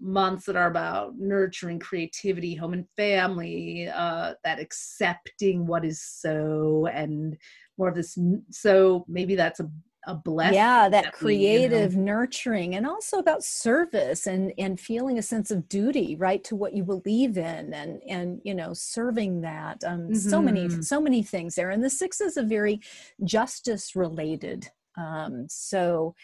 months 0.00 0.46
that 0.46 0.56
are 0.56 0.68
about 0.68 1.18
nurturing 1.18 1.78
creativity, 1.78 2.54
home 2.54 2.72
and 2.72 2.88
family, 2.96 3.88
uh, 3.88 4.34
that 4.44 4.60
accepting 4.60 5.66
what 5.66 5.84
is 5.84 6.02
so, 6.02 6.86
and 6.92 7.36
more 7.78 7.88
of 7.88 7.94
this. 7.94 8.18
So 8.50 9.04
maybe 9.08 9.34
that's 9.34 9.60
a 9.60 9.70
a 10.06 10.14
blessing. 10.14 10.54
Yeah, 10.54 10.88
that, 10.88 11.04
that 11.04 11.12
creative 11.12 11.90
we, 11.90 11.98
you 11.98 12.04
know. 12.04 12.12
nurturing 12.12 12.74
and 12.74 12.86
also 12.86 13.18
about 13.18 13.44
service 13.44 14.26
and 14.26 14.52
and 14.58 14.80
feeling 14.80 15.18
a 15.18 15.22
sense 15.22 15.50
of 15.50 15.68
duty, 15.68 16.16
right, 16.16 16.42
to 16.44 16.56
what 16.56 16.74
you 16.74 16.84
believe 16.84 17.36
in 17.36 17.74
and 17.74 18.02
and 18.08 18.40
you 18.44 18.54
know, 18.54 18.72
serving 18.72 19.42
that. 19.42 19.82
Um 19.84 20.00
mm-hmm. 20.00 20.14
so 20.14 20.40
many 20.40 20.68
mm-hmm. 20.68 20.80
so 20.80 21.00
many 21.00 21.22
things 21.22 21.54
there. 21.54 21.70
And 21.70 21.84
the 21.84 21.90
six 21.90 22.20
is 22.20 22.36
a 22.36 22.42
very 22.42 22.80
justice 23.24 23.94
related 23.94 24.70
um 24.96 25.46
so 25.48 26.14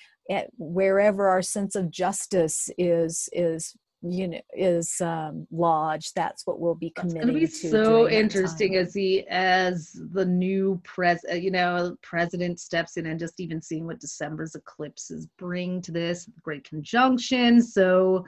wherever 0.59 1.29
our 1.29 1.43
sense 1.43 1.75
of 1.77 1.91
justice 1.91 2.69
is 2.79 3.29
is 3.33 3.77
you 4.03 4.29
know 4.29 4.41
is 4.55 5.01
um, 5.01 5.47
lodged 5.51 6.13
that's 6.15 6.47
what 6.47 6.61
we'll 6.61 6.75
be 6.75 6.91
committing 6.91 7.35
be 7.35 7.47
to 7.47 7.71
so 7.71 8.09
interesting 8.09 8.77
as 8.77 8.93
he 8.95 9.27
as 9.29 9.99
the 10.13 10.25
new 10.25 10.81
pres 10.85 11.25
uh, 11.31 11.35
you 11.35 11.51
know 11.51 11.97
president 12.03 12.61
steps 12.61 12.97
in 12.97 13.07
and 13.07 13.19
just 13.19 13.41
even 13.41 13.61
seeing 13.61 13.87
what 13.87 14.01
december's 14.01 14.55
eclipses 14.55 15.27
bring 15.39 15.81
to 15.81 15.93
this 15.93 16.29
great 16.43 16.69
conjunction. 16.69 17.63
So 17.63 18.25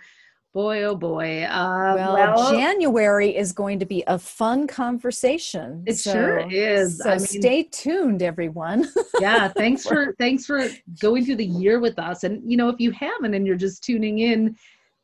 boy 0.52 0.82
oh 0.82 0.96
boy. 0.96 1.44
Uh, 1.44 1.94
well, 1.94 2.14
well, 2.14 2.52
january 2.52 3.36
is 3.36 3.52
going 3.52 3.78
to 3.78 3.86
be 3.86 4.02
a 4.06 4.18
fun 4.18 4.66
conversation 4.66 5.84
it 5.86 5.94
so, 5.98 6.12
sure 6.12 6.38
is. 6.50 6.98
so 6.98 7.10
I 7.10 7.18
mean, 7.18 7.26
stay 7.26 7.62
tuned 7.64 8.22
everyone. 8.22 8.88
Yeah 9.20 9.48
thanks 9.48 9.84
for 9.84 10.14
thanks 10.18 10.46
for 10.46 10.68
going 11.00 11.24
through 11.24 11.36
the 11.36 11.46
year 11.46 11.80
with 11.80 11.98
us. 11.98 12.24
And 12.24 12.48
you 12.50 12.56
know 12.56 12.68
if 12.68 12.78
you 12.78 12.92
haven't 12.92 13.34
and 13.34 13.46
you're 13.46 13.56
just 13.56 13.82
tuning 13.82 14.20
in 14.20 14.56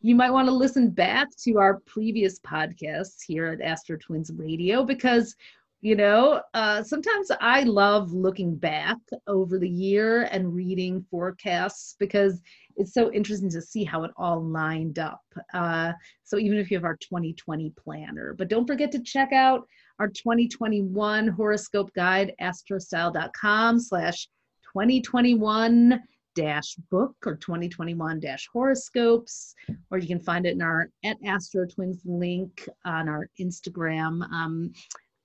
you 0.05 0.15
might 0.15 0.31
want 0.31 0.47
to 0.47 0.53
listen 0.53 0.91
back 0.91 1.35
to 1.35 1.59
our 1.59 1.81
previous 1.87 2.39
podcasts 2.41 3.23
here 3.27 3.47
at 3.47 3.63
Astro 3.63 3.97
Twins 3.97 4.31
Radio 4.37 4.85
because 4.85 5.35
you 5.85 5.95
know 5.95 6.41
uh, 6.55 6.83
sometimes 6.83 7.31
i 7.43 7.63
love 7.63 8.11
looking 8.11 8.57
back 8.57 8.97
over 9.27 9.59
the 9.59 9.69
year 9.69 10.23
and 10.33 10.55
reading 10.55 11.05
forecasts 11.11 11.95
because 12.01 12.41
it's 12.77 12.95
so 12.95 13.13
interesting 13.13 13.51
to 13.51 13.61
see 13.61 13.85
how 13.85 14.03
it 14.03 14.11
all 14.17 14.43
lined 14.43 14.99
up 14.99 15.23
uh, 15.53 15.93
so 16.25 16.39
even 16.39 16.57
if 16.57 16.71
you 16.71 16.77
have 16.79 16.85
our 16.85 16.97
2020 16.97 17.71
planner 17.77 18.35
but 18.37 18.49
don't 18.49 18.67
forget 18.67 18.91
to 18.91 19.03
check 19.03 19.33
out 19.33 19.69
our 19.99 20.09
2021 20.09 21.29
horoscope 21.29 21.93
guide 21.95 22.33
astrostyle.com 22.41 23.79
slash 23.79 24.27
2021 24.73 26.03
dash 26.35 26.75
book 26.91 27.15
or 27.25 27.37
2021 27.37 28.19
dash 28.19 28.49
horoscopes, 28.53 29.55
or 29.93 29.99
you 29.99 30.09
can 30.09 30.19
find 30.19 30.47
it 30.47 30.55
in 30.55 30.63
our 30.63 30.91
at 31.05 31.17
Astro 31.25 31.65
Twins 31.65 32.01
link 32.05 32.69
on 32.85 33.09
our 33.09 33.29
Instagram. 33.41 34.29
Um, 34.33 34.73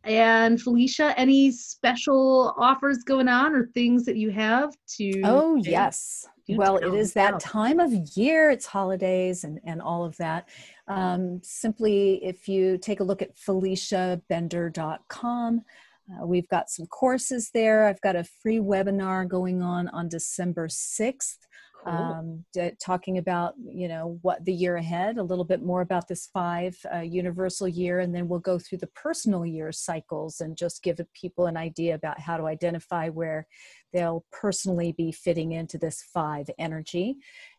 and 0.04 0.62
Felicia, 0.62 1.18
any 1.18 1.52
special 1.52 2.54
offers 2.58 3.00
going 3.00 3.28
on 3.28 3.54
or 3.54 3.68
things 3.74 4.06
that 4.06 4.16
you 4.16 4.30
have 4.32 4.74
to? 4.98 5.22
Oh, 5.24 5.56
yes. 5.56 6.26
Well, 6.48 6.78
it 6.78 6.96
is 6.96 7.14
that 7.14 7.40
time 7.40 7.80
of 7.80 7.94
year, 8.16 8.50
it's 8.50 8.66
holidays 8.66 9.44
and, 9.44 9.60
and 9.66 9.80
all 9.82 10.04
of 10.04 10.18
that. 10.18 10.50
Um, 10.88 11.42
simply, 11.44 12.20
if 12.24 12.48
you 12.48 12.80
take 12.80 13.02
a 13.02 13.04
look 13.04 13.22
at 13.22 13.38
FeliciaBender.com, 13.38 15.62
uh, 16.10 16.26
we've 16.26 16.48
got 16.48 16.72
some 16.72 16.88
courses 16.88 17.52
there. 17.54 17.86
I've 17.86 18.02
got 18.02 18.16
a 18.16 18.24
free 18.24 18.58
webinar 18.58 19.28
going 19.28 19.62
on 19.62 19.90
on 19.90 20.10
December 20.10 20.68
6th. 20.68 21.38
Cool. 21.86 21.94
Um, 21.94 22.46
d- 22.52 22.72
talking 22.84 23.20
about 23.20 23.54
you 23.58 23.88
know 23.88 24.20
what 24.22 24.44
the 24.44 24.52
year 24.52 24.76
ahead 24.76 25.18
a 25.18 25.24
little 25.24 25.46
bit 25.46 25.64
more 25.64 25.80
about 25.80 26.10
this 26.10 26.28
five 26.34 26.78
uh, 26.94 27.00
universal 27.00 27.70
year 27.70 28.00
and 28.00 28.14
then 28.14 28.28
we'll 28.28 28.40
go 28.40 28.60
through 28.60 28.80
the 28.80 28.88
personal 28.88 29.46
year 29.46 29.72
cycles 29.72 30.42
and 30.42 30.58
just 30.58 30.84
give 30.84 31.00
people 31.14 31.46
an 31.46 31.56
idea 31.56 31.96
about 31.96 32.20
how 32.20 32.36
to 32.36 32.48
identify 32.48 33.08
where 33.08 33.48
they'll 33.94 34.26
personally 34.30 34.92
be 34.92 35.10
fitting 35.10 35.54
into 35.54 35.78
this 35.78 36.04
five 36.14 36.50
energy 36.60 37.16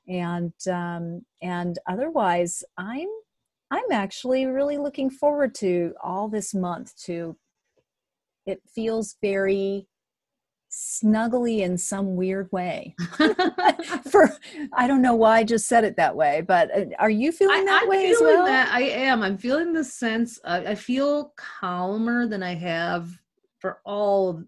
and 0.06 0.52
um, 0.70 1.22
and 1.40 1.78
otherwise 1.88 2.62
i'm 2.76 3.08
i'm 3.70 3.90
actually 3.90 4.44
really 4.44 4.76
looking 4.76 5.08
forward 5.08 5.54
to 5.54 5.94
all 6.02 6.28
this 6.28 6.52
month 6.52 6.94
to 6.96 7.34
it 8.44 8.60
feels 8.74 9.16
very 9.22 9.86
snuggly 10.70 11.60
in 11.60 11.76
some 11.76 12.14
weird 12.14 12.50
way. 12.52 12.94
For 14.10 14.30
i 14.72 14.86
don't 14.86 15.02
know 15.02 15.14
why 15.14 15.38
i 15.38 15.44
just 15.44 15.68
said 15.68 15.84
it 15.84 15.96
that 15.96 16.14
way 16.14 16.42
but 16.42 16.70
uh, 16.76 16.84
are 16.98 17.10
you 17.10 17.32
feeling 17.32 17.64
that 17.64 17.82
I, 17.84 17.88
way 17.88 18.10
as 18.10 18.18
well? 18.20 18.44
that 18.44 18.72
i 18.72 18.82
am. 18.82 19.22
I'm 19.22 19.38
feeling 19.38 19.72
the 19.72 19.84
sense 19.84 20.38
uh, 20.44 20.62
i 20.66 20.74
feel 20.74 21.32
calmer 21.36 22.26
than 22.26 22.42
i 22.42 22.54
have 22.54 23.10
for 23.58 23.80
all 23.84 24.42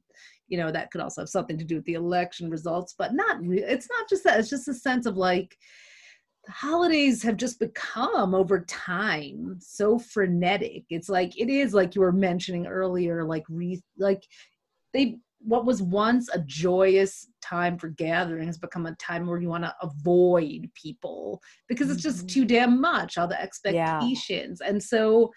you 0.49 0.59
know 0.59 0.71
that 0.71 0.91
could 0.91 1.01
also 1.01 1.23
have 1.23 1.29
something 1.29 1.59
to 1.59 1.65
do 1.65 1.77
with 1.77 1.85
the 1.85 1.95
election 1.95 2.51
results 2.51 2.95
but 2.97 3.15
not 3.15 3.41
re- 3.43 3.63
it's 3.63 3.89
not 3.91 4.09
just 4.09 4.25
that 4.25 4.39
it's 4.39 4.51
just 4.51 4.69
a 4.69 4.75
sense 4.75 5.07
of 5.07 5.17
like 5.17 5.57
the 6.47 6.53
holidays 6.53 7.23
have 7.23 7.37
just 7.37 7.61
become 7.61 8.35
over 8.35 8.65
time 8.65 9.57
so 9.61 9.99
frenetic. 9.99 10.83
It's 10.91 11.09
like 11.09 11.39
it 11.39 11.49
is 11.49 11.73
like 11.73 11.95
you 11.95 12.01
were 12.01 12.13
mentioning 12.13 12.67
earlier 12.67 13.25
like 13.25 13.45
re 13.49 13.81
like 13.97 14.25
they 14.93 15.19
what 15.45 15.65
was 15.65 15.83
once 15.83 16.29
a 16.33 16.39
joyous 16.41 17.29
time 17.43 17.77
for 17.77 17.89
gathering 17.89 18.47
has 18.47 18.59
become 18.59 18.87
a 18.87 18.95
time 18.97 19.27
where 19.27 19.41
you 19.41 19.49
want 19.49 19.65
to 19.65 19.75
avoid 19.83 20.71
people 20.75 21.41
because 21.69 21.91
it's 21.91 22.03
just 22.03 22.19
mm-hmm. 22.19 22.27
too 22.29 22.45
damn 22.45 22.81
much 22.81 23.19
all 23.19 23.27
the 23.27 23.41
expectations 23.41 24.61
yeah. 24.61 24.69
and 24.69 24.83
so 24.83 25.31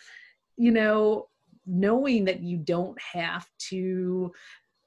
you 0.58 0.72
know 0.72 1.26
knowing 1.66 2.26
that 2.26 2.41
you 2.41 2.58
don't 2.58 2.99
have 3.01 3.45
to 3.58 4.32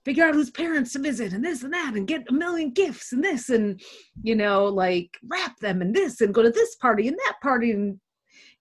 figure 0.04 0.24
out 0.24 0.34
whose 0.34 0.50
parents 0.50 0.92
to 0.92 0.98
visit 1.00 1.32
and 1.32 1.44
this 1.44 1.62
and 1.62 1.72
that 1.72 1.94
and 1.94 2.06
get 2.06 2.28
a 2.28 2.32
million 2.32 2.70
gifts 2.70 3.12
and 3.12 3.22
this 3.22 3.50
and 3.50 3.80
you 4.22 4.34
know 4.34 4.64
like 4.66 5.10
wrap 5.28 5.58
them 5.58 5.82
and 5.82 5.94
this 5.94 6.20
and 6.20 6.32
go 6.32 6.42
to 6.42 6.50
this 6.50 6.76
party 6.76 7.08
and 7.08 7.18
that 7.26 7.34
party 7.42 7.72
and 7.72 7.98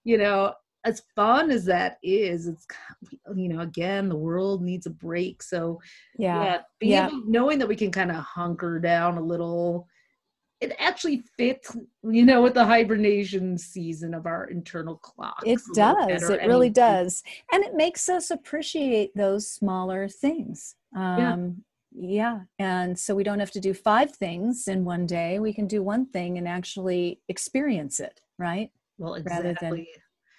you 0.04 0.18
know 0.18 0.52
as 0.84 1.02
fun 1.14 1.50
as 1.50 1.64
that 1.64 1.98
is 2.02 2.46
it's 2.46 2.66
you 3.34 3.48
know 3.48 3.60
again 3.60 4.08
the 4.08 4.16
world 4.16 4.62
needs 4.62 4.86
a 4.86 4.90
break 4.90 5.42
so 5.42 5.80
yeah 6.18 6.60
yeah, 6.80 7.08
yeah. 7.08 7.20
knowing 7.26 7.58
that 7.58 7.68
we 7.68 7.76
can 7.76 7.90
kind 7.90 8.10
of 8.10 8.16
hunker 8.16 8.78
down 8.78 9.18
a 9.18 9.22
little 9.22 9.86
it 10.60 10.72
actually 10.78 11.22
fits 11.36 11.76
you 12.04 12.24
know 12.24 12.42
with 12.42 12.54
the 12.54 12.64
hibernation 12.64 13.58
season 13.58 14.14
of 14.14 14.26
our 14.26 14.46
internal 14.46 14.96
clock 14.96 15.42
it 15.44 15.60
does 15.74 16.30
it 16.30 16.46
really 16.46 16.70
does 16.70 17.22
and 17.52 17.64
it 17.64 17.74
makes 17.74 18.08
us 18.08 18.30
appreciate 18.30 19.14
those 19.14 19.50
smaller 19.50 20.08
things 20.08 20.76
um, 20.96 21.62
yeah. 21.92 22.08
yeah. 22.08 22.40
And 22.58 22.98
so 22.98 23.14
we 23.14 23.24
don't 23.24 23.40
have 23.40 23.50
to 23.52 23.60
do 23.60 23.74
five 23.74 24.12
things 24.12 24.68
in 24.68 24.84
one 24.84 25.06
day. 25.06 25.38
We 25.38 25.52
can 25.52 25.66
do 25.66 25.82
one 25.82 26.06
thing 26.06 26.38
and 26.38 26.48
actually 26.48 27.20
experience 27.28 28.00
it, 28.00 28.20
right? 28.38 28.70
Well, 28.98 29.14
exactly. 29.14 29.48
Rather 29.48 29.58
than, 29.60 29.86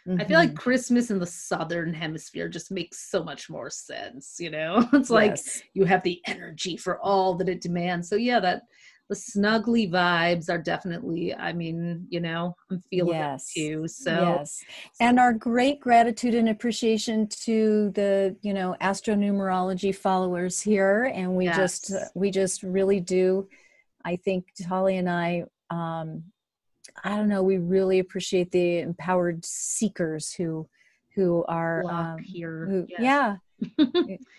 Mm-hmm. 0.09 0.21
I 0.21 0.25
feel 0.25 0.39
like 0.39 0.49
mm-hmm. 0.49 0.57
Christmas 0.57 1.11
in 1.11 1.19
the 1.19 1.25
southern 1.25 1.93
hemisphere 1.93 2.49
just 2.49 2.71
makes 2.71 3.11
so 3.11 3.23
much 3.23 3.49
more 3.49 3.69
sense, 3.69 4.37
you 4.39 4.49
know? 4.49 4.87
It's 4.93 5.11
like 5.11 5.31
yes. 5.31 5.61
you 5.73 5.85
have 5.85 6.01
the 6.01 6.19
energy 6.25 6.77
for 6.77 6.99
all 6.99 7.35
that 7.35 7.49
it 7.49 7.61
demands. 7.61 8.09
So 8.09 8.15
yeah, 8.15 8.39
that 8.39 8.63
the 9.09 9.15
snuggly 9.15 9.91
vibes 9.91 10.49
are 10.49 10.59
definitely 10.59 11.33
i 11.33 11.51
mean 11.51 12.05
you 12.09 12.19
know 12.19 12.55
i'm 12.69 12.79
feeling 12.91 13.15
yes. 13.15 13.51
it 13.55 13.59
too 13.59 13.87
so 13.87 14.37
yes 14.39 14.63
and 14.99 15.19
our 15.19 15.33
great 15.33 15.79
gratitude 15.79 16.35
and 16.35 16.47
appreciation 16.47 17.27
to 17.27 17.89
the 17.95 18.35
you 18.41 18.53
know 18.53 18.75
astronumerology 18.81 19.93
followers 19.93 20.61
here 20.61 21.11
and 21.15 21.35
we 21.35 21.45
yes. 21.45 21.57
just 21.57 21.93
we 22.13 22.29
just 22.29 22.61
really 22.61 22.99
do 22.99 23.47
i 24.05 24.15
think 24.15 24.45
holly 24.67 24.97
and 24.97 25.09
i 25.09 25.43
um 25.71 26.23
i 27.03 27.15
don't 27.15 27.29
know 27.29 27.43
we 27.43 27.57
really 27.57 27.99
appreciate 27.99 28.51
the 28.51 28.79
empowered 28.79 29.43
seekers 29.45 30.33
who 30.33 30.67
who 31.15 31.43
are 31.47 31.83
um, 31.89 32.17
here 32.19 32.65
who, 32.69 32.85
yes. 32.89 32.99
yeah 32.99 33.35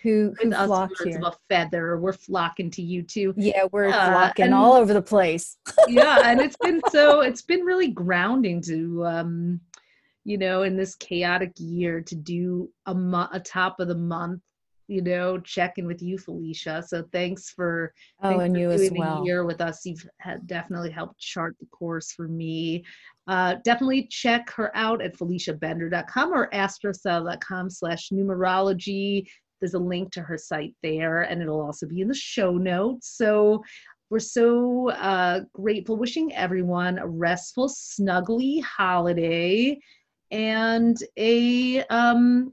who 0.03 0.33
who 0.41 0.51
flock 0.51 0.89
here. 1.03 1.17
Of 1.17 1.33
a 1.33 1.37
feather, 1.49 1.99
we're 1.99 2.13
flocking 2.13 2.71
to 2.71 2.81
you 2.81 3.03
too. 3.03 3.33
Yeah, 3.37 3.65
we're 3.71 3.89
uh, 3.89 4.11
flocking 4.11 4.45
and, 4.45 4.53
all 4.53 4.73
over 4.73 4.93
the 4.93 5.01
place. 5.01 5.57
yeah, 5.87 6.21
and 6.23 6.41
it's 6.41 6.57
been 6.57 6.81
so 6.89 7.21
it's 7.21 7.41
been 7.41 7.61
really 7.61 7.89
grounding 7.89 8.61
to 8.63 9.05
um 9.05 9.61
you 10.23 10.37
know 10.37 10.63
in 10.63 10.75
this 10.75 10.95
chaotic 10.95 11.51
year 11.57 12.01
to 12.01 12.15
do 12.15 12.69
a, 12.85 12.93
mo- 12.93 13.29
a 13.31 13.39
top 13.39 13.79
of 13.79 13.87
the 13.87 13.95
month 13.95 14.41
you 14.91 15.01
know 15.01 15.39
checking 15.39 15.87
with 15.87 16.01
you 16.01 16.17
felicia. 16.17 16.83
So 16.85 17.05
thanks 17.13 17.49
for 17.49 17.93
oh 18.21 18.29
thanks 18.29 18.43
and 18.43 18.55
for 18.55 18.59
you 18.59 18.71
as 18.71 18.91
well. 18.91 19.23
here 19.23 19.45
with 19.45 19.61
us. 19.61 19.85
You've 19.85 20.05
definitely 20.45 20.91
helped 20.91 21.19
chart 21.19 21.55
the 21.59 21.65
course 21.67 22.11
for 22.11 22.27
me. 22.27 22.83
Uh, 23.25 23.55
definitely 23.63 24.07
check 24.07 24.49
her 24.51 24.75
out 24.75 25.01
at 25.01 25.17
feliciabender.com 25.17 26.33
or 26.33 26.49
astrostyle.com 26.49 27.69
slash 27.69 28.09
numerology. 28.09 29.25
There's 29.61 29.75
a 29.75 29.79
link 29.79 30.11
to 30.13 30.21
her 30.21 30.37
site 30.37 30.75
there 30.83 31.21
and 31.21 31.41
it'll 31.41 31.61
also 31.61 31.87
be 31.87 32.01
in 32.01 32.09
the 32.09 32.13
show 32.13 32.57
notes. 32.57 33.15
So 33.15 33.63
we're 34.09 34.19
so 34.19 34.89
uh, 34.89 35.41
grateful 35.53 35.95
wishing 35.95 36.35
everyone 36.35 36.97
a 36.97 37.07
restful 37.07 37.69
snuggly 37.69 38.61
holiday 38.61 39.79
and 40.31 40.97
a 41.15 41.83
um, 41.85 42.51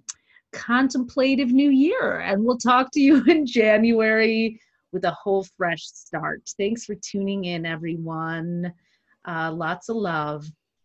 contemplative 0.53 1.51
new 1.51 1.71
year. 1.71 2.21
And 2.21 2.45
we'll 2.45 2.59
talk 2.59 2.91
to 2.93 3.01
you 3.01 3.25
in 3.29 3.47
January 3.47 4.61
with 4.93 5.05
a 5.05 5.11
whole 5.11 5.45
fresh 5.57 5.83
start. 5.83 6.43
Thanks 6.57 6.85
for 6.85 6.95
tuning 6.95 7.45
in, 7.45 7.67
everyone. 7.67 8.73
Uh, 9.27 9.53
lots 9.53 9.89
of 9.89 9.97
love. 9.97 10.47